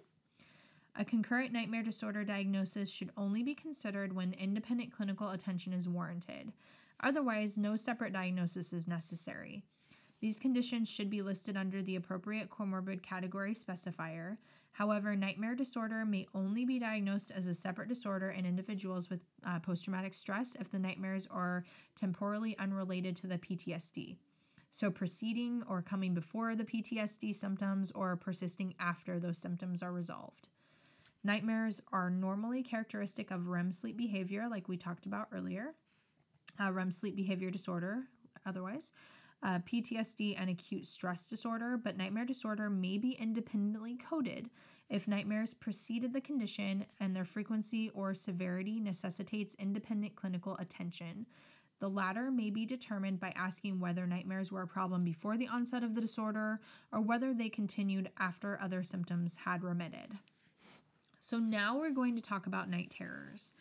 A 0.99 1.05
concurrent 1.05 1.53
nightmare 1.53 1.83
disorder 1.83 2.23
diagnosis 2.23 2.89
should 2.89 3.11
only 3.15 3.43
be 3.43 3.53
considered 3.53 4.11
when 4.11 4.33
independent 4.33 4.91
clinical 4.91 5.29
attention 5.29 5.71
is 5.71 5.87
warranted. 5.87 6.51
Otherwise, 7.01 7.55
no 7.55 7.75
separate 7.75 8.13
diagnosis 8.13 8.73
is 8.73 8.87
necessary. 8.87 9.61
These 10.21 10.39
conditions 10.39 10.89
should 10.89 11.11
be 11.11 11.21
listed 11.21 11.55
under 11.55 11.83
the 11.83 11.97
appropriate 11.97 12.49
comorbid 12.49 13.03
category 13.03 13.53
specifier. 13.53 14.37
However, 14.71 15.15
nightmare 15.15 15.53
disorder 15.53 16.03
may 16.03 16.25
only 16.33 16.65
be 16.65 16.79
diagnosed 16.79 17.29
as 17.29 17.47
a 17.47 17.53
separate 17.53 17.89
disorder 17.89 18.31
in 18.31 18.47
individuals 18.47 19.07
with 19.07 19.23
uh, 19.45 19.59
post 19.59 19.83
traumatic 19.83 20.15
stress 20.15 20.55
if 20.59 20.71
the 20.71 20.79
nightmares 20.79 21.27
are 21.29 21.63
temporally 21.95 22.57
unrelated 22.57 23.15
to 23.17 23.27
the 23.27 23.37
PTSD. 23.37 24.15
So, 24.71 24.89
preceding 24.89 25.61
or 25.69 25.83
coming 25.83 26.15
before 26.15 26.55
the 26.55 26.65
PTSD 26.65 27.35
symptoms 27.35 27.91
or 27.91 28.15
persisting 28.15 28.73
after 28.79 29.19
those 29.19 29.37
symptoms 29.37 29.83
are 29.83 29.93
resolved. 29.93 30.49
Nightmares 31.23 31.81
are 31.91 32.09
normally 32.09 32.63
characteristic 32.63 33.31
of 33.31 33.47
REM 33.47 33.71
sleep 33.71 33.97
behavior, 33.97 34.47
like 34.49 34.67
we 34.67 34.77
talked 34.77 35.05
about 35.05 35.27
earlier, 35.31 35.73
uh, 36.59 36.71
REM 36.71 36.91
sleep 36.91 37.15
behavior 37.15 37.49
disorder, 37.49 38.03
otherwise, 38.45 38.93
uh, 39.43 39.59
PTSD 39.59 40.35
and 40.37 40.49
acute 40.49 40.85
stress 40.85 41.27
disorder, 41.27 41.77
but 41.77 41.97
nightmare 41.97 42.25
disorder 42.25 42.69
may 42.69 42.97
be 42.97 43.11
independently 43.11 43.95
coded 43.95 44.49
if 44.89 45.07
nightmares 45.07 45.53
preceded 45.53 46.13
the 46.13 46.21
condition 46.21 46.85
and 46.99 47.15
their 47.15 47.25
frequency 47.25 47.89
or 47.93 48.13
severity 48.13 48.79
necessitates 48.79 49.55
independent 49.59 50.15
clinical 50.15 50.55
attention. 50.57 51.25
The 51.79 51.89
latter 51.89 52.31
may 52.31 52.49
be 52.49 52.65
determined 52.65 53.19
by 53.19 53.31
asking 53.35 53.79
whether 53.79 54.07
nightmares 54.07 54.51
were 54.51 54.63
a 54.63 54.67
problem 54.67 55.03
before 55.03 55.37
the 55.37 55.47
onset 55.47 55.83
of 55.83 55.93
the 55.93 56.01
disorder 56.01 56.59
or 56.91 57.01
whether 57.01 57.33
they 57.33 57.49
continued 57.49 58.09
after 58.17 58.59
other 58.59 58.81
symptoms 58.81 59.35
had 59.35 59.63
remitted. 59.63 60.17
So, 61.27 61.39
now 61.39 61.77
we're 61.77 61.91
going 61.91 62.15
to 62.15 62.21
talk 62.21 62.47
about 62.47 62.69
night 62.69 62.89
terrors. 62.89 63.53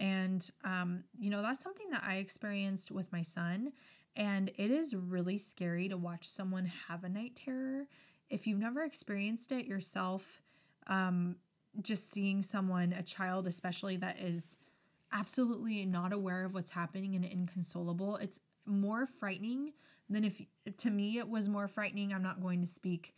And, 0.00 0.50
um, 0.64 1.04
you 1.16 1.30
know, 1.30 1.42
that's 1.42 1.62
something 1.62 1.88
that 1.90 2.02
I 2.04 2.16
experienced 2.16 2.90
with 2.90 3.12
my 3.12 3.22
son. 3.22 3.70
And 4.16 4.50
it 4.56 4.72
is 4.72 4.96
really 4.96 5.36
scary 5.36 5.88
to 5.90 5.96
watch 5.96 6.28
someone 6.28 6.66
have 6.88 7.04
a 7.04 7.08
night 7.08 7.36
terror. 7.36 7.86
If 8.30 8.48
you've 8.48 8.58
never 8.58 8.82
experienced 8.82 9.52
it 9.52 9.64
yourself, 9.64 10.42
um, 10.88 11.36
just 11.82 12.10
seeing 12.10 12.42
someone, 12.42 12.92
a 12.92 13.02
child 13.04 13.46
especially, 13.46 13.96
that 13.98 14.18
is 14.18 14.58
absolutely 15.12 15.86
not 15.86 16.12
aware 16.12 16.44
of 16.44 16.52
what's 16.52 16.72
happening 16.72 17.14
and 17.14 17.24
inconsolable, 17.24 18.16
it's 18.16 18.40
more 18.66 19.06
frightening 19.06 19.72
than 20.10 20.24
if, 20.24 20.42
to 20.78 20.90
me, 20.90 21.18
it 21.18 21.28
was 21.28 21.48
more 21.48 21.68
frightening. 21.68 22.12
I'm 22.12 22.24
not 22.24 22.42
going 22.42 22.60
to 22.60 22.66
speak 22.66 23.14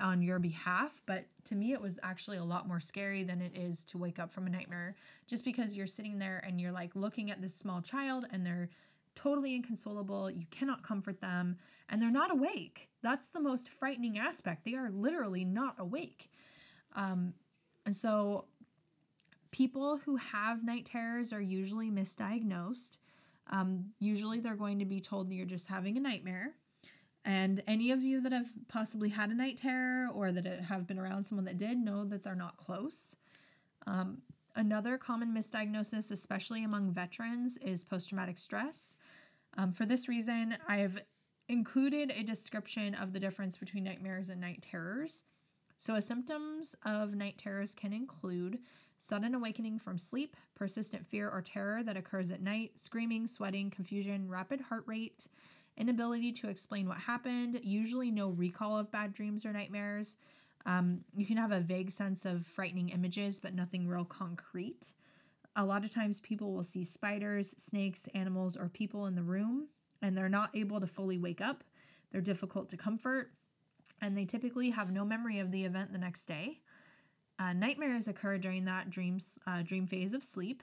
on 0.00 0.22
your 0.22 0.38
behalf, 0.38 1.00
but 1.06 1.26
to 1.44 1.54
me, 1.54 1.72
it 1.72 1.80
was 1.80 1.98
actually 2.02 2.38
a 2.38 2.44
lot 2.44 2.66
more 2.66 2.80
scary 2.80 3.22
than 3.22 3.40
it 3.40 3.56
is 3.56 3.84
to 3.86 3.98
wake 3.98 4.18
up 4.18 4.30
from 4.32 4.46
a 4.46 4.50
nightmare 4.50 4.96
just 5.26 5.44
because 5.44 5.76
you're 5.76 5.86
sitting 5.86 6.18
there 6.18 6.42
and 6.46 6.60
you're 6.60 6.72
like 6.72 6.94
looking 6.94 7.30
at 7.30 7.40
this 7.40 7.54
small 7.54 7.80
child 7.80 8.26
and 8.32 8.44
they're 8.44 8.68
totally 9.14 9.54
inconsolable. 9.54 10.30
You 10.30 10.46
cannot 10.50 10.82
comfort 10.82 11.20
them, 11.20 11.56
and 11.88 12.00
they're 12.00 12.10
not 12.10 12.30
awake. 12.30 12.88
That's 13.02 13.28
the 13.28 13.40
most 13.40 13.68
frightening 13.68 14.18
aspect. 14.18 14.64
They 14.64 14.74
are 14.74 14.90
literally 14.90 15.44
not 15.44 15.74
awake. 15.78 16.30
Um, 16.94 17.34
and 17.86 17.94
so, 17.94 18.46
people 19.50 19.98
who 19.98 20.16
have 20.16 20.64
night 20.64 20.86
terrors 20.86 21.32
are 21.32 21.40
usually 21.40 21.90
misdiagnosed. 21.90 22.98
Um, 23.50 23.86
usually, 23.98 24.40
they're 24.40 24.54
going 24.54 24.78
to 24.78 24.84
be 24.84 25.00
told 25.00 25.28
that 25.28 25.34
you're 25.34 25.46
just 25.46 25.68
having 25.68 25.96
a 25.96 26.00
nightmare. 26.00 26.54
And 27.24 27.62
any 27.66 27.90
of 27.90 28.02
you 28.02 28.20
that 28.22 28.32
have 28.32 28.50
possibly 28.68 29.10
had 29.10 29.30
a 29.30 29.34
night 29.34 29.58
terror 29.58 30.08
or 30.12 30.32
that 30.32 30.46
have 30.46 30.86
been 30.86 30.98
around 30.98 31.24
someone 31.24 31.44
that 31.44 31.58
did 31.58 31.78
know 31.78 32.04
that 32.06 32.22
they're 32.22 32.34
not 32.34 32.56
close. 32.56 33.14
Um, 33.86 34.22
Another 34.56 34.98
common 34.98 35.32
misdiagnosis, 35.32 36.10
especially 36.10 36.64
among 36.64 36.92
veterans, 36.92 37.56
is 37.58 37.84
post 37.84 38.08
traumatic 38.08 38.36
stress. 38.36 38.96
Um, 39.56 39.72
for 39.72 39.86
this 39.86 40.08
reason, 40.08 40.56
I've 40.68 41.02
included 41.48 42.10
a 42.10 42.22
description 42.22 42.94
of 42.94 43.12
the 43.12 43.20
difference 43.20 43.56
between 43.56 43.84
nightmares 43.84 44.28
and 44.28 44.40
night 44.40 44.62
terrors. 44.62 45.24
So, 45.76 45.98
symptoms 46.00 46.74
of 46.84 47.14
night 47.14 47.38
terrors 47.38 47.74
can 47.74 47.92
include 47.92 48.58
sudden 48.98 49.34
awakening 49.34 49.78
from 49.78 49.96
sleep, 49.96 50.36
persistent 50.54 51.06
fear 51.06 51.30
or 51.30 51.40
terror 51.40 51.82
that 51.82 51.96
occurs 51.96 52.30
at 52.30 52.42
night, 52.42 52.72
screaming, 52.74 53.26
sweating, 53.26 53.70
confusion, 53.70 54.28
rapid 54.28 54.60
heart 54.60 54.82
rate, 54.86 55.28
inability 55.80 56.32
to 56.32 56.48
explain 56.48 56.86
what 56.86 56.98
happened, 56.98 57.60
usually 57.62 58.10
no 58.10 58.28
recall 58.28 58.78
of 58.78 58.90
bad 58.92 59.12
dreams 59.12 59.46
or 59.46 59.52
nightmares, 59.52 60.16
um, 60.66 61.00
you 61.16 61.24
can 61.24 61.36
have 61.36 61.52
a 61.52 61.60
vague 61.60 61.90
sense 61.90 62.26
of 62.26 62.44
frightening 62.44 62.90
images, 62.90 63.40
but 63.40 63.54
nothing 63.54 63.88
real 63.88 64.04
concrete. 64.04 64.92
A 65.56 65.64
lot 65.64 65.84
of 65.84 65.92
times, 65.92 66.20
people 66.20 66.52
will 66.52 66.62
see 66.62 66.84
spiders, 66.84 67.54
snakes, 67.58 68.08
animals, 68.14 68.56
or 68.56 68.68
people 68.68 69.06
in 69.06 69.14
the 69.14 69.22
room, 69.22 69.68
and 70.02 70.16
they're 70.16 70.28
not 70.28 70.54
able 70.54 70.80
to 70.80 70.86
fully 70.86 71.18
wake 71.18 71.40
up. 71.40 71.64
They're 72.12 72.20
difficult 72.20 72.68
to 72.70 72.76
comfort, 72.76 73.32
and 74.00 74.16
they 74.16 74.24
typically 74.24 74.70
have 74.70 74.92
no 74.92 75.04
memory 75.04 75.38
of 75.38 75.50
the 75.50 75.64
event 75.64 75.92
the 75.92 75.98
next 75.98 76.26
day. 76.26 76.60
Uh, 77.38 77.52
nightmares 77.54 78.06
occur 78.06 78.36
during 78.36 78.66
that 78.66 78.90
dreams, 78.90 79.38
uh, 79.46 79.62
dream 79.62 79.86
phase 79.86 80.12
of 80.12 80.22
sleep. 80.22 80.62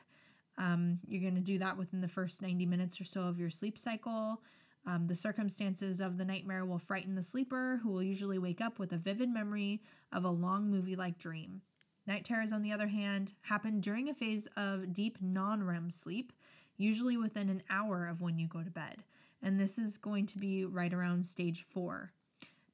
Um, 0.58 1.00
you're 1.08 1.22
going 1.22 1.36
to 1.36 1.42
do 1.42 1.58
that 1.60 1.78
within 1.78 2.02
the 2.02 2.08
first 2.08 2.42
90 2.42 2.66
minutes 2.66 3.00
or 3.02 3.04
so 3.04 3.22
of 3.22 3.40
your 3.40 3.50
sleep 3.50 3.78
cycle. 3.78 4.42
Um, 4.88 5.06
the 5.06 5.16
circumstances 5.16 6.00
of 6.00 6.18
the 6.18 6.24
nightmare 6.24 6.64
will 6.64 6.80
frighten 6.80 7.14
the 7.14 7.22
sleeper, 7.22 7.82
who 7.84 7.92
will 7.92 8.02
usually 8.02 8.38
wake 8.38 8.62
up 8.62 8.80
with 8.80 8.94
a 8.94 8.98
vivid 8.98 9.30
memory 9.30 9.82
of 10.14 10.24
a 10.24 10.30
long 10.30 10.72
movie 10.72 10.96
like 10.96 11.18
dream. 11.18 11.62
Night 12.08 12.24
terrors, 12.24 12.54
on 12.54 12.62
the 12.62 12.72
other 12.72 12.88
hand, 12.88 13.34
happen 13.42 13.82
during 13.82 14.08
a 14.08 14.14
phase 14.14 14.48
of 14.56 14.94
deep 14.94 15.18
non 15.20 15.62
REM 15.62 15.92
sleep, 15.92 16.32
usually 16.78 17.18
within 17.18 17.50
an 17.50 17.64
hour 17.70 18.08
of 18.08 18.22
when 18.22 18.40
you 18.40 18.48
go 18.48 18.64
to 18.64 18.72
bed. 18.72 19.04
And 19.44 19.60
this 19.60 19.78
is 19.78 19.98
going 19.98 20.26
to 20.28 20.38
be 20.38 20.64
right 20.64 20.94
around 20.94 21.26
stage 21.26 21.64
four. 21.64 22.14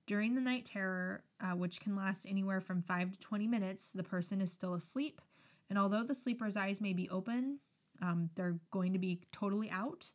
During 0.06 0.36
the 0.36 0.42
night 0.42 0.66
terror, 0.66 1.24
uh, 1.42 1.56
which 1.56 1.82
can 1.82 1.96
last 1.96 2.28
anywhere 2.30 2.62
from 2.62 2.84
5 2.84 3.14
to 3.14 3.20
20 3.20 3.48
minutes, 3.48 3.90
the 3.90 4.04
person 4.04 4.40
is 4.40 4.54
still 4.54 4.76
asleep. 4.76 5.20
And 5.70 5.80
although 5.80 6.04
the 6.04 6.14
sleeper's 6.14 6.58
eyes 6.58 6.80
may 6.80 6.94
be 6.94 7.10
open, 7.10 7.58
um, 8.02 8.30
they're 8.36 8.60
going 8.70 8.94
to 8.94 9.00
be 9.00 9.22
totally 9.32 9.72
out. 9.72 10.06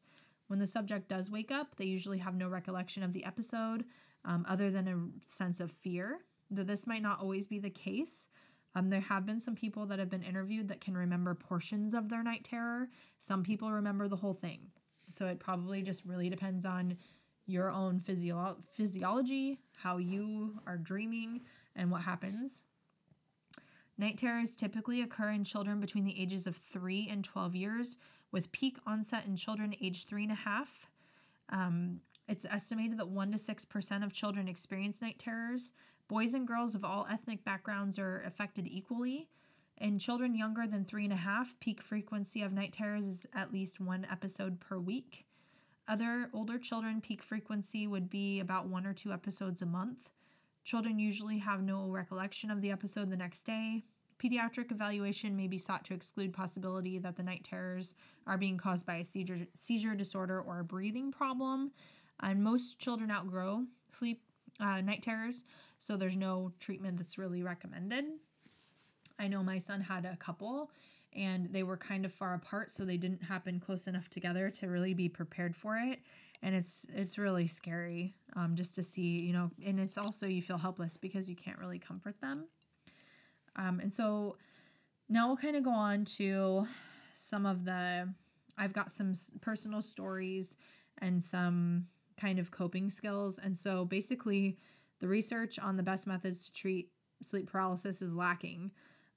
When 0.48 0.58
the 0.58 0.66
subject 0.66 1.08
does 1.08 1.30
wake 1.30 1.50
up, 1.50 1.76
they 1.76 1.84
usually 1.84 2.18
have 2.18 2.34
no 2.34 2.48
recollection 2.48 3.02
of 3.02 3.12
the 3.12 3.24
episode 3.24 3.84
um, 4.24 4.44
other 4.48 4.70
than 4.70 4.88
a 4.88 5.28
sense 5.28 5.60
of 5.60 5.70
fear. 5.70 6.20
Though 6.50 6.64
this 6.64 6.86
might 6.86 7.02
not 7.02 7.20
always 7.20 7.46
be 7.46 7.58
the 7.58 7.70
case. 7.70 8.28
Um, 8.74 8.90
there 8.90 9.00
have 9.00 9.26
been 9.26 9.40
some 9.40 9.54
people 9.54 9.86
that 9.86 9.98
have 9.98 10.10
been 10.10 10.22
interviewed 10.22 10.68
that 10.68 10.80
can 10.80 10.96
remember 10.96 11.34
portions 11.34 11.94
of 11.94 12.08
their 12.08 12.22
night 12.22 12.44
terror. 12.44 12.88
Some 13.18 13.42
people 13.42 13.72
remember 13.72 14.08
the 14.08 14.16
whole 14.16 14.34
thing. 14.34 14.70
So 15.08 15.26
it 15.26 15.40
probably 15.40 15.82
just 15.82 16.04
really 16.04 16.28
depends 16.28 16.64
on 16.64 16.96
your 17.46 17.70
own 17.70 17.98
physio- 17.98 18.58
physiology, 18.72 19.58
how 19.76 19.96
you 19.96 20.58
are 20.66 20.76
dreaming, 20.76 21.40
and 21.76 21.90
what 21.90 22.02
happens. 22.02 22.64
Night 23.96 24.18
terrors 24.18 24.54
typically 24.54 25.02
occur 25.02 25.30
in 25.30 25.42
children 25.44 25.80
between 25.80 26.04
the 26.04 26.20
ages 26.20 26.46
of 26.46 26.56
3 26.56 27.08
and 27.10 27.24
12 27.24 27.56
years, 27.56 27.98
with 28.30 28.52
peak 28.52 28.76
onset 28.86 29.26
in 29.26 29.36
children 29.36 29.74
aged 29.80 30.08
three 30.08 30.22
and 30.22 30.32
a 30.32 30.36
half. 30.36 30.90
Um, 31.48 32.00
it's 32.28 32.44
estimated 32.44 32.98
that 32.98 33.12
1% 33.12 33.32
to 33.32 33.54
6% 33.54 34.04
of 34.04 34.12
children 34.12 34.48
experience 34.48 35.00
night 35.00 35.18
terrors. 35.18 35.72
Boys 36.08 36.34
and 36.34 36.46
girls 36.46 36.74
of 36.74 36.84
all 36.84 37.06
ethnic 37.10 37.44
backgrounds 37.44 37.98
are 37.98 38.22
affected 38.26 38.66
equally. 38.66 39.28
In 39.78 39.98
children 39.98 40.34
younger 40.34 40.66
than 40.66 40.84
three 40.84 41.04
and 41.04 41.12
a 41.12 41.16
half, 41.16 41.58
peak 41.60 41.80
frequency 41.80 42.42
of 42.42 42.52
night 42.52 42.72
terrors 42.72 43.06
is 43.06 43.26
at 43.34 43.52
least 43.52 43.80
one 43.80 44.06
episode 44.10 44.58
per 44.60 44.78
week. 44.78 45.24
Other 45.86 46.28
older 46.34 46.58
children, 46.58 47.00
peak 47.00 47.22
frequency 47.22 47.86
would 47.86 48.10
be 48.10 48.40
about 48.40 48.66
one 48.66 48.86
or 48.86 48.92
two 48.92 49.12
episodes 49.12 49.62
a 49.62 49.66
month. 49.66 50.10
Children 50.64 50.98
usually 50.98 51.38
have 51.38 51.62
no 51.62 51.88
recollection 51.88 52.50
of 52.50 52.60
the 52.60 52.70
episode 52.70 53.10
the 53.10 53.16
next 53.16 53.44
day. 53.44 53.84
Pediatric 54.22 54.72
evaluation 54.72 55.36
may 55.36 55.46
be 55.46 55.58
sought 55.58 55.84
to 55.84 55.94
exclude 55.94 56.32
possibility 56.32 56.98
that 56.98 57.16
the 57.16 57.22
night 57.22 57.44
terrors 57.44 57.94
are 58.26 58.38
being 58.38 58.58
caused 58.58 58.84
by 58.84 58.96
a 58.96 59.04
seizure, 59.04 59.46
seizure 59.54 59.94
disorder 59.94 60.40
or 60.40 60.60
a 60.60 60.64
breathing 60.64 61.12
problem. 61.12 61.70
And 62.20 62.42
most 62.42 62.78
children 62.78 63.10
outgrow 63.10 63.64
sleep 63.88 64.22
uh, 64.60 64.80
night 64.80 65.02
terrors, 65.02 65.44
so 65.78 65.96
there's 65.96 66.16
no 66.16 66.52
treatment 66.58 66.98
that's 66.98 67.16
really 67.16 67.44
recommended. 67.44 68.04
I 69.18 69.28
know 69.28 69.42
my 69.42 69.58
son 69.58 69.80
had 69.80 70.04
a 70.04 70.16
couple 70.16 70.70
and 71.14 71.52
they 71.52 71.62
were 71.62 71.76
kind 71.76 72.04
of 72.04 72.12
far 72.12 72.34
apart 72.34 72.70
so 72.70 72.84
they 72.84 72.96
didn't 72.96 73.22
happen 73.22 73.60
close 73.60 73.86
enough 73.86 74.08
together 74.10 74.50
to 74.50 74.66
really 74.68 74.94
be 74.94 75.08
prepared 75.08 75.56
for 75.56 75.76
it 75.78 76.00
and 76.42 76.54
it's 76.54 76.86
it's 76.94 77.18
really 77.18 77.46
scary 77.46 78.14
um, 78.36 78.54
just 78.54 78.74
to 78.74 78.82
see 78.82 79.20
you 79.22 79.32
know 79.32 79.50
and 79.64 79.80
it's 79.80 79.98
also 79.98 80.26
you 80.26 80.42
feel 80.42 80.58
helpless 80.58 80.96
because 80.96 81.28
you 81.28 81.36
can't 81.36 81.58
really 81.58 81.78
comfort 81.78 82.20
them 82.20 82.46
um, 83.56 83.80
and 83.80 83.92
so 83.92 84.36
now 85.08 85.28
we'll 85.28 85.36
kind 85.36 85.56
of 85.56 85.62
go 85.62 85.70
on 85.70 86.04
to 86.04 86.66
some 87.12 87.46
of 87.46 87.64
the, 87.64 88.12
I've 88.56 88.72
got 88.72 88.90
some 88.90 89.14
personal 89.40 89.82
stories 89.82 90.56
and 90.98 91.22
some 91.22 91.86
kind 92.18 92.38
of 92.38 92.50
coping 92.50 92.88
skills. 92.90 93.38
And 93.38 93.56
so 93.56 93.84
basically, 93.84 94.58
the 95.00 95.08
research 95.08 95.58
on 95.58 95.76
the 95.76 95.82
best 95.82 96.06
methods 96.06 96.46
to 96.46 96.52
treat 96.52 96.90
sleep 97.22 97.50
paralysis 97.50 98.02
is 98.02 98.14
lacking. 98.14 98.70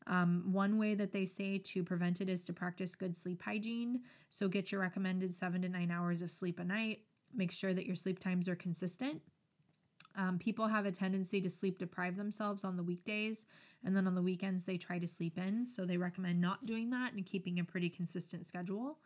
Um, 0.07 0.43
one 0.51 0.77
way 0.77 0.95
that 0.95 1.11
they 1.11 1.25
say 1.25 1.57
to 1.59 1.83
prevent 1.83 2.21
it 2.21 2.29
is 2.29 2.45
to 2.45 2.53
practice 2.53 2.95
good 2.95 3.15
sleep 3.15 3.41
hygiene. 3.41 4.01
So 4.29 4.47
get 4.47 4.71
your 4.71 4.81
recommended 4.81 5.33
seven 5.33 5.61
to 5.61 5.69
nine 5.69 5.91
hours 5.91 6.21
of 6.21 6.31
sleep 6.31 6.59
a 6.59 6.63
night. 6.63 6.99
Make 7.33 7.51
sure 7.51 7.73
that 7.73 7.85
your 7.85 7.95
sleep 7.95 8.19
times 8.19 8.47
are 8.47 8.55
consistent. 8.55 9.21
Um, 10.15 10.37
people 10.39 10.67
have 10.67 10.85
a 10.85 10.91
tendency 10.91 11.41
to 11.41 11.49
sleep 11.49 11.77
deprive 11.77 12.17
themselves 12.17 12.63
on 12.63 12.77
the 12.77 12.83
weekdays, 12.83 13.45
and 13.83 13.95
then 13.95 14.07
on 14.07 14.15
the 14.15 14.21
weekends 14.21 14.65
they 14.65 14.77
try 14.77 14.99
to 14.99 15.07
sleep 15.07 15.37
in. 15.37 15.65
So 15.65 15.85
they 15.85 15.97
recommend 15.97 16.39
not 16.39 16.65
doing 16.65 16.89
that 16.91 17.13
and 17.13 17.25
keeping 17.25 17.59
a 17.59 17.63
pretty 17.63 17.89
consistent 17.89 18.45
schedule. 18.45 18.97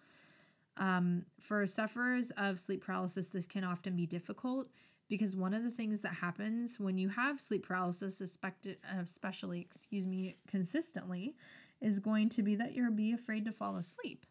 Um, 0.78 1.26
for 1.40 1.66
sufferers 1.66 2.32
of 2.32 2.60
sleep 2.60 2.84
paralysis, 2.84 3.30
this 3.30 3.48
can 3.48 3.64
often 3.64 3.96
be 3.96 4.06
difficult 4.06 4.68
because 5.08 5.36
one 5.36 5.54
of 5.54 5.64
the 5.64 5.72
things 5.72 6.02
that 6.02 6.14
happens 6.14 6.80
when 6.80 6.98
you 6.98 7.08
have 7.10 7.40
sleep 7.40 7.66
paralysis, 7.66 8.22
especially, 8.22 9.62
excuse 9.62 10.08
me, 10.08 10.36
consistently, 10.48 11.36
is 11.82 12.00
going 12.00 12.30
to 12.30 12.42
be 12.42 12.56
that 12.56 12.74
you'll 12.74 12.92
be 12.92 13.14
afraid 13.14 13.46
to 13.46 13.52
fall 13.52 13.78
asleep. 13.78 14.26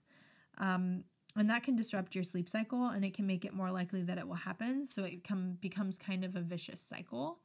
Um, 0.59 1.05
and 1.37 1.51
that 1.51 1.63
can 1.63 1.75
disrupt 1.75 2.15
your 2.15 2.25
sleep 2.25 2.49
cycle 2.49 2.89
and 2.89 3.05
it 3.05 3.15
can 3.15 3.27
make 3.27 3.45
it 3.45 3.53
more 3.53 3.71
likely 3.71 4.03
that 4.03 4.19
it 4.19 4.27
will 4.27 4.35
happen. 4.35 4.85
So 4.85 5.05
it 5.05 5.25
come, 5.25 5.59
becomes 5.61 5.99
kind 5.99 6.25
of 6.25 6.37
a 6.37 6.41
vicious 6.41 6.81
cycle. 6.81 7.39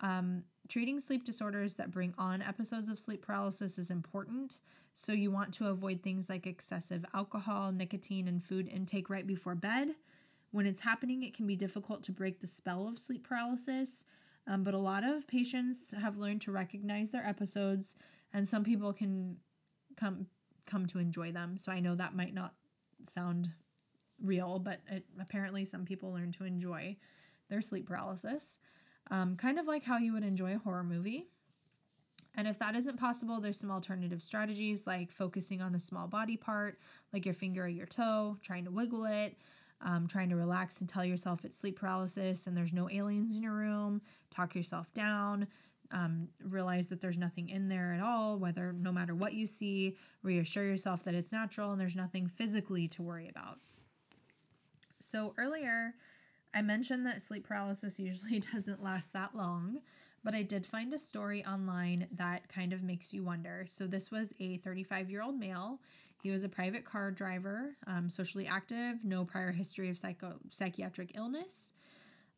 Um, 0.00 0.42
treating 0.68 0.98
sleep 0.98 1.24
disorders 1.24 1.74
that 1.76 1.90
bring 1.90 2.12
on 2.18 2.42
episodes 2.42 2.90
of 2.90 2.98
sleep 2.98 3.22
paralysis 3.22 3.78
is 3.78 3.90
important. 3.90 4.60
So 4.92 5.12
you 5.12 5.30
want 5.30 5.54
to 5.54 5.68
avoid 5.68 6.02
things 6.02 6.28
like 6.28 6.46
excessive 6.46 7.04
alcohol, 7.14 7.72
nicotine, 7.72 8.28
and 8.28 8.42
food 8.42 8.68
intake 8.68 9.08
right 9.08 9.26
before 9.26 9.54
bed. 9.54 9.88
When 10.50 10.66
it's 10.66 10.80
happening, 10.80 11.22
it 11.22 11.34
can 11.34 11.46
be 11.46 11.56
difficult 11.56 12.02
to 12.04 12.12
break 12.12 12.40
the 12.40 12.46
spell 12.46 12.88
of 12.88 12.98
sleep 12.98 13.26
paralysis, 13.26 14.04
um, 14.46 14.62
but 14.62 14.74
a 14.74 14.78
lot 14.78 15.04
of 15.04 15.26
patients 15.26 15.92
have 16.00 16.18
learned 16.18 16.40
to 16.42 16.52
recognize 16.52 17.10
their 17.10 17.26
episodes, 17.26 17.96
and 18.32 18.46
some 18.46 18.64
people 18.64 18.92
can 18.92 19.36
come 19.96 20.26
come 20.66 20.86
to 20.86 20.98
enjoy 20.98 21.30
them. 21.30 21.56
So 21.56 21.72
I 21.72 21.80
know 21.80 21.94
that 21.94 22.14
might 22.14 22.34
not 22.34 22.54
sound 23.02 23.50
real, 24.22 24.58
but 24.58 24.80
it, 24.90 25.04
apparently 25.20 25.64
some 25.64 25.84
people 25.84 26.12
learn 26.12 26.32
to 26.32 26.44
enjoy 26.44 26.96
their 27.48 27.60
sleep 27.60 27.86
paralysis, 27.86 28.58
um, 29.10 29.36
kind 29.36 29.58
of 29.58 29.66
like 29.66 29.84
how 29.84 29.98
you 29.98 30.12
would 30.12 30.24
enjoy 30.24 30.54
a 30.54 30.58
horror 30.58 30.84
movie. 30.84 31.26
And 32.34 32.46
if 32.46 32.58
that 32.58 32.76
isn't 32.76 32.98
possible, 32.98 33.40
there's 33.40 33.58
some 33.58 33.70
alternative 33.70 34.22
strategies 34.22 34.86
like 34.86 35.10
focusing 35.10 35.62
on 35.62 35.74
a 35.74 35.78
small 35.78 36.06
body 36.06 36.36
part, 36.36 36.78
like 37.12 37.24
your 37.24 37.34
finger 37.34 37.64
or 37.64 37.68
your 37.68 37.86
toe, 37.86 38.36
trying 38.42 38.64
to 38.66 38.70
wiggle 38.70 39.06
it, 39.06 39.36
um, 39.80 40.06
trying 40.06 40.28
to 40.28 40.36
relax 40.36 40.80
and 40.80 40.88
tell 40.88 41.04
yourself 41.04 41.44
it's 41.44 41.58
sleep 41.58 41.78
paralysis 41.78 42.46
and 42.46 42.56
there's 42.56 42.72
no 42.72 42.90
aliens 42.90 43.36
in 43.36 43.42
your 43.42 43.54
room, 43.54 44.02
talk 44.30 44.54
yourself 44.54 44.92
down, 44.92 45.46
um, 45.92 46.28
realize 46.44 46.88
that 46.88 47.00
there's 47.00 47.18
nothing 47.18 47.48
in 47.48 47.68
there 47.68 47.92
at 47.92 48.02
all, 48.02 48.38
whether 48.38 48.72
no 48.72 48.92
matter 48.92 49.14
what 49.14 49.34
you 49.34 49.46
see, 49.46 49.96
reassure 50.22 50.64
yourself 50.64 51.04
that 51.04 51.14
it's 51.14 51.32
natural 51.32 51.72
and 51.72 51.80
there's 51.80 51.96
nothing 51.96 52.26
physically 52.26 52.88
to 52.88 53.02
worry 53.02 53.28
about. 53.28 53.58
So, 55.00 55.34
earlier, 55.38 55.94
I 56.54 56.62
mentioned 56.62 57.06
that 57.06 57.20
sleep 57.20 57.46
paralysis 57.46 57.98
usually 58.00 58.40
doesn't 58.40 58.82
last 58.82 59.12
that 59.12 59.34
long, 59.34 59.80
but 60.24 60.34
I 60.34 60.42
did 60.42 60.66
find 60.66 60.92
a 60.92 60.98
story 60.98 61.44
online 61.44 62.08
that 62.12 62.48
kind 62.48 62.72
of 62.72 62.82
makes 62.82 63.12
you 63.12 63.22
wonder. 63.22 63.64
So, 63.66 63.86
this 63.86 64.10
was 64.10 64.34
a 64.40 64.56
35 64.58 65.10
year 65.10 65.22
old 65.22 65.38
male. 65.38 65.80
He 66.22 66.30
was 66.30 66.42
a 66.42 66.48
private 66.48 66.84
car 66.84 67.10
driver, 67.12 67.76
um, 67.86 68.08
socially 68.08 68.46
active, 68.46 69.04
no 69.04 69.24
prior 69.24 69.52
history 69.52 69.90
of 69.90 69.98
psycho- 69.98 70.40
psychiatric 70.50 71.12
illness. 71.14 71.72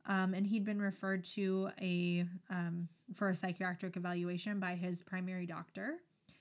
Um, 0.09 0.33
and 0.33 0.47
he'd 0.47 0.65
been 0.65 0.81
referred 0.81 1.23
to 1.25 1.71
a 1.81 2.25
um, 2.51 2.89
for 3.15 3.29
a 3.29 3.37
psychiatric 3.37 3.97
evaluation 3.97 4.59
by 4.59 4.75
his 4.75 5.03
primary 5.03 5.47
doctor. 5.47 5.99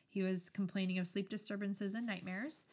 He 0.10 0.24
was 0.24 0.50
complaining 0.50 1.00
of 1.00 1.08
sleep 1.08 1.30
disturbances 1.30 1.94
and 1.94 2.06
nightmares. 2.06 2.66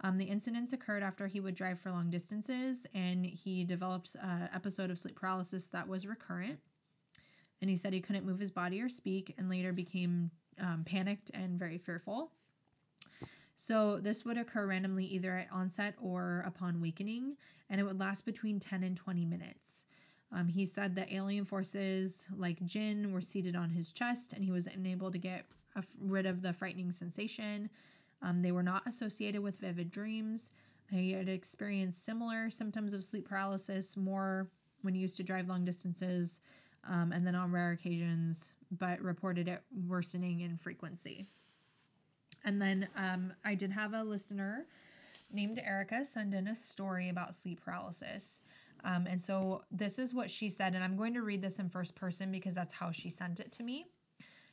Um, 0.00 0.16
the 0.16 0.24
incidents 0.24 0.72
occurred 0.72 1.04
after 1.04 1.28
he 1.28 1.38
would 1.38 1.54
drive 1.54 1.78
for 1.78 1.92
long 1.92 2.10
distances, 2.10 2.86
and 2.92 3.24
he 3.24 3.62
developed 3.62 4.16
an 4.20 4.48
episode 4.52 4.90
of 4.90 4.98
sleep 4.98 5.14
paralysis 5.14 5.68
that 5.68 5.86
was 5.86 6.06
recurrent. 6.06 6.58
And 7.60 7.70
he 7.70 7.76
said 7.76 7.92
he 7.92 8.00
couldn't 8.00 8.26
move 8.26 8.40
his 8.40 8.50
body 8.50 8.80
or 8.80 8.88
speak, 8.88 9.32
and 9.38 9.48
later 9.48 9.72
became 9.72 10.32
um, 10.60 10.82
panicked 10.84 11.30
and 11.32 11.56
very 11.56 11.78
fearful. 11.78 12.32
So, 13.54 13.98
this 13.98 14.24
would 14.24 14.38
occur 14.38 14.66
randomly 14.66 15.04
either 15.04 15.36
at 15.36 15.52
onset 15.52 15.94
or 16.02 16.42
upon 16.44 16.80
wakening, 16.80 17.36
and 17.70 17.80
it 17.80 17.84
would 17.84 18.00
last 18.00 18.26
between 18.26 18.58
10 18.58 18.82
and 18.82 18.96
20 18.96 19.24
minutes. 19.24 19.86
Um, 20.34 20.48
he 20.48 20.64
said 20.64 20.94
that 20.96 21.12
alien 21.12 21.44
forces 21.44 22.26
like 22.36 22.64
Jinn 22.64 23.12
were 23.12 23.20
seated 23.20 23.54
on 23.54 23.70
his 23.70 23.92
chest 23.92 24.32
and 24.32 24.44
he 24.44 24.50
was 24.50 24.66
unable 24.66 25.10
to 25.10 25.18
get 25.18 25.44
rid 26.00 26.26
of 26.26 26.42
the 26.42 26.52
frightening 26.52 26.90
sensation. 26.92 27.68
Um, 28.22 28.42
they 28.42 28.52
were 28.52 28.62
not 28.62 28.86
associated 28.86 29.42
with 29.42 29.58
vivid 29.58 29.90
dreams. 29.90 30.52
He 30.90 31.12
had 31.12 31.28
experienced 31.28 32.04
similar 32.04 32.50
symptoms 32.50 32.94
of 32.94 33.04
sleep 33.04 33.28
paralysis 33.28 33.96
more 33.96 34.48
when 34.82 34.94
he 34.94 35.00
used 35.00 35.16
to 35.16 35.22
drive 35.22 35.48
long 35.48 35.64
distances 35.64 36.40
um, 36.88 37.12
and 37.12 37.26
then 37.26 37.34
on 37.34 37.52
rare 37.52 37.72
occasions, 37.72 38.54
but 38.78 39.00
reported 39.00 39.48
it 39.48 39.62
worsening 39.86 40.40
in 40.40 40.56
frequency. 40.56 41.26
And 42.44 42.60
then 42.60 42.88
um, 42.96 43.32
I 43.44 43.54
did 43.54 43.70
have 43.70 43.94
a 43.94 44.02
listener 44.02 44.66
named 45.32 45.60
Erica 45.64 46.04
send 46.04 46.34
in 46.34 46.48
a 46.48 46.56
story 46.56 47.08
about 47.08 47.34
sleep 47.34 47.64
paralysis. 47.64 48.42
Um, 48.84 49.06
and 49.06 49.20
so 49.20 49.62
this 49.70 49.98
is 49.98 50.14
what 50.14 50.30
she 50.30 50.48
said, 50.48 50.74
and 50.74 50.82
I'm 50.82 50.96
going 50.96 51.14
to 51.14 51.22
read 51.22 51.42
this 51.42 51.58
in 51.58 51.68
first 51.68 51.94
person 51.94 52.32
because 52.32 52.54
that's 52.54 52.74
how 52.74 52.90
she 52.90 53.10
sent 53.10 53.40
it 53.40 53.52
to 53.52 53.62
me. 53.62 53.86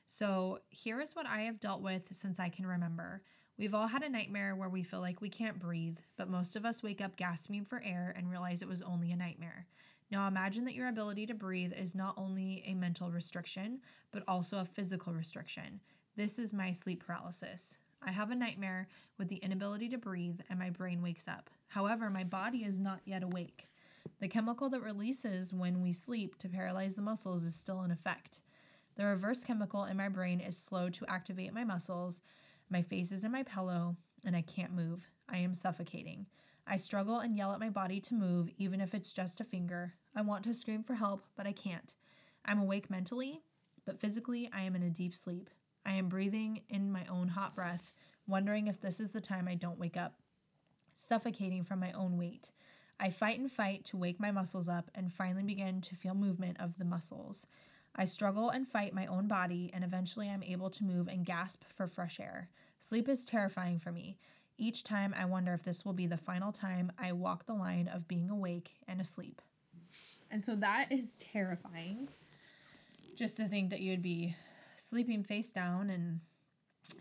So 0.05 0.59
here 0.69 0.99
is 1.01 1.15
what 1.15 1.25
I 1.25 1.41
have 1.41 1.59
dealt 1.59 1.81
with 1.81 2.07
since 2.11 2.39
I 2.39 2.49
can 2.49 2.65
remember. 2.65 3.21
We've 3.57 3.75
all 3.75 3.87
had 3.87 4.03
a 4.03 4.09
nightmare 4.09 4.55
where 4.55 4.69
we 4.69 4.83
feel 4.83 5.01
like 5.01 5.21
we 5.21 5.29
can't 5.29 5.59
breathe, 5.59 5.97
but 6.17 6.29
most 6.29 6.55
of 6.55 6.65
us 6.65 6.81
wake 6.81 7.01
up 7.01 7.15
gasping 7.15 7.65
for 7.65 7.81
air 7.85 8.13
and 8.17 8.29
realize 8.29 8.61
it 8.61 8.67
was 8.67 8.81
only 8.81 9.11
a 9.11 9.15
nightmare. 9.17 9.67
Now 10.11 10.27
imagine 10.27 10.65
that 10.65 10.73
your 10.73 10.87
ability 10.87 11.27
to 11.27 11.33
breathe 11.33 11.73
is 11.73 11.95
not 11.95 12.15
only 12.17 12.63
a 12.65 12.73
mental 12.73 13.11
restriction, 13.11 13.81
but 14.11 14.23
also 14.27 14.57
a 14.57 14.65
physical 14.65 15.13
restriction. 15.13 15.81
This 16.15 16.39
is 16.39 16.53
my 16.53 16.71
sleep 16.71 17.05
paralysis. 17.05 17.77
I 18.01 18.11
have 18.11 18.31
a 18.31 18.35
nightmare 18.35 18.87
with 19.17 19.27
the 19.27 19.37
inability 19.37 19.89
to 19.89 19.97
breathe 19.97 20.39
and 20.49 20.57
my 20.57 20.69
brain 20.69 21.01
wakes 21.01 21.27
up. 21.27 21.49
However, 21.67 22.09
my 22.09 22.23
body 22.23 22.59
is 22.59 22.79
not 22.79 23.01
yet 23.05 23.23
awake. 23.23 23.68
The 24.19 24.27
chemical 24.27 24.69
that 24.69 24.81
releases 24.81 25.53
when 25.53 25.81
we 25.81 25.93
sleep 25.93 26.37
to 26.39 26.49
paralyze 26.49 26.95
the 26.95 27.01
muscles 27.01 27.43
is 27.43 27.55
still 27.55 27.81
in 27.83 27.91
effect. 27.91 28.41
The 28.95 29.05
reverse 29.05 29.43
chemical 29.43 29.85
in 29.85 29.95
my 29.95 30.09
brain 30.09 30.41
is 30.41 30.57
slow 30.57 30.89
to 30.89 31.05
activate 31.07 31.53
my 31.53 31.63
muscles. 31.63 32.21
My 32.69 32.81
face 32.81 33.11
is 33.11 33.23
in 33.23 33.31
my 33.31 33.43
pillow, 33.43 33.95
and 34.25 34.35
I 34.35 34.41
can't 34.41 34.75
move. 34.75 35.09
I 35.29 35.37
am 35.37 35.53
suffocating. 35.53 36.25
I 36.67 36.75
struggle 36.75 37.19
and 37.19 37.37
yell 37.37 37.53
at 37.53 37.59
my 37.59 37.69
body 37.69 37.99
to 38.01 38.13
move, 38.13 38.49
even 38.57 38.81
if 38.81 38.93
it's 38.93 39.13
just 39.13 39.39
a 39.39 39.45
finger. 39.45 39.93
I 40.15 40.21
want 40.21 40.43
to 40.43 40.53
scream 40.53 40.83
for 40.83 40.95
help, 40.95 41.23
but 41.35 41.47
I 41.47 41.51
can't. 41.51 41.95
I'm 42.45 42.59
awake 42.59 42.89
mentally, 42.89 43.41
but 43.85 43.99
physically, 43.99 44.49
I 44.53 44.61
am 44.61 44.75
in 44.75 44.83
a 44.83 44.89
deep 44.89 45.15
sleep. 45.15 45.49
I 45.85 45.93
am 45.93 46.09
breathing 46.09 46.61
in 46.69 46.91
my 46.91 47.05
own 47.09 47.29
hot 47.29 47.55
breath, 47.55 47.93
wondering 48.27 48.67
if 48.67 48.81
this 48.81 48.99
is 48.99 49.11
the 49.11 49.21
time 49.21 49.47
I 49.47 49.55
don't 49.55 49.79
wake 49.79 49.97
up, 49.97 50.19
suffocating 50.93 51.63
from 51.63 51.79
my 51.79 51.91
own 51.93 52.17
weight. 52.17 52.51
I 52.99 53.09
fight 53.09 53.39
and 53.39 53.51
fight 53.51 53.85
to 53.85 53.97
wake 53.97 54.19
my 54.19 54.31
muscles 54.31 54.67
up 54.67 54.91
and 54.93 55.11
finally 55.11 55.43
begin 55.43 55.81
to 55.81 55.95
feel 55.95 56.13
movement 56.13 56.57
of 56.59 56.77
the 56.77 56.85
muscles. 56.85 57.47
I 57.95 58.05
struggle 58.05 58.49
and 58.49 58.67
fight 58.67 58.93
my 58.93 59.05
own 59.07 59.27
body, 59.27 59.71
and 59.73 59.83
eventually 59.83 60.29
I'm 60.29 60.43
able 60.43 60.69
to 60.69 60.83
move 60.83 61.07
and 61.07 61.25
gasp 61.25 61.63
for 61.67 61.87
fresh 61.87 62.19
air. 62.19 62.49
Sleep 62.79 63.09
is 63.09 63.25
terrifying 63.25 63.79
for 63.79 63.91
me. 63.91 64.17
Each 64.57 64.83
time 64.83 65.15
I 65.17 65.25
wonder 65.25 65.53
if 65.53 65.63
this 65.63 65.85
will 65.85 65.93
be 65.93 66.07
the 66.07 66.17
final 66.17 66.51
time 66.51 66.91
I 66.99 67.13
walk 67.13 67.45
the 67.45 67.53
line 67.53 67.87
of 67.87 68.07
being 68.07 68.29
awake 68.29 68.75
and 68.87 68.99
asleep. 68.99 69.41
And 70.29 70.41
so 70.41 70.55
that 70.57 70.91
is 70.91 71.15
terrifying. 71.15 72.09
Just 73.15 73.37
to 73.37 73.45
think 73.45 73.69
that 73.69 73.81
you'd 73.81 74.01
be 74.01 74.35
sleeping 74.75 75.23
face 75.23 75.51
down 75.51 75.89
and 75.89 76.19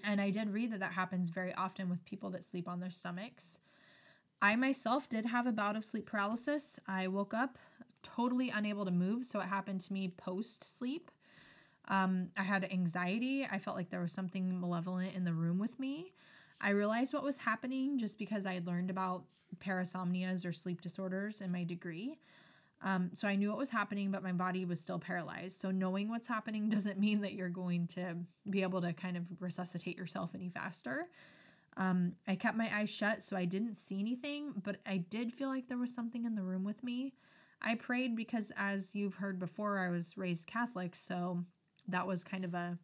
and 0.04 0.20
I 0.20 0.30
did 0.30 0.50
read 0.50 0.72
that 0.72 0.80
that 0.80 0.92
happens 0.92 1.30
very 1.30 1.54
often 1.54 1.88
with 1.88 2.04
people 2.04 2.30
that 2.30 2.44
sleep 2.44 2.68
on 2.68 2.80
their 2.80 2.90
stomachs. 2.90 3.60
I 4.40 4.56
myself 4.56 5.08
did 5.08 5.26
have 5.26 5.46
a 5.46 5.52
bout 5.52 5.76
of 5.76 5.84
sleep 5.84 6.06
paralysis. 6.06 6.78
I 6.86 7.08
woke 7.08 7.34
up 7.34 7.58
totally 8.02 8.50
unable 8.50 8.84
to 8.84 8.90
move, 8.90 9.24
so 9.24 9.40
it 9.40 9.46
happened 9.46 9.80
to 9.82 9.92
me 9.92 10.08
post 10.16 10.64
sleep. 10.78 11.10
Um, 11.88 12.28
I 12.36 12.42
had 12.42 12.70
anxiety. 12.70 13.46
I 13.50 13.58
felt 13.58 13.76
like 13.76 13.90
there 13.90 14.00
was 14.00 14.12
something 14.12 14.60
malevolent 14.60 15.14
in 15.14 15.24
the 15.24 15.32
room 15.32 15.58
with 15.58 15.78
me. 15.80 16.12
I 16.60 16.70
realized 16.70 17.14
what 17.14 17.22
was 17.22 17.38
happening 17.38 17.98
just 17.98 18.18
because 18.18 18.46
I 18.46 18.54
had 18.54 18.66
learned 18.66 18.90
about 18.90 19.24
parasomnias 19.58 20.46
or 20.46 20.52
sleep 20.52 20.80
disorders 20.80 21.40
in 21.40 21.50
my 21.50 21.64
degree. 21.64 22.18
Um, 22.82 23.10
so 23.14 23.26
I 23.26 23.34
knew 23.34 23.48
what 23.48 23.58
was 23.58 23.70
happening, 23.70 24.10
but 24.10 24.22
my 24.22 24.32
body 24.32 24.64
was 24.64 24.80
still 24.80 24.98
paralyzed. 24.98 25.60
So 25.60 25.70
knowing 25.70 26.08
what's 26.08 26.28
happening 26.28 26.68
doesn't 26.68 26.98
mean 26.98 27.22
that 27.22 27.34
you're 27.34 27.48
going 27.48 27.86
to 27.88 28.16
be 28.48 28.62
able 28.62 28.80
to 28.82 28.92
kind 28.92 29.16
of 29.16 29.24
resuscitate 29.40 29.96
yourself 29.96 30.30
any 30.34 30.48
faster. 30.48 31.08
Um, 31.78 32.14
I 32.26 32.34
kept 32.34 32.56
my 32.56 32.76
eyes 32.76 32.90
shut, 32.90 33.22
so 33.22 33.36
I 33.36 33.44
didn't 33.44 33.74
see 33.74 34.00
anything, 34.00 34.52
but 34.64 34.78
I 34.84 34.96
did 34.96 35.32
feel 35.32 35.48
like 35.48 35.68
there 35.68 35.78
was 35.78 35.94
something 35.94 36.24
in 36.24 36.34
the 36.34 36.42
room 36.42 36.64
with 36.64 36.82
me. 36.82 37.14
I 37.62 37.76
prayed 37.76 38.16
because, 38.16 38.52
as 38.56 38.94
you've 38.96 39.14
heard 39.14 39.38
before, 39.38 39.78
I 39.78 39.88
was 39.88 40.18
raised 40.18 40.48
Catholic, 40.48 40.96
so 40.96 41.44
that 41.86 42.06
was 42.06 42.24
kind 42.24 42.44
of 42.44 42.52
a 42.54 42.78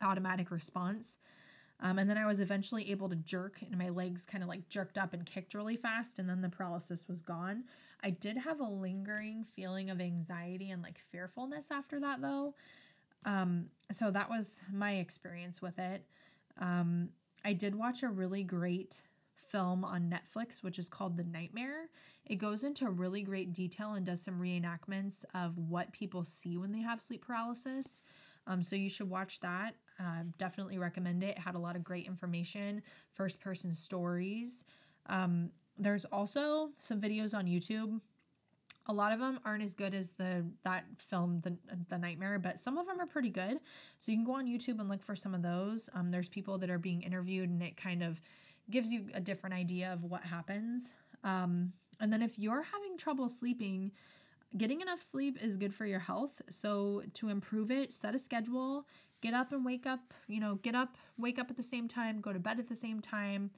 automatic 0.00 0.52
response. 0.52 1.18
Um, 1.80 1.98
and 1.98 2.08
then 2.08 2.16
I 2.16 2.26
was 2.26 2.40
eventually 2.40 2.90
able 2.92 3.08
to 3.08 3.16
jerk, 3.16 3.60
and 3.62 3.76
my 3.76 3.88
legs 3.88 4.26
kind 4.26 4.44
of 4.44 4.48
like 4.48 4.68
jerked 4.68 4.96
up 4.96 5.12
and 5.12 5.26
kicked 5.26 5.54
really 5.54 5.76
fast, 5.76 6.20
and 6.20 6.28
then 6.28 6.40
the 6.40 6.48
paralysis 6.48 7.08
was 7.08 7.20
gone. 7.20 7.64
I 8.02 8.10
did 8.10 8.38
have 8.38 8.60
a 8.60 8.64
lingering 8.64 9.44
feeling 9.56 9.90
of 9.90 10.00
anxiety 10.00 10.70
and 10.70 10.82
like 10.82 10.98
fearfulness 10.98 11.72
after 11.72 11.98
that, 11.98 12.22
though. 12.22 12.54
Um, 13.24 13.66
so 13.90 14.12
that 14.12 14.30
was 14.30 14.62
my 14.72 14.96
experience 14.96 15.60
with 15.60 15.78
it. 15.80 16.06
Um, 16.60 17.08
I 17.44 17.52
did 17.52 17.74
watch 17.74 18.02
a 18.02 18.08
really 18.08 18.42
great 18.42 19.02
film 19.34 19.84
on 19.84 20.10
Netflix, 20.10 20.62
which 20.62 20.78
is 20.78 20.88
called 20.88 21.16
The 21.16 21.24
Nightmare. 21.24 21.90
It 22.26 22.36
goes 22.36 22.64
into 22.64 22.88
really 22.88 23.22
great 23.22 23.52
detail 23.52 23.92
and 23.92 24.06
does 24.06 24.22
some 24.22 24.40
reenactments 24.40 25.24
of 25.34 25.58
what 25.58 25.92
people 25.92 26.24
see 26.24 26.56
when 26.56 26.72
they 26.72 26.80
have 26.80 27.00
sleep 27.00 27.24
paralysis. 27.24 28.02
Um, 28.46 28.62
so 28.62 28.76
you 28.76 28.88
should 28.88 29.10
watch 29.10 29.40
that. 29.40 29.74
Uh, 30.00 30.24
definitely 30.38 30.78
recommend 30.78 31.22
it. 31.22 31.30
it. 31.30 31.38
Had 31.38 31.54
a 31.54 31.58
lot 31.58 31.76
of 31.76 31.84
great 31.84 32.06
information, 32.06 32.82
first 33.12 33.40
person 33.40 33.72
stories. 33.72 34.64
Um, 35.06 35.50
there's 35.78 36.04
also 36.06 36.70
some 36.78 37.00
videos 37.00 37.36
on 37.36 37.46
YouTube. 37.46 38.00
A 38.86 38.92
lot 38.92 39.12
of 39.12 39.18
them 39.18 39.40
aren't 39.44 39.62
as 39.62 39.74
good 39.74 39.94
as 39.94 40.12
the 40.12 40.44
that 40.64 40.84
film, 40.98 41.40
the 41.42 41.56
the 41.88 41.98
Nightmare, 41.98 42.38
but 42.38 42.60
some 42.60 42.76
of 42.76 42.86
them 42.86 43.00
are 43.00 43.06
pretty 43.06 43.30
good. 43.30 43.58
So 43.98 44.12
you 44.12 44.18
can 44.18 44.24
go 44.24 44.34
on 44.34 44.46
YouTube 44.46 44.78
and 44.78 44.88
look 44.88 45.02
for 45.02 45.16
some 45.16 45.34
of 45.34 45.42
those. 45.42 45.88
Um, 45.94 46.10
there's 46.10 46.28
people 46.28 46.58
that 46.58 46.70
are 46.70 46.78
being 46.78 47.02
interviewed, 47.02 47.48
and 47.48 47.62
it 47.62 47.76
kind 47.76 48.02
of 48.02 48.20
gives 48.70 48.92
you 48.92 49.06
a 49.14 49.20
different 49.20 49.54
idea 49.54 49.92
of 49.92 50.04
what 50.04 50.22
happens. 50.22 50.94
Um, 51.22 51.72
and 52.00 52.12
then 52.12 52.22
if 52.22 52.38
you're 52.38 52.62
having 52.62 52.98
trouble 52.98 53.28
sleeping, 53.28 53.92
getting 54.56 54.80
enough 54.80 55.02
sleep 55.02 55.38
is 55.40 55.56
good 55.56 55.74
for 55.74 55.86
your 55.86 56.00
health. 56.00 56.40
So 56.48 57.02
to 57.14 57.28
improve 57.28 57.70
it, 57.70 57.92
set 57.92 58.14
a 58.14 58.18
schedule, 58.18 58.86
get 59.20 59.34
up 59.34 59.52
and 59.52 59.64
wake 59.64 59.86
up, 59.86 60.12
you 60.28 60.40
know, 60.40 60.56
get 60.56 60.74
up, 60.74 60.96
wake 61.18 61.38
up 61.38 61.50
at 61.50 61.56
the 61.56 61.62
same 61.62 61.88
time, 61.88 62.20
go 62.20 62.32
to 62.32 62.38
bed 62.38 62.58
at 62.58 62.68
the 62.68 62.74
same 62.74 63.00
time, 63.00 63.50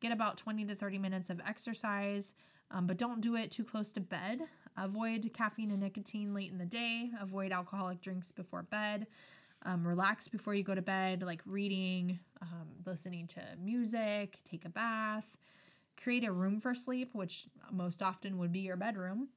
get 0.00 0.12
about 0.12 0.38
20 0.38 0.64
to 0.66 0.74
30 0.74 0.98
minutes 0.98 1.30
of 1.30 1.40
exercise, 1.46 2.34
um, 2.70 2.86
but 2.86 2.96
don't 2.96 3.20
do 3.20 3.36
it 3.36 3.50
too 3.50 3.64
close 3.64 3.92
to 3.92 4.00
bed. 4.00 4.40
Avoid 4.80 5.30
caffeine 5.34 5.70
and 5.70 5.80
nicotine 5.80 6.32
late 6.32 6.50
in 6.50 6.56
the 6.56 6.64
day, 6.64 7.10
avoid 7.20 7.52
alcoholic 7.52 8.00
drinks 8.00 8.32
before 8.32 8.62
bed. 8.62 9.06
Um, 9.66 9.86
relax 9.86 10.26
before 10.26 10.54
you 10.54 10.62
go 10.62 10.74
to 10.74 10.80
bed, 10.80 11.22
like 11.22 11.42
reading, 11.44 12.18
um, 12.40 12.68
listening 12.86 13.26
to 13.28 13.42
music, 13.62 14.38
take 14.44 14.64
a 14.64 14.70
bath, 14.70 15.36
create 16.02 16.24
a 16.24 16.32
room 16.32 16.58
for 16.58 16.72
sleep, 16.72 17.14
which 17.14 17.46
most 17.70 18.02
often 18.02 18.38
would 18.38 18.52
be 18.52 18.60
your 18.60 18.76
bedroom. 18.76 19.28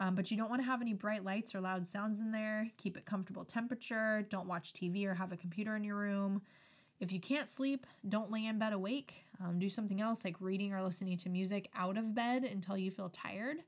Um, 0.00 0.14
but 0.14 0.30
you 0.30 0.36
don't 0.38 0.48
want 0.48 0.62
to 0.62 0.66
have 0.66 0.80
any 0.80 0.94
bright 0.94 1.24
lights 1.24 1.54
or 1.54 1.60
loud 1.60 1.86
sounds 1.86 2.20
in 2.20 2.32
there. 2.32 2.70
Keep 2.78 2.96
it 2.96 3.04
comfortable 3.04 3.44
temperature. 3.44 4.26
Don't 4.30 4.46
watch 4.46 4.72
TV 4.72 5.04
or 5.06 5.14
have 5.14 5.32
a 5.32 5.36
computer 5.36 5.76
in 5.76 5.84
your 5.84 5.96
room. 5.96 6.40
If 7.00 7.12
you 7.12 7.20
can't 7.20 7.48
sleep, 7.48 7.86
don't 8.08 8.30
lay 8.30 8.46
in 8.46 8.58
bed 8.58 8.72
awake. 8.72 9.26
Um, 9.44 9.58
do 9.58 9.68
something 9.68 10.00
else 10.00 10.24
like 10.24 10.36
reading 10.40 10.72
or 10.72 10.82
listening 10.82 11.18
to 11.18 11.28
music 11.28 11.68
out 11.76 11.98
of 11.98 12.14
bed 12.14 12.44
until 12.44 12.78
you 12.78 12.90
feel 12.90 13.10
tired. 13.10 13.58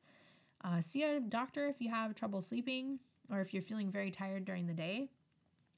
Uh, 0.65 0.81
see 0.81 1.05
a 1.05 1.21
doctor 1.21 1.69
if 1.69 1.81
you 1.81 1.91
have 1.91 2.15
trouble 2.15 2.41
sleeping 2.41 2.99
or 3.31 3.41
if 3.41 3.53
you're 3.53 3.63
feeling 3.63 3.91
very 3.91 4.11
tired 4.11 4.45
during 4.45 4.67
the 4.67 4.75
day. 4.75 5.09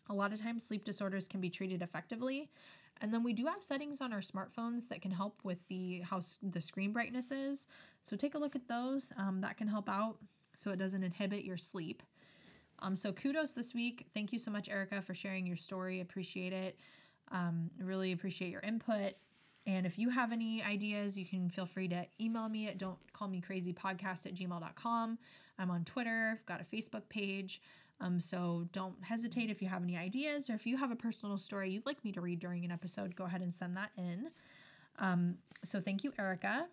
A 0.09 0.15
lot 0.15 0.33
of 0.33 0.41
times, 0.41 0.65
sleep 0.65 0.85
disorders 0.85 1.29
can 1.29 1.41
be 1.41 1.51
treated 1.51 1.83
effectively. 1.83 2.51
And 3.01 3.15
then 3.15 3.23
we 3.23 3.33
do 3.33 3.47
have 3.47 3.63
settings 3.63 4.01
on 4.01 4.13
our 4.13 4.21
smartphones 4.21 4.89
that 4.89 5.01
can 5.01 5.11
help 5.11 5.41
with 5.43 5.67
the 5.69 6.01
how 6.01 6.21
the 6.43 6.61
screen 6.61 6.93
brightness 6.93 7.31
is. 7.31 7.67
So 8.03 8.17
take 8.17 8.35
a 8.35 8.39
look 8.39 8.57
at 8.57 8.69
those. 8.69 9.13
Um, 9.17 9.41
that 9.41 9.57
can 9.57 9.69
help 9.69 9.89
out 9.89 10.19
so 10.55 10.71
it 10.71 10.79
doesn't 10.79 11.03
inhibit 11.03 11.45
your 11.45 11.57
sleep. 11.57 12.03
Um, 12.81 12.97
so 12.97 13.13
kudos 13.13 13.53
this 13.53 13.75
week. 13.75 14.07
Thank 14.15 14.33
you 14.33 14.39
so 14.39 14.51
much, 14.51 14.69
Erica, 14.69 15.01
for 15.01 15.15
sharing 15.15 15.47
your 15.47 15.57
story. 15.57 16.01
Appreciate 16.01 16.53
it. 16.53 16.79
Um, 17.31 17.71
really 17.79 18.13
appreciate 18.13 18.51
your 18.51 18.63
input. 18.63 19.15
And 19.77 19.87
if 19.87 19.99
you 19.99 20.11
have 20.11 20.33
any 20.33 20.63
ideas, 20.65 21.17
you 21.17 21.25
can 21.25 21.49
feel 21.49 21.65
free 21.65 21.87
to 21.89 22.05
email 22.21 22.49
me 22.49 22.67
at 22.67 22.77
don't 22.77 22.99
call 23.13 23.29
me 23.29 23.41
crazy 23.41 23.73
podcast 23.73 24.27
at 24.27 24.35
gmail.com. 24.35 25.19
I'm 25.59 25.71
on 25.71 25.85
Twitter, 25.85 26.39
I've 26.39 26.47
got 26.47 26.61
a 26.61 26.65
Facebook 26.65 27.09
page. 27.09 27.63
Um, 28.01 28.19
so 28.19 28.67
don't 28.73 28.97
hesitate 29.05 29.51
if 29.51 29.63
you 29.63 29.69
have 29.69 29.83
any 29.83 29.97
ideas 29.97 30.51
or 30.51 30.55
if 30.55 30.67
you 30.67 30.77
have 30.79 30.91
a 30.91 30.97
personal 30.97 31.37
story 31.37 31.71
you'd 31.71 31.85
like 31.85 32.03
me 32.03 32.13
to 32.13 32.21
read 32.21 32.41
during 32.41 32.65
an 32.65 32.73
episode, 32.73 33.15
go 33.15 33.25
ahead 33.25 33.43
and 33.43 33.53
send 33.53 33.77
that 33.77 33.91
in. 33.97 34.31
Um, 34.99 35.37
so 35.63 35.81
thank 35.81 36.03
you, 36.03 36.13
Erica. 36.19 36.67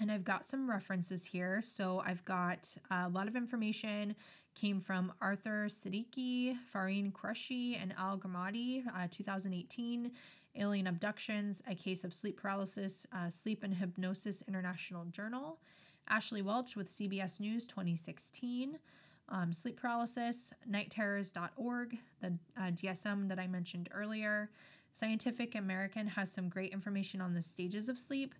And 0.00 0.10
I've 0.10 0.24
got 0.24 0.44
some 0.44 0.68
references 0.68 1.24
here. 1.24 1.60
So 1.62 2.02
I've 2.04 2.24
got 2.24 2.74
a 2.90 3.08
lot 3.08 3.28
of 3.28 3.36
information 3.36 4.16
came 4.56 4.80
from 4.80 5.12
Arthur 5.20 5.66
Siddiqui, 5.68 6.56
Farine 6.72 7.12
Qureshi, 7.12 7.80
and 7.80 7.94
Al 7.98 8.18
Ghamadi, 8.18 8.82
uh, 8.88 9.06
2018. 9.10 10.10
Alien 10.58 10.86
Abductions, 10.86 11.62
A 11.68 11.74
Case 11.74 12.04
of 12.04 12.14
Sleep 12.14 12.40
Paralysis, 12.40 13.06
uh, 13.12 13.28
Sleep 13.28 13.62
and 13.62 13.74
Hypnosis 13.74 14.42
International 14.48 15.04
Journal. 15.06 15.58
Ashley 16.08 16.42
Welch 16.42 16.76
with 16.76 16.88
CBS 16.88 17.40
News, 17.40 17.66
2016. 17.66 18.78
Um, 19.28 19.52
sleep 19.52 19.76
paralysis, 19.80 20.52
nightterrors.org, 20.70 21.98
the 22.20 22.38
uh, 22.56 22.70
DSM 22.70 23.28
that 23.28 23.40
I 23.40 23.48
mentioned 23.48 23.88
earlier. 23.92 24.50
Scientific 24.92 25.56
American 25.56 26.06
has 26.06 26.30
some 26.30 26.48
great 26.48 26.72
information 26.72 27.20
on 27.20 27.34
the 27.34 27.42
stages 27.42 27.88
of 27.88 27.98
sleep. 27.98 28.34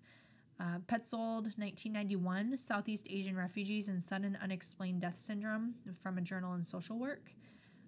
Uh, 0.59 0.79
Petzold, 0.87 1.59
1991, 1.59 2.57
Southeast 2.57 3.07
Asian 3.11 3.37
Refugees 3.37 3.89
and 3.89 4.03
Sudden 4.03 4.39
Unexplained 4.41 5.03
Death 5.03 5.19
Syndrome 5.19 5.75
from 5.93 6.19
a 6.19 6.23
journal 6.23 6.55
in 6.55 6.63
social 6.63 6.99
work. 6.99 7.31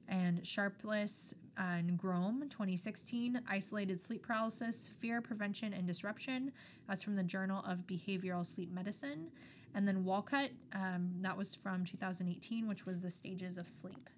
And 0.09 0.47
Sharpless 0.47 1.35
and 1.59 1.99
Grom, 1.99 2.43
2016, 2.49 3.43
Isolated 3.49 4.01
Sleep 4.01 4.23
Paralysis, 4.23 4.89
Fear, 4.99 5.21
Prevention, 5.21 5.75
and 5.75 5.87
Disruption. 5.87 6.53
That's 6.87 7.03
from 7.03 7.17
the 7.17 7.23
Journal 7.23 7.63
of 7.67 7.87
Behavioral 7.87 8.47
Sleep 8.47 8.73
Medicine. 8.73 9.29
And 9.75 9.87
then 9.87 10.05
Walcott, 10.05 10.51
um, 10.75 11.11
that 11.21 11.37
was 11.37 11.55
from 11.55 11.85
2018, 11.85 12.67
which 12.69 12.87
was 12.87 13.03
The 13.03 13.11
Stages 13.11 13.59
of 13.59 13.69
Sleep. 13.69 14.09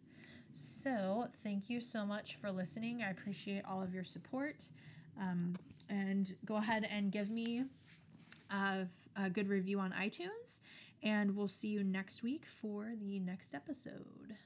So, 0.53 1.29
thank 1.43 1.71
you 1.71 1.81
so 1.81 2.05
much 2.05 2.37
for 2.37 2.51
listening. 2.51 3.03
I 3.03 3.11
appreciate 3.11 3.65
all 3.65 3.83
of 3.83 3.95
your 3.95 4.05
support. 4.05 4.71
Um, 5.21 5.57
and 5.89 6.35
go 6.45 6.57
ahead 6.57 6.87
and 6.91 7.11
give 7.11 7.31
me 7.31 7.65
a, 8.51 8.87
a 9.17 9.31
good 9.31 9.49
review 9.49 9.81
on 9.81 9.93
iTunes. 9.93 10.61
And 11.03 11.37
we'll 11.37 11.49
see 11.49 11.69
you 11.69 11.83
next 11.83 12.23
week 12.23 12.47
for 12.47 12.93
the 13.01 13.19
next 13.21 13.55
episode. 13.55 14.37